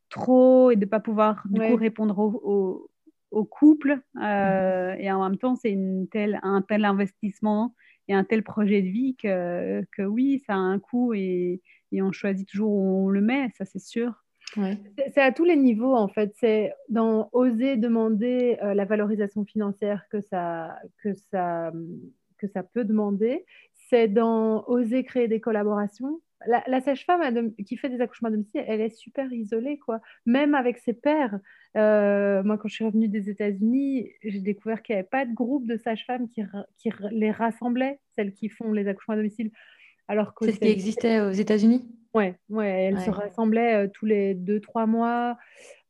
trop 0.08 0.70
et 0.70 0.76
de 0.76 0.86
ne 0.86 0.90
pas 0.90 1.00
pouvoir 1.00 1.42
du 1.50 1.60
coup 1.60 1.76
répondre 1.76 2.18
au, 2.18 2.90
au, 3.30 3.44
couple. 3.44 4.00
Euh, 4.22 4.94
et 4.98 5.12
en 5.12 5.28
même 5.28 5.36
temps, 5.36 5.56
c'est 5.56 5.70
une 5.70 6.08
telle, 6.08 6.40
un 6.42 6.62
tel 6.62 6.86
investissement 6.86 7.74
et 8.08 8.14
un 8.14 8.24
tel 8.24 8.42
projet 8.42 8.80
de 8.80 8.88
vie 8.88 9.14
que, 9.16 9.84
que 9.92 10.02
oui, 10.02 10.42
ça 10.46 10.54
a 10.54 10.56
un 10.56 10.78
coût 10.78 11.12
et, 11.12 11.60
et 11.92 12.00
on 12.00 12.12
choisit 12.12 12.48
toujours 12.48 12.72
où 12.72 13.06
on 13.06 13.08
le 13.10 13.20
met, 13.20 13.50
ça 13.58 13.66
c'est 13.66 13.78
sûr. 13.78 14.24
C'est 14.54 15.20
à 15.20 15.32
tous 15.32 15.44
les 15.44 15.56
niveaux, 15.56 15.94
en 15.94 16.08
fait. 16.08 16.32
C'est 16.38 16.72
dans 16.88 17.28
oser 17.32 17.76
demander 17.76 18.58
euh, 18.62 18.74
la 18.74 18.84
valorisation 18.84 19.44
financière 19.44 20.04
que 20.10 20.20
ça, 20.20 20.76
que 21.02 21.14
ça, 21.30 21.72
que 22.38 22.46
ça 22.48 22.62
peut 22.62 22.84
demander. 22.84 23.44
C'est 23.88 24.08
dans 24.08 24.64
oser 24.66 25.04
créer 25.04 25.28
des 25.28 25.40
collaborations. 25.40 26.20
La, 26.46 26.80
sage-femme 26.80 27.52
qui 27.66 27.76
fait 27.76 27.88
des 27.88 28.00
accouchements 28.00 28.28
à 28.28 28.30
domicile, 28.30 28.62
elle 28.68 28.80
est 28.80 28.94
super 28.94 29.32
isolée, 29.32 29.76
quoi. 29.78 30.00
Même 30.24 30.54
avec 30.54 30.78
ses 30.78 30.92
pères. 30.92 31.40
Euh, 31.76 32.44
moi, 32.44 32.56
quand 32.58 32.68
je 32.68 32.74
suis 32.74 32.84
revenue 32.84 33.08
des 33.08 33.28
États-Unis, 33.28 34.12
j'ai 34.22 34.40
découvert 34.40 34.82
qu'il 34.82 34.94
n'y 34.94 35.00
avait 35.00 35.08
pas 35.08 35.26
de 35.26 35.34
groupe 35.34 35.66
de 35.66 35.76
sages-femmes 35.76 36.28
qui, 36.28 36.42
qui 36.76 36.90
les 37.10 37.32
rassemblait, 37.32 37.98
celles 38.14 38.32
qui 38.32 38.48
font 38.48 38.72
les 38.72 38.86
accouchements 38.86 39.14
à 39.14 39.16
domicile. 39.16 39.50
Alors 40.06 40.32
que 40.32 40.44
c'est 40.44 40.52
ce 40.52 40.60
qui 40.60 40.68
existait 40.68 41.20
aux 41.20 41.32
États-Unis? 41.32 41.84
Ouais, 42.18 42.34
ouais, 42.48 42.84
elles 42.84 43.00
se 43.00 43.10
rassemblaient 43.10 43.84
euh, 43.84 43.88
tous 43.88 44.04
les 44.04 44.34
deux, 44.34 44.58
trois 44.58 44.86
mois 44.86 45.38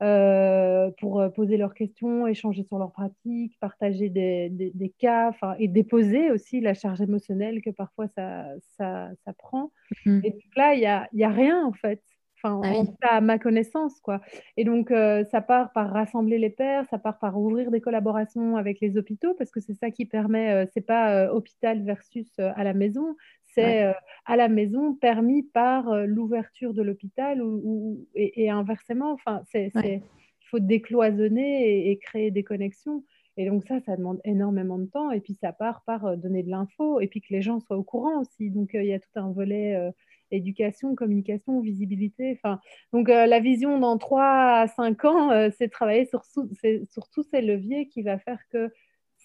euh, 0.03 0.91
pour 1.01 1.21
euh, 1.21 1.31
poser 1.31 1.57
leurs 1.57 1.73
questions, 1.73 2.27
échanger 2.27 2.64
sur 2.64 2.79
leurs 2.79 2.93
pratiques, 2.93 3.57
partager 3.61 4.11
des, 4.11 4.51
des, 4.51 4.95
cas 4.99 5.33
et 5.59 5.69
déposer 5.69 6.31
aussi 6.31 6.61
la 6.61 6.75
charge 6.75 7.01
émotionnelle 7.01 7.62
que 7.62 7.71
parfois 7.71 8.09
ça, 8.09 8.45
ça, 8.77 9.09
ça 9.25 9.33
prend. 9.33 9.73
Mmh. 10.05 10.21
Et 10.23 10.31
donc 10.33 10.57
là, 10.57 10.75
il 10.75 10.81
n'y 10.81 10.87
a, 10.87 11.09
y 11.14 11.25
a 11.25 11.31
rien 11.31 11.64
en 11.64 11.73
fait. 11.73 12.03
Enfin, 12.41 12.61
ah 12.62 13.17
à 13.17 13.21
ma 13.21 13.41
connaissance, 13.41 13.99
quoi. 13.99 14.21
Et 14.57 14.62
donc, 14.62 14.91
ça 14.91 15.41
part 15.41 15.73
par 15.73 15.91
rassembler 15.91 16.38
les 16.38 16.51
pairs, 16.51 16.85
ça 16.88 16.97
part 16.97 17.19
par 17.19 17.37
ouvrir 17.37 17.73
des 17.73 17.81
collaborations 17.81 18.57
avec 18.57 18.79
les 18.81 18.97
hôpitaux, 18.97 19.35
parce 19.35 19.51
que 19.51 19.59
c'est 19.59 19.75
ça 19.75 19.91
qui 19.91 20.05
permet, 20.05 20.69
c'est 20.73 20.87
pas 20.87 21.33
hôpital 21.33 21.83
versus 21.83 22.31
à 22.38 22.62
la 22.62 22.75
maison, 22.75 23.17
c'est 23.55 23.85
euh, 23.85 23.93
à 24.27 24.37
la 24.37 24.49
maison 24.49 24.95
permis 24.95 25.43
par 25.43 25.89
euh, 25.89 26.07
l'ouverture 26.07 26.75
de 26.75 26.83
l'hôpital 26.83 27.43
ou, 27.43 28.07
et, 28.15 28.51
inversement. 28.51 29.13
Enfin, 29.13 29.43
c'est, 29.51 29.73
il 29.75 30.03
faut 30.51 30.59
décloisonner 30.59 31.91
et, 31.91 31.99
créer 31.99 32.31
des 32.31 32.45
connexions. 32.45 33.05
Et 33.37 33.47
donc 33.49 33.65
ça, 33.65 33.81
ça 33.81 33.97
demande 33.97 34.21
énormément 34.25 34.79
de 34.79 34.87
temps. 34.87 35.11
Et 35.11 35.21
puis 35.21 35.35
ça 35.35 35.53
part 35.53 35.83
par 35.87 36.07
euh, 36.07 36.17
donner 36.17 36.43
de 36.43 36.51
l'info 36.51 37.01
et 37.01 37.07
puis 37.07 37.21
que 37.21 37.33
les 37.33 37.43
gens 37.43 37.61
soient 37.61 37.77
au 37.77 37.85
courant 37.85 38.21
aussi. 38.21 38.51
Donc 38.51 38.71
il 38.75 38.85
y 38.85 38.93
a 38.93 39.01
tout 39.01 39.09
un 39.17 39.31
volet 39.31 39.93
éducation, 40.31 40.95
communication, 40.95 41.61
visibilité. 41.61 42.33
Enfin, 42.37 42.61
donc 42.93 43.09
la 43.09 43.41
vision 43.41 43.79
dans 43.79 43.97
3 43.97 44.23
à 44.25 44.67
5 44.67 45.05
ans, 45.07 45.51
c'est 45.57 45.69
travailler 45.69 46.05
sur, 46.05 46.23
sur 46.25 47.09
tous 47.09 47.23
ces 47.31 47.41
leviers 47.41 47.89
qui 47.89 48.03
va 48.03 48.19
faire 48.19 48.41
que 48.51 48.71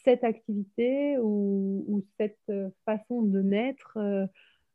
cette 0.03 0.23
activité 0.23 1.17
ou, 1.19 2.03
cette 2.19 2.37
euh, 2.49 2.69
façon 2.85 3.21
de 3.21 3.41
naître 3.41 3.97
euh, 3.97 4.25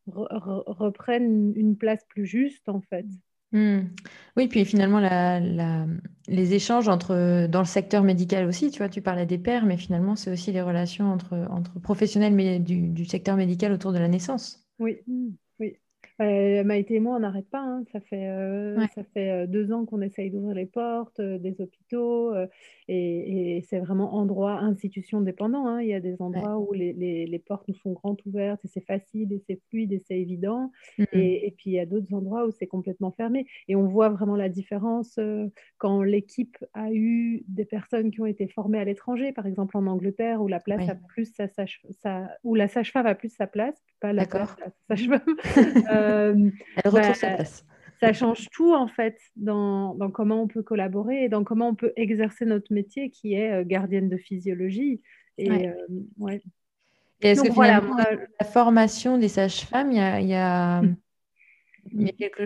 reprenne 0.06 1.52
une 1.56 1.76
place 1.76 2.04
plus 2.08 2.26
juste 2.26 2.68
en 2.68 2.80
fait. 2.80 3.06
Hmm. 3.52 3.80
Oui, 4.36 4.46
puis 4.46 4.64
finalement, 4.66 5.00
les 6.28 6.54
échanges 6.54 6.88
entre, 6.88 7.46
dans 7.46 7.60
le 7.60 7.66
secteur 7.66 8.02
médical 8.02 8.46
aussi, 8.46 8.70
tu 8.70 8.78
vois, 8.78 8.90
tu 8.90 9.00
parlais 9.00 9.24
des 9.24 9.38
pères, 9.38 9.64
mais 9.64 9.78
finalement, 9.78 10.16
c'est 10.16 10.30
aussi 10.30 10.52
les 10.52 10.60
relations 10.60 11.10
entre, 11.10 11.46
entre 11.50 11.80
professionnels 11.80 12.34
mais 12.34 12.58
du, 12.58 12.88
du, 12.88 13.06
secteur 13.06 13.36
médical 13.36 13.72
autour 13.72 13.92
de 13.92 13.98
la 13.98 14.08
naissance. 14.08 14.68
Oui, 14.78 14.98
euh, 16.20 16.64
Maïté 16.64 16.94
et 16.94 17.00
moi, 17.00 17.16
on 17.16 17.20
n'arrête 17.20 17.48
pas. 17.48 17.60
Hein. 17.60 17.84
Ça 17.92 18.00
fait, 18.00 18.28
euh, 18.28 18.78
ça 18.94 19.04
fait 19.14 19.30
euh, 19.30 19.46
deux 19.46 19.72
ans 19.72 19.84
qu'on 19.84 20.00
essaye 20.00 20.30
d'ouvrir 20.30 20.54
les 20.54 20.66
portes 20.66 21.20
des 21.20 21.60
hôpitaux 21.60 22.34
et, 22.88 23.64
c'est 23.68 23.78
vraiment 23.78 24.14
endroit, 24.14 24.58
institution 24.60 25.20
dépendant. 25.20 25.66
Hein. 25.66 25.82
Il 25.82 25.88
y 25.88 25.94
a 25.94 26.00
des 26.00 26.20
endroits 26.20 26.58
où 26.58 26.72
les, 26.72 26.92
les, 26.92 27.38
portes 27.38 27.68
nous 27.68 27.74
sont 27.74 27.92
grandes 27.92 28.20
ouvertes 28.26 28.64
et 28.64 28.68
c'est 28.68 28.84
facile 28.84 29.32
et 29.32 29.42
c'est 29.46 29.60
fluide 29.68 29.92
et 29.92 29.98
c'est 29.98 30.18
évident. 30.18 30.70
Et, 31.12 31.46
et, 31.46 31.50
puis 31.50 31.70
il 31.70 31.74
y 31.74 31.80
a 31.80 31.86
d'autres 31.86 32.12
endroits 32.14 32.46
où 32.46 32.50
c'est 32.50 32.66
complètement 32.66 33.12
fermé. 33.12 33.46
Et 33.68 33.76
on 33.76 33.86
voit 33.86 34.08
vraiment 34.08 34.36
la 34.36 34.48
différence 34.48 35.18
quand 35.78 36.02
l'équipe 36.02 36.56
a 36.74 36.92
eu 36.92 37.44
des 37.48 37.64
personnes 37.64 38.10
qui 38.10 38.20
ont 38.20 38.26
été 38.26 38.48
formées 38.48 38.78
à 38.78 38.84
l'étranger, 38.84 39.32
par 39.32 39.46
exemple 39.46 39.76
en 39.76 39.86
Angleterre, 39.86 40.42
où 40.42 40.48
la 40.48 40.60
place 40.60 40.88
a 40.88 40.94
plus 40.94 41.32
sa 41.34 41.48
sage, 41.48 41.82
sa, 42.02 42.28
où 42.44 42.54
la 42.54 42.68
sage-femme 42.68 43.06
a 43.06 43.14
plus 43.14 43.30
sa 43.30 43.46
place, 43.46 43.76
pas 44.00 44.12
la, 44.12 44.24
sage-femme. 44.88 45.20
Euh, 46.08 46.50
bah, 46.92 47.14
ça 48.00 48.12
change 48.12 48.48
tout 48.50 48.74
en 48.74 48.86
fait 48.86 49.18
dans, 49.36 49.96
comment 50.12 50.42
on 50.42 50.46
peut 50.46 50.62
collaborer 50.62 51.24
et 51.24 51.28
dans 51.28 51.42
comment 51.42 51.68
on 51.68 51.74
peut 51.74 51.92
exercer 51.96 52.44
notre 52.44 52.72
métier 52.72 53.10
qui 53.10 53.34
est 53.34 53.52
euh, 53.52 53.64
gardienne 53.64 54.08
de 54.08 54.16
physiologie. 54.16 55.00
Et, 55.36 55.68
euh, 55.68 55.74
est-ce 57.20 57.42
que 57.42 57.52
finalement, 57.52 57.96
la 57.96 58.46
formation 58.46 59.18
des 59.18 59.28
sages-femmes, 59.28 59.90
il 59.90 60.28
y 60.28 60.34
a, 60.34 60.82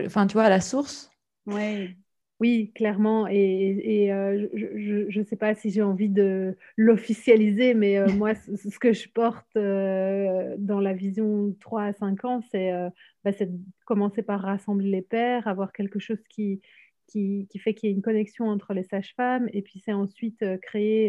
Enfin, 0.06 0.26
tu 0.26 0.34
vois, 0.34 0.44
à 0.44 0.50
la 0.50 0.60
source? 0.60 1.10
Ouais. 1.46 1.96
Oui, 2.42 2.72
clairement. 2.74 3.28
Et, 3.28 4.12
euh, 4.12 4.48
je 4.52 5.16
ne 5.16 5.24
sais 5.24 5.36
pas 5.36 5.54
si 5.54 5.70
j'ai 5.70 5.80
envie 5.80 6.08
de 6.08 6.56
l'officialiser, 6.76 7.72
mais 7.72 7.98
euh, 7.98 8.08
moi, 8.08 8.34
ce, 8.34 8.78
que 8.80 8.92
je 8.92 9.08
porte 9.08 9.56
euh, 9.56 10.56
dans 10.58 10.80
la 10.80 10.92
vision 10.92 11.54
3 11.60 11.82
à 11.84 11.92
5 11.92 12.24
ans, 12.24 12.40
bah, 12.52 13.32
c'est 13.32 13.46
de 13.46 13.60
commencer 13.84 14.22
par 14.22 14.40
rassembler 14.40 14.90
les 14.90 15.02
pairs, 15.02 15.46
avoir 15.46 15.72
quelque 15.72 16.00
chose 16.00 16.18
qui, 16.28 16.60
qui, 17.12 17.58
fait 17.58 17.74
qu'il 17.74 17.88
y 17.88 17.92
ait 17.92 17.94
une 17.94 18.02
connexion 18.02 18.46
entre 18.46 18.74
les 18.74 18.84
sages-femmes. 18.84 19.48
Et 19.52 19.62
puis, 19.62 19.80
c'est 19.84 19.92
ensuite 19.92 20.44
créer, 20.62 21.08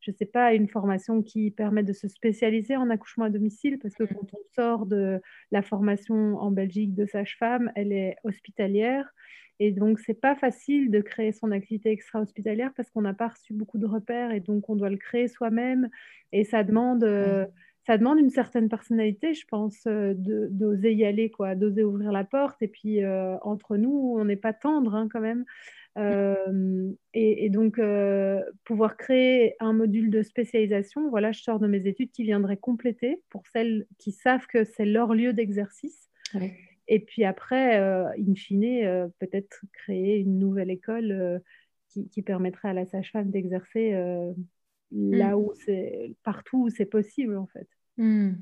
je 0.00 0.10
ne 0.10 0.16
sais 0.16 0.26
pas, 0.26 0.54
une 0.54 0.68
formation 0.68 1.22
qui 1.22 1.50
permet 1.50 1.82
de 1.82 1.92
se 1.92 2.08
spécialiser 2.08 2.76
en 2.76 2.90
accouchement 2.90 3.24
à 3.24 3.30
domicile, 3.30 3.78
parce 3.78 3.94
que 3.94 4.04
mmh. 4.04 4.08
quand 4.08 4.34
on 4.34 4.54
sort 4.54 4.86
de 4.86 5.20
la 5.50 5.62
formation 5.62 6.36
en 6.38 6.50
Belgique 6.50 6.94
de 6.94 7.06
sage-femme, 7.06 7.70
elle 7.74 7.92
est 7.92 8.16
hospitalière. 8.24 9.12
Et 9.60 9.70
donc, 9.70 10.00
c'est 10.00 10.20
pas 10.20 10.34
facile 10.34 10.90
de 10.90 11.00
créer 11.00 11.32
son 11.32 11.52
activité 11.52 11.90
extra-hospitalière 11.90 12.72
parce 12.76 12.90
qu'on 12.90 13.02
n'a 13.02 13.14
pas 13.14 13.28
reçu 13.28 13.52
beaucoup 13.52 13.78
de 13.78 13.86
repères 13.86 14.32
et 14.32 14.40
donc 14.40 14.68
on 14.68 14.76
doit 14.76 14.90
le 14.90 14.96
créer 14.96 15.28
soi-même. 15.28 15.88
Et 16.32 16.44
ça 16.44 16.64
demande, 16.64 17.04
euh, 17.04 17.46
ça 17.86 17.98
demande 17.98 18.18
une 18.18 18.30
certaine 18.30 18.68
personnalité, 18.68 19.34
je 19.34 19.46
pense, 19.46 19.86
euh, 19.86 20.14
d'oser 20.16 20.92
y 20.92 21.04
aller, 21.04 21.30
quoi, 21.30 21.54
d'oser 21.54 21.84
ouvrir 21.84 22.12
la 22.12 22.24
porte. 22.24 22.60
Et 22.62 22.68
puis, 22.68 23.02
euh, 23.02 23.36
entre 23.42 23.76
nous, 23.76 24.16
on 24.18 24.24
n'est 24.24 24.36
pas 24.36 24.52
tendre 24.52 24.94
hein, 24.94 25.08
quand 25.12 25.20
même. 25.20 25.44
Et, 25.96 27.44
et, 27.44 27.50
donc, 27.50 27.80
pouvoir 28.64 28.96
créer 28.96 29.54
un 29.60 29.72
module 29.72 30.10
de 30.10 30.22
spécialisation, 30.22 31.08
voilà, 31.08 31.30
je 31.30 31.40
sors 31.40 31.60
de 31.60 31.68
mes 31.68 31.86
études 31.86 32.10
qui 32.10 32.24
viendraient 32.24 32.56
compléter 32.56 33.22
pour 33.30 33.46
celles 33.46 33.86
qui 33.98 34.10
savent 34.10 34.46
que 34.48 34.64
c'est 34.64 34.86
leur 34.86 35.14
lieu 35.14 35.32
d'exercice. 35.32 36.10
Et 36.88 37.00
puis 37.00 37.24
après, 37.24 37.78
euh, 37.80 38.08
in 38.18 38.34
fine, 38.34 38.84
euh, 38.84 39.08
peut-être 39.18 39.64
créer 39.72 40.18
une 40.18 40.38
nouvelle 40.38 40.70
école 40.70 41.12
euh, 41.12 41.38
qui, 42.10 42.22
permettrait 42.22 42.68
à 42.68 42.72
la 42.72 42.86
sage-femme 42.86 43.30
d'exercer 43.30 43.94
là 44.94 45.30
mm. 45.30 45.34
où 45.34 45.52
c'est 45.64 46.14
partout 46.22 46.64
où 46.64 46.70
c'est 46.70 46.86
possible 46.86 47.36
en 47.36 47.46
fait. 47.46 47.68
Mm. 47.96 48.32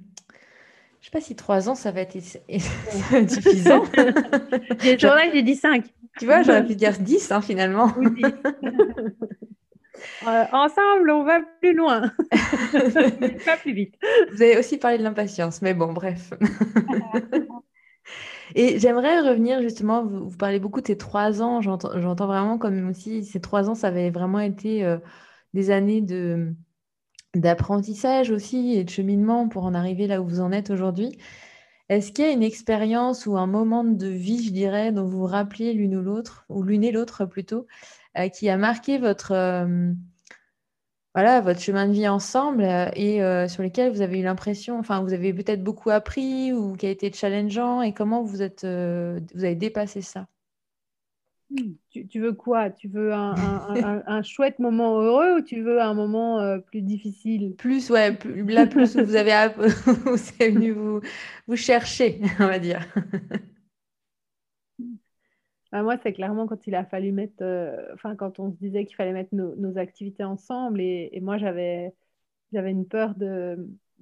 Je 1.00 1.06
sais 1.06 1.10
pas 1.10 1.20
si 1.20 1.34
trois 1.34 1.68
ans, 1.68 1.74
ça 1.74 1.90
va 1.90 2.02
être 2.02 2.12
suffisant. 3.28 3.84
j'ai 4.80 4.96
j'ai 4.98 5.42
dit 5.42 5.56
cinq. 5.56 5.86
Tu 6.18 6.26
vois, 6.26 6.42
j'aurais 6.42 6.64
pu 6.66 6.76
dire 6.76 6.96
dix 7.00 7.32
hein, 7.32 7.40
finalement. 7.40 7.92
ensemble, 10.22 11.10
on 11.10 11.24
va 11.24 11.40
plus 11.60 11.74
loin. 11.74 12.12
pas 13.44 13.56
plus 13.56 13.72
vite. 13.72 13.94
Vous 14.32 14.42
avez 14.42 14.58
aussi 14.58 14.78
parlé 14.78 14.98
de 14.98 15.02
l'impatience, 15.02 15.60
mais 15.60 15.74
bon, 15.74 15.92
bref. 15.92 16.32
Et 18.54 18.78
j'aimerais 18.78 19.20
revenir 19.20 19.62
justement, 19.62 20.04
vous, 20.04 20.36
parlez 20.36 20.60
beaucoup 20.60 20.80
de 20.80 20.86
ces 20.86 20.98
trois 20.98 21.42
ans, 21.42 21.60
j'entends 21.60 22.26
vraiment 22.26 22.58
comme 22.58 22.88
aussi 22.88 23.24
ces 23.24 23.40
trois 23.40 23.70
ans, 23.70 23.74
ça 23.74 23.88
avait 23.88 24.10
vraiment 24.10 24.40
été 24.40 24.84
euh, 24.84 24.98
des 25.54 25.70
années 25.70 26.02
d'apprentissage 27.34 28.30
aussi 28.30 28.74
et 28.76 28.84
de 28.84 28.90
cheminement 28.90 29.48
pour 29.48 29.64
en 29.64 29.74
arriver 29.74 30.06
là 30.06 30.20
où 30.22 30.26
vous 30.26 30.40
en 30.40 30.52
êtes 30.52 30.70
aujourd'hui. 30.70 31.18
Est-ce 31.88 32.12
qu'il 32.12 32.24
y 32.24 32.28
a 32.28 32.32
une 32.32 32.42
expérience 32.42 33.26
ou 33.26 33.36
un 33.36 33.46
moment 33.46 33.84
de 33.84 34.06
vie, 34.06 34.44
je 34.44 34.52
dirais, 34.52 34.92
dont 34.92 35.04
vous 35.04 35.18
vous 35.20 35.26
rappelez 35.26 35.72
l'une 35.74 35.96
ou 35.96 36.02
l'autre, 36.02 36.44
ou 36.48 36.62
l'une 36.62 36.84
et 36.84 36.92
l'autre 36.92 37.26
plutôt, 37.26 37.66
euh, 38.18 38.28
qui 38.28 38.48
a 38.48 38.56
marqué 38.56 38.98
votre, 38.98 39.32
euh, 39.32 39.92
voilà, 41.14 41.40
votre 41.42 41.60
chemin 41.60 41.86
de 41.88 41.92
vie 41.92 42.08
ensemble 42.08 42.64
et 42.96 43.18
sur 43.48 43.62
lesquels 43.62 43.92
vous 43.92 44.00
avez 44.00 44.20
eu 44.20 44.22
l'impression, 44.22 44.78
enfin, 44.78 45.02
vous 45.02 45.12
avez 45.12 45.34
peut-être 45.34 45.62
beaucoup 45.62 45.90
appris 45.90 46.52
ou 46.52 46.74
qui 46.74 46.86
a 46.86 46.90
été 46.90 47.12
challengeant 47.12 47.82
et 47.82 47.92
comment 47.92 48.22
vous 48.22 48.40
êtes, 48.42 48.62
vous 48.64 49.44
avez 49.44 49.54
dépassé 49.56 50.00
ça? 50.02 50.26
Tu, 51.90 52.20
veux 52.20 52.32
quoi? 52.32 52.70
Tu 52.70 52.88
veux 52.88 53.12
un, 53.12 54.22
chouette 54.22 54.58
moment 54.58 55.00
heureux 55.00 55.38
ou 55.38 55.42
tu 55.42 55.62
veux 55.62 55.80
un 55.80 55.94
moment 55.94 56.58
plus 56.60 56.82
difficile? 56.82 57.54
Plus, 57.56 57.90
ouais, 57.90 58.14
plus, 58.14 58.44
là, 58.44 58.66
plus 58.66 58.96
où 58.96 59.04
vous 59.04 59.16
avez 59.16 59.32
où 60.06 60.16
c'est 60.16 60.50
venu 60.50 60.72
vous, 60.72 61.00
vous 61.46 61.56
chercher, 61.56 62.20
on 62.40 62.46
va 62.46 62.58
dire. 62.58 62.86
Bah, 65.72 65.82
moi, 65.82 65.96
c'est 66.02 66.12
clairement 66.12 66.46
quand 66.46 66.66
il 66.66 66.74
a 66.74 66.84
fallu 66.84 67.12
mettre, 67.12 67.42
euh, 67.42 67.94
enfin, 67.94 68.14
quand 68.14 68.38
on 68.38 68.52
se 68.52 68.56
disait 68.58 68.84
qu'il 68.84 68.94
fallait 68.94 69.12
mettre 69.12 69.34
nos, 69.34 69.78
activités 69.78 70.22
ensemble. 70.22 70.82
Et, 70.82 71.18
moi, 71.22 71.38
j'avais, 71.38 71.94
j'avais 72.52 72.70
une 72.70 72.86
peur 72.86 73.14
de 73.14 73.56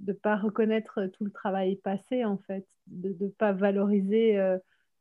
ne 0.06 0.12
pas 0.12 0.36
reconnaître 0.36 1.06
tout 1.12 1.24
le 1.24 1.30
travail 1.30 1.76
passé, 1.76 2.24
en 2.24 2.38
fait, 2.38 2.66
de 2.88 3.16
ne 3.20 3.28
pas 3.30 3.52
valoriser 3.52 4.38
euh, 4.38 4.58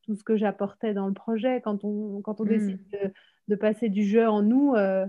tout 0.10 0.16
ce 0.16 0.24
que 0.24 0.38
j'apportais 0.38 0.96
dans 0.96 1.06
le 1.06 1.14
projet. 1.14 1.62
Quand 1.62 1.84
on, 1.84 2.22
quand 2.24 2.42
on 2.42 2.46
hmm. 2.46 2.48
décide 2.48 3.14
de, 3.48 3.56
passer 3.56 3.90
du 3.90 4.04
jeu 4.04 4.28
en 4.28 4.42
nous, 4.42 4.74
euh, 4.74 5.06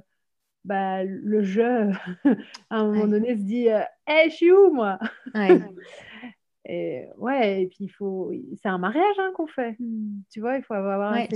bah, 0.67 1.05
le 1.05 1.43
jeu, 1.43 1.91
à 2.71 2.81
un 2.81 2.85
moment 2.85 3.07
donné, 3.07 3.35
se 3.35 3.43
dit 3.43 3.69
Hé, 3.69 4.29
je 4.29 4.35
suis 4.35 4.53
où, 4.53 4.71
moi? 4.75 4.99
Et 6.67 7.07
ouais, 7.17 7.63
et 7.63 7.67
puis 7.69 7.79
il 7.81 7.89
faut, 7.89 8.33
c'est 8.61 8.69
un 8.69 8.77
mariage 8.77 9.17
hein, 9.19 9.33
qu'on 9.35 9.47
fait. 9.47 9.77
Mmh. 9.81 10.23
Tu 10.31 10.41
vois, 10.41 10.57
il 10.57 10.63
faut 10.63 10.75
avoir 10.75 11.13
ouais, 11.13 11.29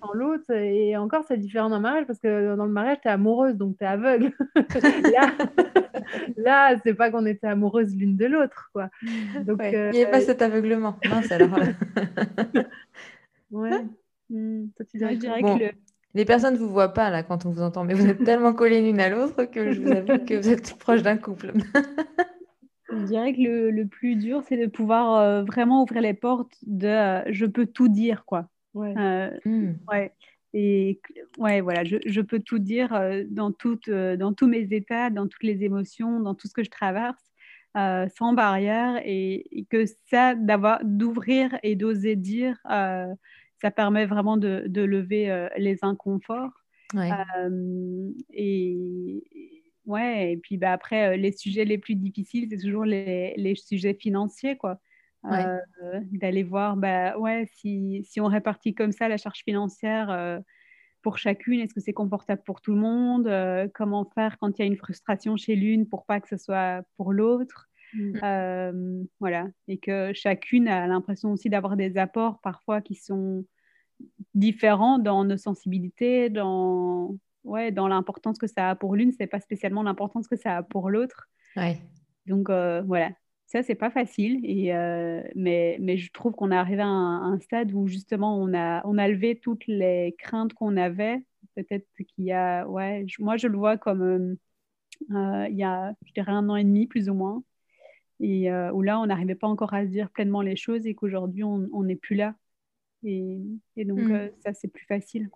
en 0.00 0.12
l'autre. 0.14 0.50
Et 0.50 0.96
encore, 0.96 1.24
c'est 1.28 1.36
différent 1.36 1.68
d'un 1.68 1.80
mariage 1.80 2.06
parce 2.06 2.18
que 2.18 2.56
dans 2.56 2.64
le 2.64 2.72
mariage, 2.72 2.98
tu 3.02 3.08
es 3.08 3.10
amoureuse, 3.10 3.56
donc 3.56 3.76
tu 3.76 3.84
es 3.84 3.86
aveugle. 3.86 4.32
là, 5.12 5.30
là 6.38 6.76
c'est 6.82 6.94
pas 6.94 7.10
qu'on 7.10 7.26
était 7.26 7.48
amoureuse 7.48 7.94
l'une 7.94 8.16
de 8.16 8.26
l'autre, 8.26 8.70
quoi. 8.72 8.88
Donc, 9.44 9.60
euh, 9.62 9.90
il 9.92 9.98
n'y 9.98 10.04
a 10.04 10.08
pas 10.08 10.22
cet 10.22 10.40
aveuglement. 10.40 10.96
Mince 11.08 11.30
alors. 11.30 11.58
ouais. 13.50 13.70
Mmh. 14.30 14.68
Toi, 14.76 14.86
tu 14.90 14.96
dirais, 14.96 15.18
que 15.18 15.62
le... 15.62 15.70
Les 16.14 16.24
personnes 16.24 16.54
ne 16.54 16.58
vous 16.58 16.68
voient 16.68 16.92
pas 16.92 17.10
là 17.10 17.22
quand 17.22 17.46
on 17.46 17.50
vous 17.50 17.62
entend, 17.62 17.84
mais 17.84 17.94
vous 17.94 18.06
êtes 18.06 18.22
tellement 18.24 18.52
collées 18.52 18.82
l'une 18.82 19.00
à 19.00 19.08
l'autre 19.08 19.44
que 19.44 19.72
je 19.72 19.80
vous 19.80 19.90
avoue 19.90 20.24
que 20.24 20.34
vous 20.34 20.48
êtes 20.48 20.74
proche 20.78 21.02
d'un 21.02 21.16
couple. 21.16 21.52
Je 22.92 23.04
dirais 23.04 23.32
que 23.32 23.70
le, 23.70 23.86
plus 23.86 24.16
dur, 24.16 24.42
c'est 24.46 24.56
de 24.56 24.66
pouvoir 24.66 25.16
euh, 25.16 25.42
vraiment 25.44 25.82
ouvrir 25.82 26.02
les 26.02 26.14
portes 26.14 26.56
de 26.62 26.86
euh, 26.86 27.22
je 27.32 27.46
peux 27.46 27.66
tout 27.66 27.88
dire, 27.88 28.24
quoi. 28.26 28.48
Ouais. 28.74 28.94
Euh, 28.96 29.30
hmm. 29.44 29.74
ouais. 29.90 30.12
Et 30.54 31.00
ouais, 31.38 31.62
voilà, 31.62 31.84
je, 31.84 31.96
je 32.04 32.20
peux 32.20 32.40
tout 32.40 32.58
dire 32.58 33.00
dans, 33.30 33.52
toutes, 33.52 33.88
dans 33.88 34.34
tous 34.34 34.46
mes 34.46 34.68
états, 34.74 35.08
dans 35.08 35.26
toutes 35.26 35.44
les 35.44 35.64
émotions, 35.64 36.20
dans 36.20 36.34
tout 36.34 36.46
ce 36.46 36.52
que 36.52 36.62
je 36.62 36.68
traverse, 36.68 37.22
sans 37.74 38.34
barrière. 38.34 39.00
Et, 39.06 39.66
que 39.70 39.86
ça, 40.10 40.34
d'avoir, 40.34 40.80
d'ouvrir 40.84 41.58
et 41.62 41.74
d'oser 41.74 42.16
dire, 42.16 42.58
ça 42.66 43.70
permet 43.74 44.04
vraiment 44.04 44.36
de, 44.36 44.64
de 44.66 44.82
lever 44.82 45.48
les 45.56 45.78
inconforts. 45.80 46.52
Ouais. 46.94 47.08
et, 48.34 49.61
Ouais, 49.86 50.32
et 50.32 50.36
puis 50.36 50.58
bah, 50.58 50.72
après, 50.72 51.12
euh, 51.12 51.16
les 51.16 51.32
sujets 51.32 51.64
les 51.64 51.78
plus 51.78 51.96
difficiles, 51.96 52.46
c'est 52.50 52.58
toujours 52.58 52.84
les, 52.84 53.34
les, 53.36 53.54
sujets 53.54 53.94
financiers, 53.94 54.56
quoi. 54.56 54.78
Euh, 55.24 55.58
d'aller 56.10 56.42
voir, 56.42 56.76
bah, 56.76 57.16
ouais, 57.16 57.48
si, 57.54 58.04
si, 58.04 58.20
on 58.20 58.26
répartit 58.26 58.74
comme 58.74 58.90
ça 58.90 59.08
la 59.08 59.16
charge 59.16 59.42
financière 59.44 60.10
euh, 60.10 60.40
pour 61.00 61.18
chacune, 61.18 61.60
est-ce 61.60 61.74
que 61.74 61.80
c'est 61.80 61.92
confortable 61.92 62.42
pour 62.44 62.60
tout 62.60 62.74
le 62.74 62.80
monde? 62.80 63.70
Comment 63.74 64.04
faire 64.14 64.36
quand 64.38 64.58
il 64.58 64.62
y 64.62 64.64
a 64.64 64.66
une 64.66 64.76
frustration 64.76 65.36
chez 65.36 65.54
l'une 65.54 65.88
pour 65.88 66.06
pas 66.06 66.20
que 66.20 66.28
ce 66.28 66.36
soit 66.36 66.82
pour 66.96 67.12
l'autre? 67.12 67.68
Mmh. 67.94 69.04
Voilà, 69.20 69.48
et 69.68 69.78
que 69.78 70.12
chacune 70.12 70.66
a 70.66 70.86
l'impression 70.86 71.32
aussi 71.32 71.50
d'avoir 71.50 71.76
des 71.76 71.98
apports 71.98 72.40
parfois 72.40 72.80
qui 72.80 72.94
sont 72.94 73.44
différents 74.34 74.98
dans 74.98 75.24
nos 75.24 75.36
sensibilités, 75.36 76.30
dans 76.30 77.16
ouais, 77.44 77.70
dans 77.70 77.88
l'importance 77.88 78.38
que 78.38 78.46
ça 78.46 78.70
a 78.70 78.74
pour 78.74 78.96
l'une, 78.96 79.12
c'est 79.12 79.26
pas 79.26 79.40
spécialement 79.40 79.82
l'importance 79.82 80.28
que 80.28 80.36
ça 80.36 80.58
a 80.58 80.62
pour 80.62 80.90
l'autre. 80.90 81.28
Ouais. 81.56 81.78
Donc 82.26 82.50
euh, 82.50 82.82
voilà, 82.82 83.10
ça 83.46 83.62
c'est 83.62 83.74
pas 83.74 83.90
facile, 83.90 84.40
et, 84.44 84.74
euh, 84.74 85.22
mais, 85.34 85.76
mais 85.80 85.96
je 85.96 86.10
trouve 86.12 86.32
qu'on 86.34 86.50
est 86.50 86.56
arrivé 86.56 86.82
à 86.82 86.86
un, 86.86 87.38
stade 87.40 87.72
où 87.72 87.86
justement 87.86 88.38
on 88.38 88.54
a, 88.54 88.86
on 88.86 88.98
a 88.98 89.08
levé 89.08 89.38
toutes 89.38 89.66
les 89.66 90.14
craintes 90.18 90.54
qu'on 90.54 90.76
avait. 90.76 91.22
Peut-être 91.56 91.86
qu'il 91.96 92.24
y 92.24 92.32
a, 92.32 92.66
ouais, 92.66 93.04
moi 93.18 93.36
je 93.36 93.48
le 93.48 93.58
vois 93.58 93.76
comme 93.76 94.36
euh, 95.10 95.46
il 95.50 95.56
y 95.56 95.64
a, 95.64 95.94
je 96.06 96.12
dirais, 96.12 96.32
un 96.32 96.48
an 96.48 96.56
et 96.56 96.64
demi 96.64 96.86
plus 96.86 97.08
ou 97.10 97.14
moins, 97.14 97.42
et 98.20 98.52
où 98.52 98.82
là 98.82 99.00
on 99.00 99.06
n'arrivait 99.06 99.34
pas 99.34 99.48
encore 99.48 99.74
à 99.74 99.84
se 99.84 99.90
dire 99.90 100.10
pleinement 100.10 100.42
les 100.42 100.56
choses 100.56 100.86
et 100.86 100.94
qu'aujourd'hui 100.94 101.42
on 101.44 101.82
n'est 101.82 101.96
plus 101.96 102.14
là. 102.14 102.34
Et, 103.04 103.40
et 103.76 103.84
donc 103.84 103.98
mm. 103.98 104.30
ça 104.44 104.54
c'est 104.54 104.68
plus 104.68 104.86
facile. 104.86 105.28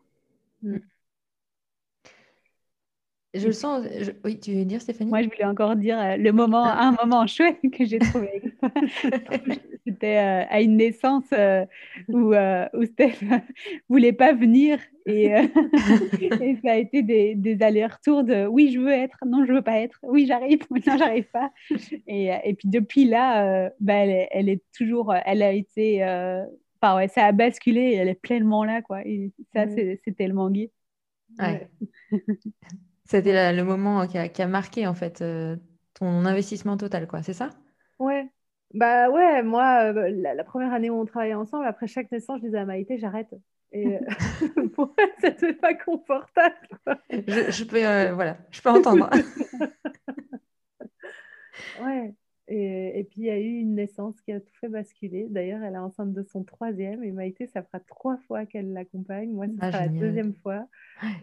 Je 3.39 3.47
le 3.47 3.53
sens. 3.53 3.87
Oui, 4.25 4.39
tu 4.39 4.55
veux 4.55 4.65
dire, 4.65 4.81
Stéphanie? 4.81 5.11
Moi, 5.11 5.23
je 5.23 5.29
voulais 5.29 5.45
encore 5.45 5.77
dire 5.77 5.99
euh, 5.99 6.17
le 6.17 6.33
moment, 6.33 6.65
un 6.65 6.93
moment 6.93 7.27
chouette 7.27 7.59
que 7.73 7.85
j'ai 7.85 7.99
trouvé. 7.99 8.43
C'était 9.87 10.17
euh, 10.17 10.45
à 10.49 10.61
une 10.61 10.77
naissance 10.77 11.25
euh, 11.33 11.65
où, 12.09 12.35
où 12.35 12.85
Steph 12.85 13.21
voulait 13.89 14.13
pas 14.13 14.33
venir 14.33 14.79
et, 15.07 15.27
et 16.21 16.59
ça 16.65 16.73
a 16.73 16.77
été 16.77 17.03
des, 17.03 17.37
des 17.37 17.63
allers-retours 17.63 18.25
de 18.25 18.47
oui, 18.47 18.73
je 18.73 18.81
veux 18.81 18.91
être, 18.91 19.19
non, 19.25 19.45
je 19.45 19.53
veux 19.53 19.63
pas 19.63 19.79
être, 19.79 20.01
oui, 20.03 20.27
j'arrive, 20.27 20.61
non, 20.71 20.97
j'arrive 20.99 21.29
pas. 21.31 21.53
Et, 22.09 22.31
et, 22.45 22.55
puis 22.55 22.69
depuis 22.69 23.05
là, 23.05 23.71
bah, 23.79 23.95
elle, 23.95 24.27
elle, 24.33 24.49
est 24.49 24.65
toujours, 24.77 25.15
elle 25.25 25.43
a 25.43 25.53
été, 25.53 26.03
enfin 26.81 26.97
ouais, 26.97 27.07
ça 27.07 27.27
a 27.27 27.31
basculé, 27.31 27.93
elle 27.93 28.09
est 28.09 28.21
pleinement 28.21 28.65
là, 28.65 28.83
quoi. 28.83 29.07
Et 29.07 29.31
ça, 29.55 29.67
c'est 29.69 30.17
tellement 30.17 30.51
gai. 30.51 30.73
Ouais. 31.39 31.69
C'était 33.07 33.53
le 33.53 33.63
moment 33.63 34.07
qui 34.07 34.19
a, 34.19 34.49
marqué 34.49 34.87
en 34.87 34.95
fait 34.95 35.23
euh, 35.23 35.57
ton 35.95 36.25
investissement 36.25 36.77
total, 36.77 37.07
quoi. 37.07 37.23
C'est 37.23 37.33
ça? 37.33 37.51
Ouais. 37.99 38.29
Bah 38.75 39.09
ouais, 39.11 39.45
moi, 39.45 39.93
euh, 39.93 40.11
la, 40.11 40.45
première 40.45 40.73
année 40.73 40.91
où 40.91 41.01
on 41.01 41.07
travaillait 41.07 41.35
ensemble, 41.35 41.67
après 41.67 41.87
chaque 41.87 42.11
naissance, 42.11 42.41
je 42.41 42.47
disais 42.47 42.59
à 42.59 42.65
Maïté, 42.65 42.99
j'arrête. 42.99 43.33
Et 43.73 43.87
euh, 43.87 44.01
pour 44.75 44.93
elle, 44.99 45.13
c'était 45.21 45.55
pas 45.55 45.75
confortable. 45.75 46.57
Je, 47.11 47.65
peux, 47.65 48.13
voilà, 48.13 48.39
je 48.51 48.61
peux 48.61 48.71
entendre. 48.71 49.09
ouais. 51.83 52.13
Et, 52.49 53.05
puis, 53.11 53.23
il 53.23 53.27
y 53.27 53.31
a 53.31 53.39
eu 53.39 53.59
une 53.59 53.75
naissance 53.75 54.21
qui 54.21 54.33
a 54.33 54.41
tout 54.41 54.55
fait 54.61 54.69
basculer. 54.69 55.27
D'ailleurs, 55.29 55.63
elle 55.63 55.75
est 55.75 55.79
enceinte 55.79 56.13
de 56.13 56.23
son 56.23 56.45
troisième. 56.45 57.03
Et 57.03 57.11
Maïté, 57.11 57.47
ça 57.49 57.63
fera 57.63 57.81
trois 57.81 58.19
fois 58.29 58.47
qu'elle 58.47 58.73
l'accompagne. 58.73 59.31
Moi, 59.31 59.47
ce 59.47 59.53
ah, 59.61 59.73
sera 59.73 59.87
la 59.87 59.89
deuxième 59.89 60.35
fois. 60.35 60.69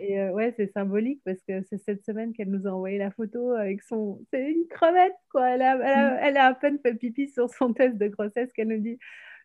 Et 0.02 0.20
euh, 0.20 0.32
ouais, 0.34 0.54
c'est 0.58 0.72
symbolique 0.74 1.22
parce 1.24 1.42
que 1.48 1.62
c'est 1.64 1.78
cette 1.78 2.04
semaine 2.04 2.34
qu'elle 2.34 2.50
nous 2.50 2.68
a 2.68 2.72
envoyé 2.72 2.98
la 2.98 3.12
photo 3.12 3.52
avec 3.52 3.82
son. 3.84 4.20
C'est 4.32 4.52
une 4.52 4.68
crevette, 4.68 5.16
quoi. 5.32 5.50
Elle 5.52 5.62
a, 5.62 5.78
mm. 5.78 6.20
elle, 6.22 6.38
a, 6.38 6.48
à 6.48 6.54
peine 6.54 6.80
fait 6.80 6.96
pipi 6.96 7.30
sur 7.30 7.50
son 7.50 7.74
test 7.74 7.98
de 7.98 8.08
grossesse 8.08 8.52
qu'elle 8.52 8.68
nous 8.68 8.82
dit 8.82 9.00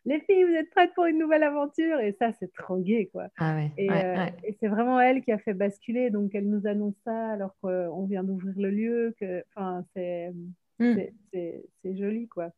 les 0.05 0.21
filles, 0.21 0.43
vous 0.45 0.53
êtes 0.53 0.69
prêtes 0.69 0.93
pour 0.93 1.05
une 1.05 1.19
nouvelle 1.19 1.43
aventure? 1.43 1.99
Et 1.99 2.13
ça, 2.13 2.31
c'est 2.39 2.51
trop 2.53 2.77
gai, 2.77 3.09
quoi. 3.11 3.27
Ah 3.37 3.55
ouais, 3.55 3.71
et, 3.77 3.91
euh, 3.91 4.25
et 4.43 4.55
c'est 4.59 4.67
vraiment 4.67 4.99
elle 4.99 5.21
qui 5.21 5.31
a 5.31 5.37
fait 5.37 5.53
basculer. 5.53 6.09
Donc, 6.09 6.33
elle 6.33 6.49
nous 6.49 6.65
annonce 6.67 6.95
ça 7.03 7.31
alors 7.31 7.55
qu'on 7.61 8.05
vient 8.05 8.23
d'ouvrir 8.23 8.53
le 8.57 8.69
lieu. 8.69 9.15
Que, 9.19 9.43
enfin, 9.55 9.83
c'est 9.93 10.31
Hmm. 10.79 10.95
C'est 11.33 11.95
joli, 11.95 12.27
quoi. 12.27 12.51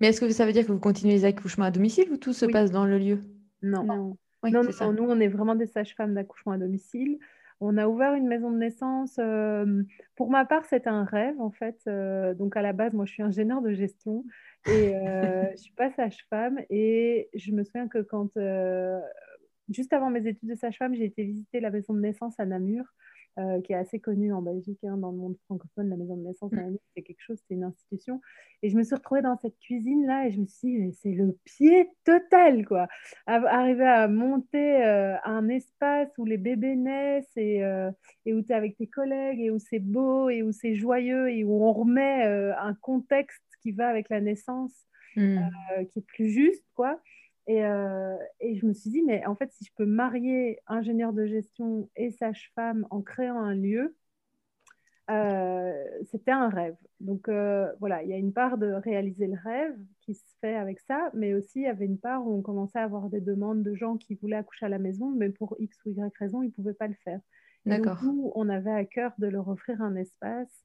Mais 0.00 0.08
est-ce 0.08 0.20
que 0.20 0.28
ça 0.30 0.46
veut 0.46 0.52
dire 0.52 0.66
que 0.66 0.72
vous 0.72 0.78
continuez 0.78 1.14
les 1.14 1.24
accouchements 1.24 1.66
à 1.66 1.70
domicile 1.70 2.10
ou 2.10 2.16
tout 2.16 2.32
se 2.32 2.46
passe 2.46 2.70
dans 2.70 2.84
le 2.84 2.98
lieu? 2.98 3.20
Non. 3.62 3.84
Non. 3.84 4.16
nous, 4.44 5.04
on 5.04 5.20
est 5.20 5.28
vraiment 5.28 5.54
des 5.54 5.66
sages-femmes 5.66 6.14
d'accouchement 6.14 6.52
à 6.52 6.58
domicile. 6.58 7.18
On 7.60 7.76
a 7.76 7.86
ouvert 7.86 8.14
une 8.14 8.26
maison 8.26 8.50
de 8.50 8.58
naissance. 8.58 9.16
Euh, 9.18 9.82
pour 10.16 10.30
ma 10.30 10.44
part, 10.44 10.64
c'est 10.66 10.86
un 10.86 11.04
rêve, 11.04 11.40
en 11.40 11.50
fait. 11.50 11.78
Euh, 11.86 12.34
donc, 12.34 12.56
à 12.56 12.62
la 12.62 12.72
base, 12.72 12.92
moi, 12.92 13.06
je 13.06 13.12
suis 13.12 13.22
ingénieure 13.22 13.62
de 13.62 13.72
gestion 13.72 14.24
et 14.66 14.94
euh, 14.96 15.44
je 15.46 15.52
ne 15.52 15.56
suis 15.56 15.72
pas 15.72 15.90
sage-femme. 15.92 16.60
Et 16.70 17.30
je 17.34 17.52
me 17.52 17.62
souviens 17.64 17.88
que 17.88 17.98
quand, 17.98 18.30
juste 19.70 19.92
avant 19.92 20.10
mes 20.10 20.26
études 20.26 20.48
de 20.48 20.54
sage-femme, 20.54 20.94
j'ai 20.94 21.04
été 21.04 21.24
visiter 21.24 21.60
la 21.60 21.70
maison 21.70 21.94
de 21.94 22.00
naissance 22.00 22.38
à 22.38 22.44
Namur. 22.44 22.84
Euh, 23.36 23.60
qui 23.62 23.72
est 23.72 23.76
assez 23.76 23.98
connue 23.98 24.32
en 24.32 24.42
Belgique, 24.42 24.78
hein, 24.84 24.96
dans 24.96 25.10
le 25.10 25.16
monde 25.16 25.36
francophone, 25.46 25.88
la 25.88 25.96
maison 25.96 26.16
de 26.16 26.22
naissance, 26.22 26.52
mm. 26.52 26.76
c'est 26.94 27.02
quelque 27.02 27.20
chose, 27.20 27.36
c'est 27.48 27.54
une 27.54 27.64
institution. 27.64 28.20
Et 28.62 28.70
je 28.70 28.76
me 28.76 28.84
suis 28.84 28.94
retrouvée 28.94 29.22
dans 29.22 29.36
cette 29.38 29.58
cuisine-là 29.58 30.28
et 30.28 30.30
je 30.30 30.40
me 30.40 30.46
suis 30.46 30.86
dit, 30.86 30.92
c'est 31.02 31.10
le 31.10 31.36
pied 31.42 31.90
total, 32.04 32.64
quoi. 32.64 32.86
Arriver 33.26 33.88
à 33.88 34.06
monter 34.06 34.84
euh, 34.84 35.16
un 35.24 35.48
espace 35.48 36.10
où 36.16 36.24
les 36.24 36.36
bébés 36.36 36.76
naissent 36.76 37.36
et, 37.36 37.64
euh, 37.64 37.90
et 38.24 38.34
où 38.34 38.40
tu 38.40 38.52
es 38.52 38.54
avec 38.54 38.76
tes 38.76 38.86
collègues 38.86 39.40
et 39.40 39.50
où 39.50 39.58
c'est 39.58 39.80
beau 39.80 40.30
et 40.30 40.44
où 40.44 40.52
c'est 40.52 40.76
joyeux 40.76 41.28
et 41.28 41.42
où 41.42 41.60
on 41.64 41.72
remet 41.72 42.22
un 42.56 42.74
contexte 42.74 43.42
qui 43.62 43.72
va 43.72 43.88
avec 43.88 44.10
la 44.10 44.20
naissance, 44.20 44.86
mm. 45.16 45.40
qui 45.90 45.98
est 45.98 46.06
plus 46.06 46.28
juste, 46.28 46.64
quoi. 46.76 47.00
Euh, 47.48 48.16
et, 48.40 48.56
je 48.56 48.66
me 48.66 48.72
suis 48.72 48.90
dit, 48.90 49.02
mais 49.02 49.24
en 49.26 49.34
fait, 49.34 49.52
si 49.52 49.64
je 49.64 49.70
peux 49.76 49.86
marier 49.86 50.60
ingénieur 50.66 51.12
de 51.12 51.26
gestion 51.26 51.88
et 51.96 52.10
sage-femme 52.10 52.86
en 52.90 53.02
créant 53.02 53.38
un 53.38 53.54
lieu, 53.54 53.94
c'était 56.04 56.30
un 56.30 56.48
rêve. 56.48 56.76
Donc 57.00 57.28
voilà, 57.78 58.02
il 58.02 58.08
y 58.08 58.14
a 58.14 58.16
une 58.16 58.32
part 58.32 58.56
de 58.56 58.72
réaliser 58.72 59.26
le 59.26 59.36
rêve 59.42 59.76
qui 60.00 60.14
se 60.14 60.24
fait 60.40 60.54
avec 60.54 60.80
ça, 60.80 61.10
mais 61.12 61.34
aussi 61.34 61.60
il 61.60 61.64
y 61.64 61.66
avait 61.66 61.84
une 61.84 61.98
part 61.98 62.26
où 62.26 62.38
on 62.38 62.40
commençait 62.40 62.78
à 62.78 62.84
avoir 62.84 63.10
des 63.10 63.20
demandes 63.20 63.62
de 63.62 63.74
gens 63.74 63.98
qui 63.98 64.14
voulaient 64.14 64.36
accoucher 64.36 64.64
à 64.64 64.70
la 64.70 64.78
maison, 64.78 65.10
mais 65.10 65.28
pour 65.28 65.56
X 65.58 65.76
ou 65.84 65.90
Y 65.90 66.10
raison, 66.18 66.42
ils 66.42 66.46
ne 66.46 66.52
pouvaient 66.52 66.72
pas 66.72 66.88
le 66.88 66.96
faire. 67.04 67.20
D'accord. 67.66 68.02
Nous, 68.02 68.32
on 68.34 68.48
avait 68.48 68.70
à 68.70 68.84
cœur 68.84 69.12
de 69.18 69.26
leur 69.26 69.48
offrir 69.48 69.82
un 69.82 69.96
espace 69.96 70.64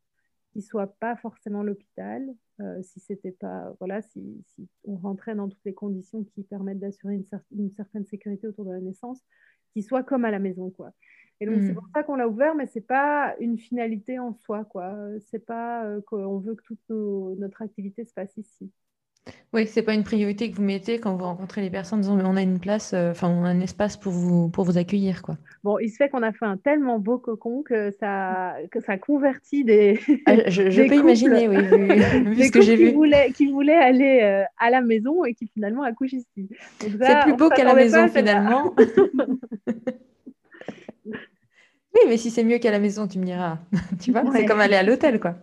qui 0.51 0.61
soit 0.61 0.87
pas 0.99 1.15
forcément 1.15 1.63
l'hôpital, 1.63 2.27
euh, 2.59 2.81
si 2.81 2.99
c'était 2.99 3.31
pas 3.31 3.73
voilà, 3.79 4.01
si, 4.01 4.43
si, 4.47 4.67
on 4.83 4.97
rentrait 4.97 5.35
dans 5.35 5.47
toutes 5.47 5.63
les 5.65 5.73
conditions 5.73 6.23
qui 6.23 6.43
permettent 6.43 6.79
d'assurer 6.79 7.15
une, 7.15 7.25
une, 7.55 7.71
certaine 7.71 8.05
sécurité 8.05 8.47
autour 8.47 8.65
de 8.65 8.71
la 8.71 8.81
naissance, 8.81 9.21
qui 9.73 9.83
soit 9.83 10.03
comme 10.03 10.25
à 10.25 10.31
la 10.31 10.39
maison 10.39 10.69
quoi. 10.71 10.91
Et 11.41 11.45
donc 11.45 11.61
c'est 11.61 11.71
hmm. 11.71 11.75
pour 11.75 11.87
ça 11.93 12.03
qu'on 12.03 12.15
l'a 12.15 12.27
ouvert, 12.27 12.55
mais 12.55 12.67
c'est 12.67 12.81
pas 12.81 13.35
une 13.39 13.57
finalité 13.57 14.19
en 14.19 14.33
soi 14.33 14.65
quoi. 14.65 14.95
C'est 15.19 15.45
pas 15.45 15.85
euh, 15.85 16.01
qu'on 16.01 16.39
veut 16.39 16.55
que 16.55 16.63
toute 16.63 16.89
notre 17.39 17.61
activité 17.61 18.03
se 18.03 18.13
passe 18.13 18.35
ici. 18.37 18.71
Oui, 19.51 19.65
c'est 19.65 19.81
pas 19.81 19.95
une 19.95 20.03
priorité 20.03 20.51
que 20.51 20.55
vous 20.55 20.61
mettez 20.63 20.99
quand 20.99 21.15
vous 21.15 21.23
rencontrez 21.23 21.61
les 21.61 21.71
personnes 21.71 21.99
en 21.99 22.01
disant 22.01 22.15
mais 22.15 22.23
on 22.23 22.35
a 22.35 22.41
une 22.43 22.59
place, 22.59 22.93
euh, 22.93 23.11
enfin 23.11 23.29
on 23.29 23.43
a 23.45 23.49
un 23.49 23.59
espace 23.61 23.97
pour 23.97 24.11
vous 24.11 24.47
pour 24.49 24.63
vous 24.63 24.77
accueillir 24.77 25.23
quoi. 25.23 25.37
Bon, 25.63 25.79
il 25.79 25.89
se 25.89 25.95
fait 25.95 26.07
qu'on 26.09 26.21
a 26.21 26.31
fait 26.31 26.45
un 26.45 26.57
tellement 26.57 26.99
beau 26.99 27.17
cocon 27.17 27.63
que 27.63 27.89
ça 27.99 28.55
que 28.71 28.79
ça 28.79 28.97
convertit 28.97 29.63
des. 29.63 29.99
Ah, 30.25 30.35
je, 30.47 30.87
peux 30.87 30.95
imaginer, 30.95 31.47
oui, 31.47 31.57
vu, 32.35 32.43
ce 32.43 32.51
que 32.51 32.61
j'ai 32.61 32.75
vu. 32.75 32.93
Qui 33.33 33.51
voulaient, 33.51 33.75
aller 33.75 34.19
euh, 34.21 34.43
à 34.59 34.69
la 34.69 34.81
maison 34.81 35.23
et 35.23 35.33
qui 35.33 35.47
finalement 35.47 35.83
accouchent 35.83 36.13
ici. 36.13 36.49
C'est 36.79 37.19
plus 37.23 37.33
beau 37.35 37.49
qu'à 37.49 37.63
la 37.63 37.73
maison 37.73 38.07
finalement. 38.07 38.75
oui, 41.05 42.01
mais 42.07 42.17
si 42.17 42.29
c'est 42.29 42.43
mieux 42.43 42.59
qu'à 42.59 42.71
la 42.71 42.79
maison, 42.79 43.07
tu 43.07 43.17
me 43.17 43.25
diras. 43.25 43.57
tu 44.01 44.11
vois, 44.11 44.23
c'est 44.33 44.45
comme 44.45 44.59
aller 44.59 44.75
à 44.75 44.83
l'hôtel 44.83 45.19
quoi. 45.19 45.35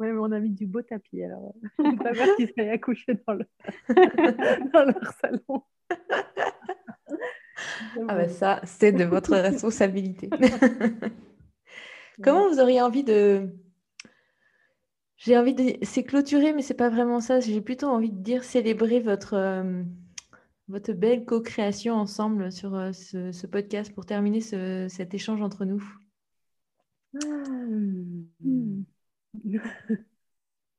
Oui, 0.00 0.06
mais 0.12 0.18
on 0.18 0.32
a 0.32 0.40
mis 0.40 0.48
du 0.48 0.66
beau 0.66 0.80
tapis, 0.80 1.22
alors 1.22 1.54
on 1.78 1.94
peut 1.94 2.04
pas 2.04 2.12
voir 2.12 2.28
qu'ils 2.36 2.48
seraient 2.48 2.70
accouchés 2.70 3.20
dans, 3.26 3.34
le... 3.34 3.44
dans 4.72 4.84
leur 4.84 5.12
salon. 5.20 5.62
ah 8.08 8.14
ben 8.14 8.28
ça, 8.30 8.62
c'est 8.64 8.92
de 8.92 9.04
votre 9.04 9.36
responsabilité. 9.36 10.30
Comment 12.22 12.48
vous 12.48 12.60
auriez 12.60 12.80
envie 12.80 13.04
de... 13.04 13.50
J'ai 15.18 15.36
envie 15.36 15.54
de... 15.54 15.76
C'est 15.82 16.04
clôturer, 16.04 16.54
mais 16.54 16.62
c'est 16.62 16.72
pas 16.72 16.88
vraiment 16.88 17.20
ça. 17.20 17.40
J'ai 17.40 17.60
plutôt 17.60 17.88
envie 17.88 18.10
de 18.10 18.22
dire 18.22 18.42
célébrer 18.42 19.00
votre, 19.00 19.34
euh, 19.34 19.82
votre 20.68 20.94
belle 20.94 21.26
co-création 21.26 21.92
ensemble 21.92 22.50
sur 22.52 22.74
euh, 22.74 22.92
ce, 22.92 23.46
podcast 23.46 23.92
pour 23.94 24.06
terminer 24.06 24.40
cet 24.40 25.12
échange 25.12 25.42
entre 25.42 25.66
nous. 25.66 25.84
Hmm. 27.12 28.82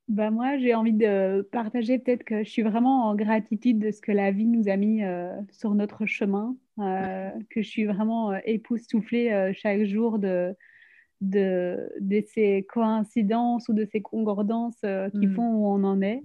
bah 0.08 0.30
moi, 0.30 0.58
j'ai 0.58 0.74
envie 0.74 0.92
de 0.92 1.42
partager 1.52 1.98
peut-être 1.98 2.24
que 2.24 2.44
je 2.44 2.50
suis 2.50 2.62
vraiment 2.62 3.06
en 3.08 3.14
gratitude 3.14 3.78
de 3.78 3.90
ce 3.90 4.00
que 4.00 4.12
la 4.12 4.30
vie 4.30 4.46
nous 4.46 4.68
a 4.68 4.76
mis 4.76 5.02
euh, 5.02 5.34
sur 5.50 5.74
notre 5.74 6.06
chemin, 6.06 6.56
euh, 6.78 7.30
que 7.50 7.62
je 7.62 7.68
suis 7.68 7.84
vraiment 7.84 8.32
euh, 8.32 8.38
époustouflée 8.44 9.52
chaque 9.54 9.84
jour 9.84 10.18
de, 10.18 10.54
de, 11.20 11.90
de, 12.00 12.22
ces 12.26 12.66
coïncidences 12.68 13.68
ou 13.68 13.74
de 13.74 13.86
ces 13.90 14.02
concordances 14.02 14.80
qui 15.12 15.26
mm. 15.26 15.34
font 15.34 15.54
où 15.54 15.66
on 15.66 15.84
en 15.84 16.02
est, 16.02 16.22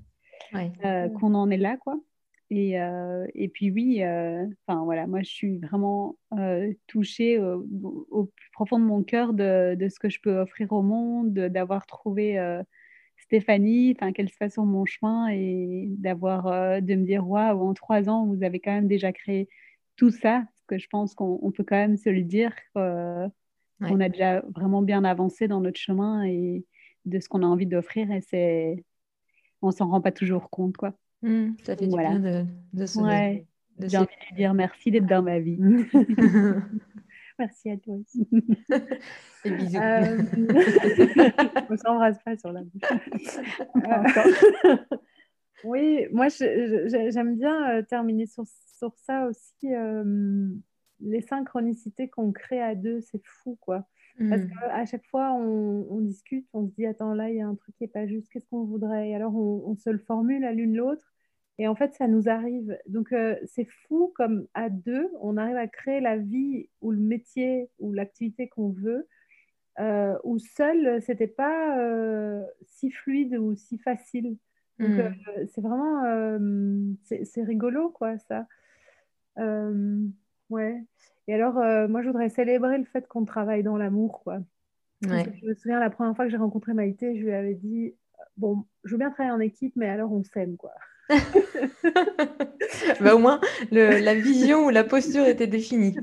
qu'on 1.20 1.34
en 1.34 1.50
est 1.50 1.58
là, 1.58 1.78
quoi. 1.78 2.00
Et, 2.50 2.76
et 3.36 3.48
puis 3.50 3.72
oui, 3.72 4.02
enfin 4.02 4.84
voilà, 4.86 5.06
moi 5.06 5.22
je 5.22 5.30
suis 5.30 5.58
vraiment 5.58 6.18
touchée 6.88 7.40
au, 7.40 8.26
plus 8.36 8.50
profond 8.54 8.80
de 8.80 8.86
mon 8.86 9.04
cœur 9.04 9.34
de, 9.34 9.76
de, 9.76 9.90
ce 9.90 10.00
que 10.00 10.10
je 10.10 10.22
peux 10.22 10.40
offrir 10.40 10.72
au 10.72 10.82
monde, 10.82 11.34
d'avoir 11.34 11.86
trouvé 11.86 12.40
Stéphanie, 13.18 13.96
enfin 13.98 14.14
qu'elle 14.14 14.30
se 14.30 14.38
fasse 14.38 14.54
sur 14.54 14.64
mon 14.64 14.86
chemin 14.86 15.28
et 15.30 15.88
d'avoir 15.98 16.82
de 16.82 16.96
me 16.96 17.06
dire 17.06 17.28
waouh, 17.28 17.62
en 17.62 17.74
trois 17.74 18.08
ans 18.10 18.26
vous 18.26 18.42
avez 18.44 18.60
quand 18.60 18.72
même 18.72 18.88
déjà 18.88 19.12
créé 19.12 19.50
tout 19.98 20.12
ça, 20.12 20.44
parce 20.46 20.66
que 20.68 20.78
je 20.78 20.88
pense 20.88 21.16
qu'on 21.16 21.52
peut 21.52 21.66
quand 21.66 21.76
même 21.76 21.98
se 21.98 22.10
le 22.10 22.24
dire, 22.24 22.54
qu'on 22.74 24.00
a 24.00 24.10
déjà 24.10 24.42
vraiment 24.56 24.82
bien 24.82 25.04
avancé 25.04 25.50
dans 25.50 25.60
notre 25.60 25.80
chemin 25.80 26.24
et 26.24 26.66
de 27.06 27.20
ce 27.20 27.28
qu'on 27.28 27.44
a 27.44 27.46
envie 27.46 27.66
d'offrir 27.66 28.12
et 28.12 28.22
c'est, 28.22 28.86
on 29.62 29.72
s'en 29.72 29.90
rend 29.90 30.02
pas 30.02 30.12
toujours 30.12 30.50
compte 30.50 30.78
quoi. 30.78 30.94
Mmh, 31.22 31.54
ça 31.64 31.76
fait 31.76 31.88
du 31.88 31.98
bien 31.98 32.20
de, 32.20 32.46
de 32.74 32.86
se 32.86 33.00
ouais. 33.00 33.48
J'ai 33.80 33.98
envie 33.98 34.08
de 34.32 34.36
dire 34.36 34.54
merci 34.54 34.92
d'être 34.92 35.06
dans 35.06 35.22
ma 35.22 35.40
vie. 35.40 35.58
merci 37.40 37.70
à 37.70 37.78
toi 37.78 37.96
aussi. 37.96 38.28
Et 39.46 39.52
bisous. 39.52 39.78
Euh... 39.78 40.18
on 41.70 41.78
s'embrasse 41.78 42.18
pas 42.24 42.38
sur 42.38 42.52
la 42.52 42.62
bouche. 42.64 42.82
Euh, 43.76 44.78
oui, 45.64 46.08
moi 46.12 46.28
j'aime 46.30 47.38
bien 47.38 47.78
euh, 47.78 47.82
terminer 47.84 48.26
sur, 48.26 48.46
sur, 48.78 48.94
ça 48.96 49.28
aussi. 49.28 49.74
Euh, 49.74 50.50
les 51.00 51.22
synchronicités 51.22 52.10
qu'on 52.10 52.32
crée 52.32 52.62
à 52.62 52.74
deux, 52.74 53.02
c'est 53.02 53.22
fou 53.24 53.58
quoi. 53.62 53.88
Parce 54.18 54.42
mmh. 54.42 54.50
qu'à 54.50 54.86
chaque 54.86 55.06
fois, 55.06 55.32
on, 55.34 56.02
discute, 56.02 56.48
on 56.54 56.66
se 56.66 56.74
dit, 56.74 56.88
attends, 56.88 57.14
là, 57.14 57.30
il 57.30 57.36
y 57.36 57.42
a 57.42 57.48
un 57.48 57.54
truc 57.54 57.76
qui 57.76 57.84
n'est 57.84 57.90
pas 57.90 58.08
juste, 58.08 58.30
qu'est-ce 58.30 58.48
qu'on 58.48 58.64
voudrait? 58.64 59.10
Et 59.10 59.16
alors, 59.16 59.36
on, 59.36 59.76
se 59.76 59.92
le 59.92 60.00
formule 60.00 60.44
à 60.44 60.54
l'une 60.54 60.76
l'autre. 60.76 61.14
Et 61.60 61.68
en 61.68 61.76
fait, 61.76 61.94
ça 61.94 62.08
nous 62.08 62.28
arrive. 62.28 62.78
Donc, 62.88 63.12
euh, 63.14 63.36
c'est 63.46 63.68
fou 63.88 64.12
comme 64.16 64.48
à 64.56 64.70
deux, 64.70 65.12
on 65.22 65.38
arrive 65.38 65.58
à 65.58 65.68
créer 65.68 66.00
la 66.00 66.18
vie 66.18 66.68
ou 66.82 66.92
le 66.92 67.00
métier 67.00 67.70
ou 67.80 67.94
l'activité 67.94 68.48
qu'on 68.48 68.70
veut, 68.70 69.08
euh, 69.80 70.18
où 70.24 70.40
seul, 70.40 71.00
c'était 71.04 71.28
pas 71.28 71.80
euh, 71.80 72.44
si 72.66 72.90
fluide 72.90 73.36
ou 73.36 73.56
si 73.56 73.78
facile. 73.78 74.38
Donc, 74.80 74.90
mmh. 74.90 75.48
c'est 75.48 75.62
vraiment, 75.62 76.40
c'est 77.04 77.44
rigolo, 77.44 77.90
quoi, 77.90 78.18
ça. 78.18 78.48
ouais. 80.50 80.84
Et 81.28 81.34
alors, 81.34 81.58
euh, 81.58 81.88
moi, 81.88 82.02
je 82.02 82.08
voudrais 82.08 82.30
célébrer 82.30 82.78
le 82.78 82.86
fait 82.86 83.08
qu'on 83.08 83.26
travaille 83.26 83.64
dans 83.64 83.78
l'amour, 83.78 84.22
quoi. 84.24 84.40
je 85.02 85.46
me 85.46 85.54
souviens, 85.56 85.80
la 85.80 85.90
première 85.90 86.16
fois 86.16 86.26
que 86.26 86.32
j'ai 86.32 86.38
rencontré 86.38 86.74
Maïté, 86.74 87.18
je 87.18 87.24
lui 87.24 87.34
avais 87.34 87.54
dit, 87.54 87.94
bon, 88.38 88.64
je 88.84 88.92
veux 88.92 88.98
bien 88.98 89.12
travailler 89.12 89.36
en 89.36 89.40
équipe, 89.40 89.74
mais 89.76 89.90
alors 89.90 90.12
on 90.12 90.24
s'aime, 90.24 90.56
quoi. 90.56 90.72
bah, 93.02 93.16
au 93.16 93.20
moins, 93.20 93.40
la 93.72 94.16
vision 94.16 94.66
ou 94.66 94.70
la 94.70 94.84
posture 94.84 95.26
était 95.26 95.48
définie. 95.48 95.96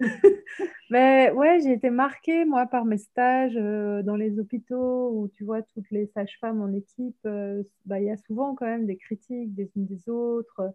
mais 0.90 1.30
ouais, 1.32 1.60
j'ai 1.62 1.72
été 1.72 1.90
marquée, 1.90 2.44
moi, 2.44 2.66
par 2.66 2.84
mes 2.84 2.98
stages 2.98 3.56
euh, 3.56 4.02
dans 4.02 4.16
les 4.16 4.38
hôpitaux 4.38 5.10
où 5.12 5.28
tu 5.28 5.44
vois 5.44 5.62
toutes 5.62 5.90
les 5.90 6.06
sages-femmes 6.06 6.60
en 6.60 6.72
équipe. 6.72 7.18
Euh, 7.26 7.62
bah, 7.86 8.00
il 8.00 8.06
y 8.06 8.10
a 8.10 8.16
souvent 8.16 8.54
quand 8.54 8.66
même 8.66 8.86
des 8.86 8.96
critiques 8.96 9.54
des 9.54 9.70
unes 9.76 9.86
des 9.86 10.08
autres 10.08 10.72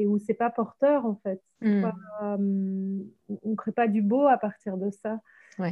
et 0.00 0.06
où 0.06 0.18
c'est 0.18 0.34
pas 0.34 0.50
porteur 0.50 1.04
en 1.04 1.16
fait. 1.16 1.42
Hmm. 1.60 1.84
Euh, 1.84 3.04
on 3.42 3.50
ne 3.50 3.54
crée 3.54 3.72
pas 3.72 3.88
du 3.88 4.02
beau 4.02 4.26
à 4.26 4.38
partir 4.38 4.76
de 4.76 4.90
ça. 4.90 5.20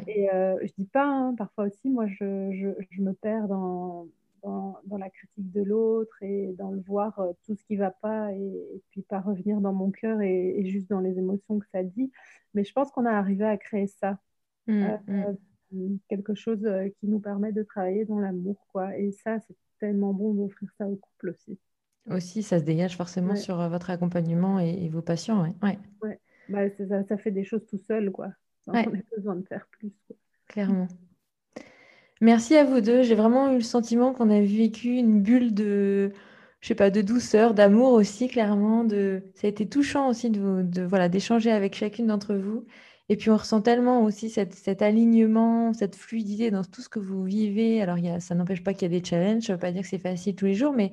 Et 0.06 0.30
euh, 0.34 0.58
je 0.60 0.72
dis 0.76 0.84
pas, 0.84 1.06
hein, 1.06 1.34
parfois 1.34 1.64
aussi, 1.64 1.88
moi 1.88 2.06
je, 2.06 2.50
je, 2.52 2.84
je 2.90 3.00
me 3.00 3.14
perds 3.14 3.48
dans, 3.48 4.06
dans, 4.42 4.78
dans, 4.84 4.98
la 4.98 5.08
critique 5.08 5.50
de 5.50 5.62
l'autre 5.62 6.22
et 6.22 6.52
dans 6.58 6.70
le 6.70 6.80
voir 6.80 7.18
euh, 7.20 7.32
tout 7.46 7.54
ce 7.54 7.64
qui 7.64 7.76
va 7.76 7.90
pas 7.90 8.30
et, 8.34 8.82
puis 8.90 9.00
pas 9.00 9.20
revenir 9.20 9.62
dans 9.62 9.72
mon 9.72 9.90
cœur 9.90 10.20
et, 10.20 10.62
juste 10.66 10.90
dans 10.90 11.00
les 11.00 11.18
émotions 11.18 11.58
que 11.58 11.66
ça 11.72 11.82
dit. 11.82 12.12
Mais 12.52 12.64
je 12.64 12.72
pense 12.74 12.90
qu'on 12.90 13.06
a 13.06 13.12
arrivé 13.12 13.46
à 13.46 13.56
créer 13.56 13.86
ça. 13.86 14.18
Hmm, 14.66 14.98
hmm. 15.72 15.96
quelque 16.10 16.34
chose 16.34 16.68
qui 17.00 17.06
nous 17.06 17.20
permet 17.20 17.52
de 17.52 17.62
travailler 17.62 18.04
dans 18.04 18.18
l'amour 18.18 18.66
quoi 18.70 18.94
et 18.98 19.12
ça 19.12 19.40
c'est 19.40 19.56
tellement 19.80 20.12
bon 20.12 20.34
d'offrir 20.34 20.68
ça 20.76 20.86
au 20.86 20.96
couple 20.96 21.30
aussi 21.30 21.58
aussi, 22.10 22.42
ça 22.42 22.58
se 22.58 22.64
dégage 22.64 22.96
forcément 22.96 23.36
sur 23.36 23.60
euh, 23.60 23.68
votre 23.68 23.90
accompagnement 23.90 24.58
et, 24.60 24.88
vos 24.88 25.02
patients. 25.02 25.42
Ouais. 25.62 25.78
ouais. 26.02 26.18
Bah, 26.48 26.68
ça, 26.70 27.04
ça, 27.04 27.16
fait 27.18 27.30
des 27.30 27.44
choses 27.44 27.66
tout 27.66 27.78
seul, 27.78 28.10
quoi. 28.10 28.28
On 28.66 28.74
a 28.74 28.84
besoin 29.16 29.36
de 29.36 29.46
faire 29.46 29.66
plus. 29.70 29.92
Clairement. 30.46 30.88
Merci 32.20 32.56
à 32.56 32.64
vous 32.64 32.80
deux. 32.80 33.02
J'ai 33.02 33.14
vraiment 33.14 33.52
eu 33.52 33.56
le 33.56 33.62
sentiment 33.62 34.12
qu'on 34.12 34.30
a 34.30 34.40
vécu 34.40 34.96
une 34.96 35.22
bulle 35.22 35.54
de, 35.54 36.12
je 36.60 36.68
sais 36.68 36.74
pas, 36.74 36.90
de 36.90 37.00
douceur, 37.00 37.54
d'amour 37.54 37.92
aussi, 37.92 38.28
clairement. 38.28 38.84
De... 38.84 39.22
Ça 39.34 39.46
a 39.46 39.50
été 39.50 39.68
touchant 39.68 40.08
aussi 40.08 40.30
de, 40.30 40.62
de 40.62 40.82
voilà, 40.82 41.08
d'échanger 41.08 41.50
avec 41.50 41.74
chacune 41.74 42.06
d'entre 42.08 42.34
vous. 42.34 42.66
Et 43.08 43.16
puis 43.16 43.30
on 43.30 43.36
ressent 43.36 43.62
tellement 43.62 44.04
aussi 44.04 44.28
cette, 44.28 44.54
cet 44.54 44.82
alignement, 44.82 45.72
cette 45.72 45.96
fluidité 45.96 46.50
dans 46.50 46.62
tout 46.62 46.82
ce 46.82 46.88
que 46.88 46.98
vous 46.98 47.24
vivez. 47.24 47.80
Alors 47.80 47.98
y 47.98 48.08
a, 48.08 48.20
ça 48.20 48.34
n'empêche 48.34 48.62
pas 48.62 48.74
qu'il 48.74 48.92
y 48.92 48.96
a 48.96 49.00
des 49.00 49.04
challenges, 49.04 49.44
je 49.44 49.52
ne 49.52 49.56
veux 49.56 49.60
pas 49.60 49.72
dire 49.72 49.82
que 49.82 49.88
c'est 49.88 49.98
facile 49.98 50.34
tous 50.34 50.44
les 50.44 50.54
jours, 50.54 50.74
mais 50.74 50.92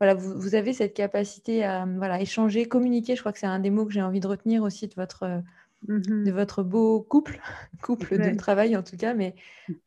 voilà, 0.00 0.14
vous, 0.14 0.54
avez 0.54 0.72
cette 0.72 0.94
capacité 0.94 1.64
à 1.64 1.86
voilà, 1.86 2.20
échanger, 2.20 2.66
communiquer. 2.66 3.14
Je 3.14 3.20
crois 3.20 3.32
que 3.32 3.38
c'est 3.38 3.46
un 3.46 3.60
des 3.60 3.70
mots 3.70 3.86
que 3.86 3.92
j'ai 3.92 4.02
envie 4.02 4.20
de 4.20 4.26
retenir 4.26 4.62
aussi 4.62 4.88
de 4.88 4.94
votre, 4.94 5.42
de 5.88 6.30
mmh 6.30 6.30
votre 6.30 6.62
beau 6.62 7.00
couple, 7.02 7.40
couple 7.82 8.18
de 8.18 8.36
travail 8.36 8.76
en 8.76 8.82
tout 8.82 8.96
cas, 8.96 9.14
mais 9.14 9.34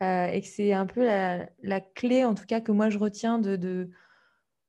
euh, 0.01 0.27
et 0.27 0.41
que 0.41 0.47
c'est 0.47 0.73
un 0.73 0.85
peu 0.85 1.03
la, 1.05 1.81
clé 1.95 2.23
en 2.23 2.35
tout 2.35 2.45
cas 2.45 2.61
que 2.61 2.71
moi 2.71 2.89
je 2.89 2.97
retiens 2.97 3.37
de, 3.37 3.89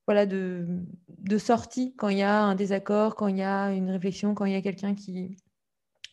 voilà, 0.07 0.27
de, 0.27 0.67
de 1.09 1.39
sortie 1.39 1.95
quand 1.97 2.09
il 2.09 2.19
y 2.19 2.23
a 2.23 2.43
un 2.43 2.55
désaccord, 2.55 3.15
quand 3.15 3.29
il 3.29 3.37
y 3.37 3.43
a 3.43 3.73
une 3.73 3.91
réflexion, 3.91 4.35
quand 4.35 4.45
il 4.45 4.53
y 4.53 4.57
a 4.57 4.63
quelqu'un 4.63 4.95
qui, 4.95 5.37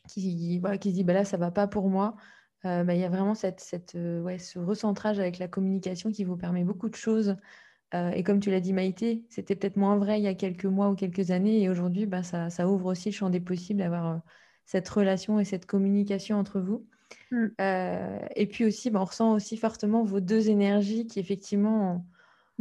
qui, 0.07 0.59
voilà, 0.59 0.78
qui 0.78 0.91
se 0.91 0.95
dit 0.95 1.03
bah 1.03 1.13
là 1.13 1.26
ça 1.26 1.38
va 1.38 1.49
pas 1.49 1.67
pour 1.67 1.89
moi. 1.89 2.15
bah, 2.63 2.93
il 2.93 2.99
y 2.99 3.05
a 3.05 3.09
vraiment 3.09 3.36
cette, 3.36 3.59
cette 3.59 3.95
ouais, 3.95 4.38
ce 4.38 4.59
recentrage 4.59 5.19
avec 5.19 5.39
la 5.39 5.47
communication 5.47 6.11
qui 6.11 6.23
vous 6.23 6.38
permet 6.38 6.63
beaucoup 6.63 6.89
de 6.89 6.95
choses. 6.95 7.38
Et 7.94 8.24
comme 8.24 8.42
tu 8.42 8.52
l'as 8.52 8.60
dit, 8.60 8.74
Maïté, 8.74 9.24
c'était 9.30 9.56
peut-être 9.56 9.78
moins 9.78 9.98
vrai 9.98 10.20
il 10.20 10.24
y 10.24 10.28
a 10.28 10.34
quelques 10.34 10.66
mois 10.66 10.90
ou 10.90 10.96
quelques 10.96 11.32
années. 11.32 11.62
Et 11.62 11.70
aujourd'hui, 11.70 12.06
bah, 12.06 12.24
ça, 12.24 12.50
ça, 12.50 12.68
ouvre 12.68 12.88
aussi 12.88 13.10
le 13.10 13.16
champ 13.16 13.30
des 13.30 13.40
possibles 13.40 13.80
d'avoir 13.80 14.20
cette 14.66 14.90
relation 14.90 15.40
et 15.40 15.46
cette 15.46 15.66
communication 15.66 16.38
entre 16.38 16.60
vous. 16.60 16.86
Mm. 17.32 17.48
et 18.36 18.48
puis 18.48 18.66
aussi, 18.66 18.90
bah, 18.90 19.00
on 19.02 19.06
ressent 19.06 19.34
aussi 19.34 19.56
fortement 19.56 20.04
vos 20.04 20.20
deux 20.20 20.50
énergies 20.50 21.08
qui 21.08 21.20
effectivement 21.20 22.06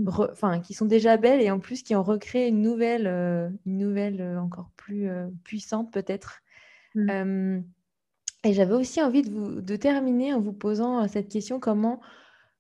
enfin, 0.07 0.61
qui 0.61 0.75
sont 0.75 0.87
déjà 0.87 1.17
belles 1.17 1.41
et 1.41 1.51
en 1.51 1.61
plus 1.61 1.83
qui 1.83 1.95
ont 1.95 2.03
recréé 2.03 2.49
une 2.49 2.63
nouvelle, 2.63 3.07
euh, 3.07 3.49
une 3.67 3.79
nouvelle 3.79 4.21
euh, 4.21 4.41
encore 4.41 4.71
plus 4.77 5.09
euh, 5.09 5.27
puissante 5.45 5.93
peut-être. 5.93 6.41
Mmh. 6.97 7.63
et 8.45 8.53
j'avais 8.53 8.75
aussi 8.75 9.03
envie 9.03 9.23
de, 9.23 9.31
vous, 9.31 9.61
de 9.61 9.75
terminer 9.75 10.33
en 10.33 10.41
vous 10.41 10.53
posant 10.53 11.09
cette 11.09 11.29
question 11.29 11.59
comment 11.59 12.01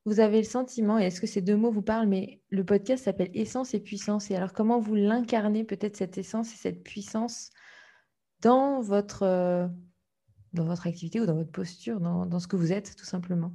vous 0.04 0.20
avez 0.20 0.38
le 0.38 0.44
sentiment, 0.44 0.98
et 0.98 1.04
est-ce 1.04 1.20
que 1.20 1.26
ces 1.26 1.40
deux 1.40 1.56
mots 1.56 1.70
vous 1.70 1.82
parlent, 1.82 2.08
mais 2.08 2.40
le 2.50 2.64
podcast 2.64 3.04
s'appelle 3.04 3.30
Essence 3.34 3.74
et 3.74 3.80
Puissance. 3.80 4.30
Et 4.30 4.36
alors 4.36 4.52
comment 4.52 4.78
vous 4.78 4.94
l'incarnez 4.94 5.64
peut-être 5.64 5.96
cette 5.96 6.18
essence 6.18 6.52
et 6.52 6.56
cette 6.56 6.82
puissance 6.82 7.50
dans 8.42 8.80
votre, 8.82 9.70
dans 10.52 10.64
votre 10.64 10.86
activité 10.86 11.20
ou 11.20 11.26
dans 11.26 11.36
votre 11.36 11.52
posture, 11.52 12.00
dans, 12.00 12.26
dans 12.26 12.38
ce 12.38 12.46
que 12.46 12.56
vous 12.56 12.72
êtes 12.72 12.96
tout 12.96 13.06
simplement? 13.06 13.50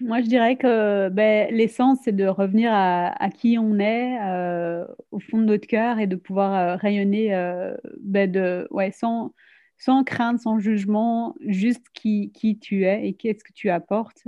Moi, 0.00 0.20
je 0.22 0.26
dirais 0.26 0.56
que 0.56 1.08
ben, 1.08 1.54
l'essence, 1.54 1.98
c'est 2.02 2.16
de 2.16 2.26
revenir 2.26 2.70
à, 2.72 3.30
qui 3.30 3.58
on 3.58 3.78
est, 3.78 4.18
euh, 4.22 4.84
au 5.12 5.20
fond 5.20 5.38
de 5.38 5.44
notre 5.44 5.68
cœur, 5.68 6.00
et 6.00 6.08
de 6.08 6.16
pouvoir 6.16 6.54
euh, 6.54 6.76
rayonner 6.76 7.34
euh, 7.34 7.76
ben, 8.00 8.30
de, 8.30 8.66
ouais, 8.70 8.90
sans, 8.90 9.32
sans 9.84 10.04
crainte, 10.04 10.40
sans 10.40 10.58
jugement, 10.58 11.34
juste 11.40 11.84
qui, 11.92 12.30
qui 12.32 12.58
tu 12.58 12.84
es 12.84 13.06
et 13.06 13.14
qu'est-ce 13.14 13.44
que 13.44 13.52
tu 13.52 13.68
apportes. 13.70 14.22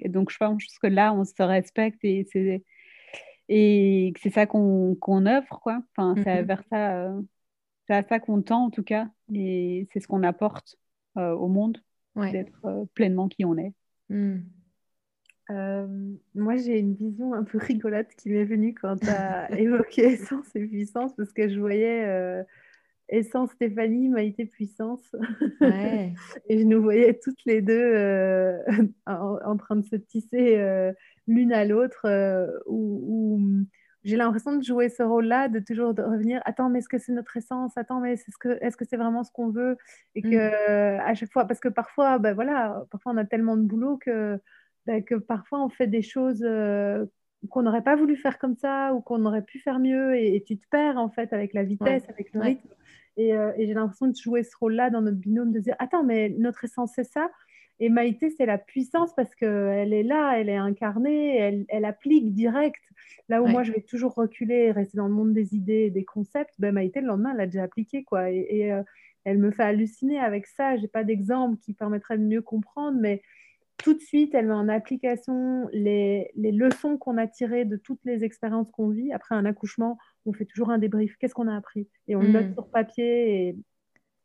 et 0.00 0.08
donc, 0.08 0.30
je 0.30 0.36
pense 0.36 0.78
que 0.78 0.86
là, 0.86 1.14
on 1.14 1.24
se 1.24 1.42
respecte 1.42 2.04
et 2.04 2.26
c'est 2.32 2.62
et 3.48 4.12
c'est 4.22 4.30
ça 4.30 4.46
qu'on 4.46 4.94
qu'on 4.94 5.26
offre, 5.26 5.60
quoi. 5.60 5.82
Enfin, 5.90 6.14
c'est 6.16 6.42
mm-hmm. 6.42 6.46
vers 6.46 6.62
ça, 6.70 7.12
c'est 7.86 7.94
à 7.94 8.02
ça 8.02 8.20
qu'on 8.20 8.42
tend, 8.42 8.66
en 8.66 8.70
tout 8.70 8.82
cas, 8.82 9.08
et 9.34 9.88
c'est 9.92 10.00
ce 10.00 10.06
qu'on 10.06 10.22
apporte 10.22 10.76
au 11.16 11.48
monde, 11.48 11.78
d'être 12.16 12.86
pleinement 12.94 13.28
qui 13.28 13.44
on 13.44 13.56
est. 13.56 13.72
Mm. 14.10 14.40
Euh, 15.50 15.86
moi, 16.34 16.56
j'ai 16.56 16.78
une 16.78 16.94
vision 16.94 17.34
un 17.34 17.44
peu 17.44 17.58
rigolote 17.58 18.08
qui 18.16 18.30
m'est 18.30 18.44
venue 18.44 18.74
quand 18.74 18.96
tu 18.96 19.08
as 19.08 19.50
évoqué 19.58 20.02
Essence 20.12 20.54
et 20.54 20.66
Puissance, 20.66 21.12
parce 21.16 21.32
que 21.32 21.48
je 21.48 21.58
voyais 21.58 22.04
euh, 22.06 22.42
Essence 23.12 23.50
Stéphanie, 23.52 24.08
Maïté 24.08 24.46
Puissance. 24.46 25.14
et 25.60 26.58
je 26.58 26.64
nous 26.64 26.82
voyais 26.82 27.18
toutes 27.22 27.44
les 27.44 27.62
deux 27.62 27.72
euh, 27.74 28.58
en, 29.06 29.56
train 29.56 29.76
de 29.76 29.84
se 29.84 29.96
tisser 29.96 30.60
l'une 31.26 31.52
à 31.52 31.64
l'autre, 31.64 32.06
où, 32.66 33.40
j'ai 34.04 34.16
l'impression 34.16 34.56
de 34.56 34.64
jouer 34.64 34.88
ce 34.88 35.04
rôle-là, 35.04 35.48
de 35.48 35.60
toujours 35.60 35.94
de 35.94 36.02
revenir, 36.02 36.42
attends, 36.44 36.68
mais 36.68 36.80
est-ce 36.80 36.88
que 36.88 36.98
c'est 36.98 37.12
notre 37.12 37.36
essence? 37.36 37.76
Attends, 37.76 38.00
mais 38.00 38.14
est-ce 38.14 38.76
que 38.76 38.84
c'est 38.84 38.96
vraiment 38.96 39.22
ce 39.22 39.30
qu'on 39.30 39.50
veut? 39.50 39.76
Et 40.16 40.22
que 40.22 40.96
mmh. 40.96 41.00
à 41.00 41.14
chaque 41.14 41.32
fois, 41.32 41.44
parce 41.44 41.60
que 41.60 41.68
parfois, 41.68 42.18
ben 42.18 42.34
voilà, 42.34 42.84
parfois 42.90 43.12
on 43.12 43.16
a 43.16 43.24
tellement 43.24 43.56
de 43.56 43.62
boulot 43.62 43.98
que 43.98 44.40
bah, 44.86 45.00
que 45.00 45.14
parfois 45.14 45.64
on 45.64 45.68
fait 45.68 45.86
des 45.86 46.02
choses 46.02 46.42
euh, 46.42 47.06
qu'on 47.48 47.62
n'aurait 47.62 47.84
pas 47.84 47.94
voulu 47.94 48.16
faire 48.16 48.38
comme 48.38 48.56
ça 48.56 48.92
ou 48.94 49.00
qu'on 49.00 49.24
aurait 49.24 49.42
pu 49.42 49.60
faire 49.60 49.78
mieux 49.78 50.16
et, 50.16 50.42
tu 50.44 50.58
te 50.58 50.66
perds 50.70 50.98
en 50.98 51.08
fait 51.08 51.32
avec 51.32 51.54
la 51.54 51.62
vitesse, 51.62 52.02
avec 52.08 52.32
le 52.32 52.40
rythme. 52.40 52.68
Euh, 53.18 53.52
et, 53.56 53.66
j'ai 53.66 53.74
l'impression 53.74 54.06
de 54.06 54.16
jouer 54.16 54.42
ce 54.42 54.56
rôle-là 54.56 54.90
dans 54.90 55.02
notre 55.02 55.18
binôme, 55.18 55.52
de 55.52 55.60
dire 55.60 55.76
attends, 55.78 56.04
mais 56.04 56.30
notre 56.30 56.64
essence 56.64 56.92
c'est 56.94 57.04
ça. 57.04 57.30
Et 57.80 57.88
Maïté, 57.88 58.30
c'est 58.30 58.46
la 58.46 58.58
puissance 58.58 59.12
parce 59.14 59.34
qu'elle 59.34 59.92
est 59.92 60.02
là, 60.04 60.38
elle 60.38 60.48
est 60.48 60.56
incarnée, 60.56 61.36
elle, 61.36 61.64
elle 61.68 61.84
applique 61.84 62.32
direct. 62.32 62.82
Là 63.28 63.42
où 63.42 63.46
moi, 63.46 63.64
je 63.64 63.72
vais 63.72 63.80
toujours 63.80 64.14
reculer 64.14 64.70
rester 64.70 64.96
dans 64.96 65.08
le 65.08 65.14
monde 65.14 65.32
des 65.32 65.56
idées 65.56 65.86
et 65.86 65.90
des 65.90 66.04
concepts, 66.04 66.54
ben, 66.60 66.72
Maïté, 66.72 67.00
le 67.00 67.08
lendemain, 67.08 67.32
elle 67.34 67.40
a 67.40 67.46
déjà 67.46 67.64
appliqué. 67.64 68.04
Quoi. 68.04 68.30
Et, 68.30 68.72
euh, 68.72 68.82
elle 69.24 69.38
me 69.38 69.50
fait 69.50 69.64
halluciner 69.64 70.18
avec 70.18 70.46
ça. 70.46 70.76
Je 70.76 70.82
n'ai 70.82 70.88
pas 70.88 71.02
d'exemple 71.02 71.58
qui 71.58 71.74
permettrait 71.74 72.18
de 72.18 72.24
mieux 72.24 72.42
comprendre, 72.42 72.98
mais 73.00 73.22
tout 73.78 73.94
de 73.94 74.00
suite, 74.00 74.34
elle 74.34 74.46
met 74.46 74.54
en 74.54 74.68
application 74.68 75.68
les, 75.72 76.30
leçons 76.36 76.96
qu'on 76.98 77.18
a 77.18 77.26
tirées 77.26 77.64
de 77.64 77.76
toutes 77.76 78.04
les 78.04 78.24
expériences 78.24 78.70
qu'on 78.70 78.88
vit. 78.88 79.12
Après 79.12 79.34
un 79.34 79.44
accouchement, 79.44 79.98
on 80.26 80.32
fait 80.32 80.44
toujours 80.44 80.70
un 80.70 80.78
débrief. 80.78 81.16
Qu'est-ce 81.18 81.34
qu'on 81.34 81.48
a 81.48 81.56
appris? 81.56 81.88
Et 82.08 82.16
on 82.16 82.20
le 82.20 82.28
note 82.28 82.50
mm. 82.50 82.54
sur 82.54 82.68
papier. 82.68 83.56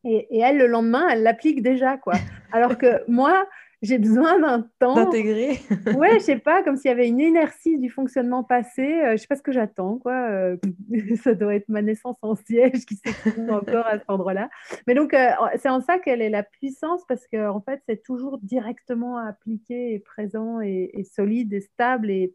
Et, 0.03 0.37
et, 0.37 0.39
elle, 0.39 0.57
le 0.57 0.67
lendemain, 0.67 1.07
elle 1.09 1.23
l'applique 1.23 1.61
déjà. 1.61 1.97
quoi. 1.97 2.13
Alors 2.51 2.77
que 2.77 3.09
moi, 3.09 3.47
j'ai 3.81 3.99
besoin 3.99 4.39
d'un 4.39 4.67
temps. 4.79 4.95
D'intégrer. 4.95 5.59
ouais, 5.97 6.15
je 6.15 6.19
sais 6.19 6.39
pas, 6.39 6.63
comme 6.63 6.77
s'il 6.77 6.89
y 6.89 6.91
avait 6.91 7.07
une 7.07 7.19
inertie 7.19 7.79
du 7.79 7.89
fonctionnement 7.89 8.43
passé. 8.43 8.81
Euh, 8.81 9.11
je 9.11 9.17
sais 9.17 9.27
pas 9.27 9.35
ce 9.35 9.43
que 9.43 9.51
j'attends, 9.51 9.97
quoi. 9.99 10.13
Euh, 10.13 10.57
ça 11.23 11.35
doit 11.35 11.55
être 11.55 11.69
ma 11.69 11.81
naissance 11.81 12.17
en 12.21 12.35
siège 12.35 12.85
qui 12.85 12.95
s'exprime 12.95 13.49
encore 13.51 13.85
à 13.85 13.99
cet 13.99 14.09
endroit-là. 14.09 14.49
Mais 14.87 14.95
donc, 14.95 15.13
euh, 15.13 15.29
c'est 15.57 15.69
en 15.69 15.81
ça 15.81 15.99
qu'elle 15.99 16.21
est 16.21 16.29
la 16.29 16.43
puissance 16.43 17.03
parce 17.07 17.27
qu'en 17.27 17.57
en 17.57 17.61
fait, 17.61 17.81
c'est 17.87 18.01
toujours 18.01 18.39
directement 18.41 19.17
appliqué 19.17 19.93
et 19.93 19.99
présent 19.99 20.59
et, 20.61 20.91
solide 21.03 21.53
et 21.53 21.61
stable 21.61 22.09
et, 22.09 22.33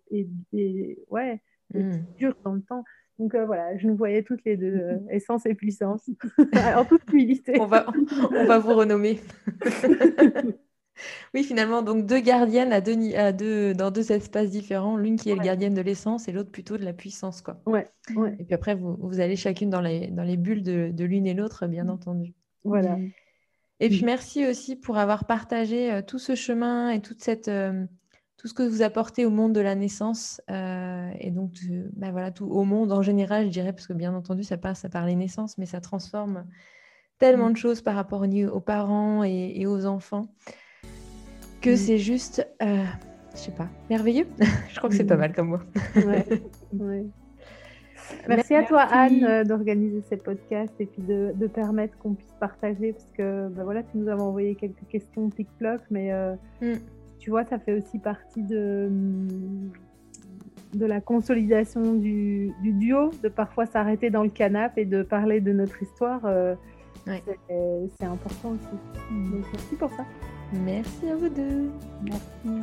ouais, 1.09 1.41
hmm. 1.75 1.93
dur 2.17 2.37
dans 2.45 2.55
le 2.55 2.63
temps. 2.63 2.85
Donc 3.19 3.37
voilà, 3.37 3.77
je 3.77 3.87
nous 3.87 3.97
voyais 3.97 4.23
toutes 4.23 4.45
les 4.45 4.57
deux, 4.57 4.81
essence 5.11 5.45
et 5.47 5.55
puissance, 5.55 6.09
en 6.77 6.85
toute 6.85 7.03
humilité. 7.13 7.61
on, 7.61 7.67
va, 7.67 7.87
on 8.31 8.47
va 8.47 8.59
vous 8.59 8.75
renommer. 8.75 9.21
Oui, 11.35 11.45
finalement, 11.45 11.83
donc 11.83 12.07
deux 12.07 12.21
gardiennes 12.21 12.73
à 12.73 12.81
deux, 12.81 13.75
dans 13.75 13.91
deux 13.91 14.13
espaces 14.13 14.51
différents, 14.51 14.97
l'une 14.97 15.17
qui 15.17 15.31
est 15.31 15.35
le 15.35 15.43
gardienne 15.43 15.75
de 15.75 15.81
l'essence 15.81 16.29
et 16.29 16.33
l'autre 16.33 16.51
plutôt 16.51 16.77
de 16.77 16.85
la 16.85 16.93
puissance. 16.93 17.41
Quoi. 17.41 17.61
Ouais, 17.67 17.89
Et 18.39 18.45
puis 18.45 18.55
après, 18.55 18.75
vous, 18.75 18.97
vous, 19.01 19.21
allez 19.21 19.37
chacune 19.37 19.71
dans 19.71 19.81
les, 19.81 20.09
dans 20.09 20.23
les 20.23 20.37
bulles 20.37 20.63
de, 20.63 21.05
l'une 21.05 21.27
et 21.27 21.35
l'autre, 21.35 21.67
bien 21.67 21.89
entendu. 21.89 22.35
Voilà. 22.65 22.99
Et 23.81 23.89
puis 23.89 24.05
merci 24.05 24.47
aussi 24.47 24.77
pour 24.77 24.97
avoir 24.97 25.25
partagé 25.25 25.93
euh, 25.93 26.03
tout 26.03 26.21
ce 26.21 26.37
chemin 26.37 26.91
et 26.91 27.01
toute 27.01 27.21
cette, 27.21 27.49
euh, 27.49 27.85
tout 28.37 28.47
ce 28.47 28.55
que 28.55 28.63
vous 28.63 28.83
apportez 28.83 29.27
au 29.27 29.31
monde 29.31 29.53
de 29.53 29.61
la 29.61 29.75
naissance 29.75 30.41
euh, 30.51 31.11
et 31.19 31.33
donc 31.33 31.55
bah 31.97 32.13
voilà, 32.13 32.31
tout, 32.31 32.47
au 32.47 32.63
monde 32.63 32.93
en 32.93 33.03
général, 33.03 33.47
je 33.47 33.51
dirais, 33.51 33.73
parce 33.73 33.89
que 33.89 33.93
bien 33.93 34.15
entendu, 34.15 34.45
ça 34.45 34.57
passe 34.57 34.87
par 34.93 35.05
les 35.05 35.17
naissances, 35.17 35.59
mais 35.59 35.67
ça 35.67 35.81
transforme 35.81 36.47
tellement 37.19 37.51
de 37.51 37.57
choses 37.57 37.83
par 37.83 37.97
rapport 37.97 38.23
aux, 38.23 38.61
parents 38.61 39.25
et 39.25 39.67
aux 39.67 39.87
enfants 39.87 40.29
que 41.63 41.71
mm. 41.71 41.77
c'est 41.77 41.99
juste, 41.99 42.47
euh, 42.63 42.85
je 43.35 43.39
sais 43.39 43.53
pas, 43.53 43.69
merveilleux. 43.89 44.27
je 44.69 44.77
crois 44.77 44.91
que 44.91 44.97
c'est 44.97 45.05
pas 45.05 45.17
mm. 45.17 45.21
mal 45.21 45.33
comme 45.33 45.49
moi. 45.49 45.63
Merci, 48.29 48.55
à 48.55 48.65
toi 48.65 48.83
Anne 48.83 49.25
euh, 49.25 49.43
d'organiser 49.43 50.03
ces 50.09 50.19
podcasts 50.19 50.79
et 50.81 50.87
puis 50.87 51.03
de, 51.03 51.47
permettre 51.47 51.97
qu'on 51.99 52.15
puisse 52.15 52.35
partager 52.39 52.93
parce 52.93 53.09
que 53.17 53.49
ben 53.49 53.65
voilà, 53.65 53.83
tu 53.83 53.97
nous 53.97 54.09
avais 54.09 54.21
envoyé 54.21 54.55
quelques 54.55 54.87
questions 54.89 55.31
tic-ploc, 55.31 55.81
mais 55.91 56.13
euh, 56.13 56.35
mm. 56.61 56.75
tu 57.19 57.31
vois, 57.31 57.45
ça 57.45 57.59
fait 57.59 57.73
aussi 57.73 57.99
partie 57.99 58.43
de, 58.43 58.91
de 60.75 60.87
la 60.87 61.01
consolidation 61.01 61.95
du, 61.95 62.53
duo, 62.63 63.13
de 63.23 63.29
parfois 63.29 63.65
s'arrêter 63.67 64.11
dans 64.11 64.25
le 64.25 64.31
canapé 64.31 64.83
et 64.83 64.85
de 64.85 65.03
parler 65.03 65.41
de 65.41 65.53
notre 65.53 65.83
histoire. 65.83 66.21
C'est 67.07 68.05
important 68.05 68.51
aussi. 68.51 68.77
Donc 69.31 69.47
merci 69.53 69.77
pour 69.77 69.91
ça. 69.91 70.05
Merci 70.53 71.09
à 71.11 71.17
vous 71.17 71.29
deux. 71.29 71.71
Merci. 72.03 72.63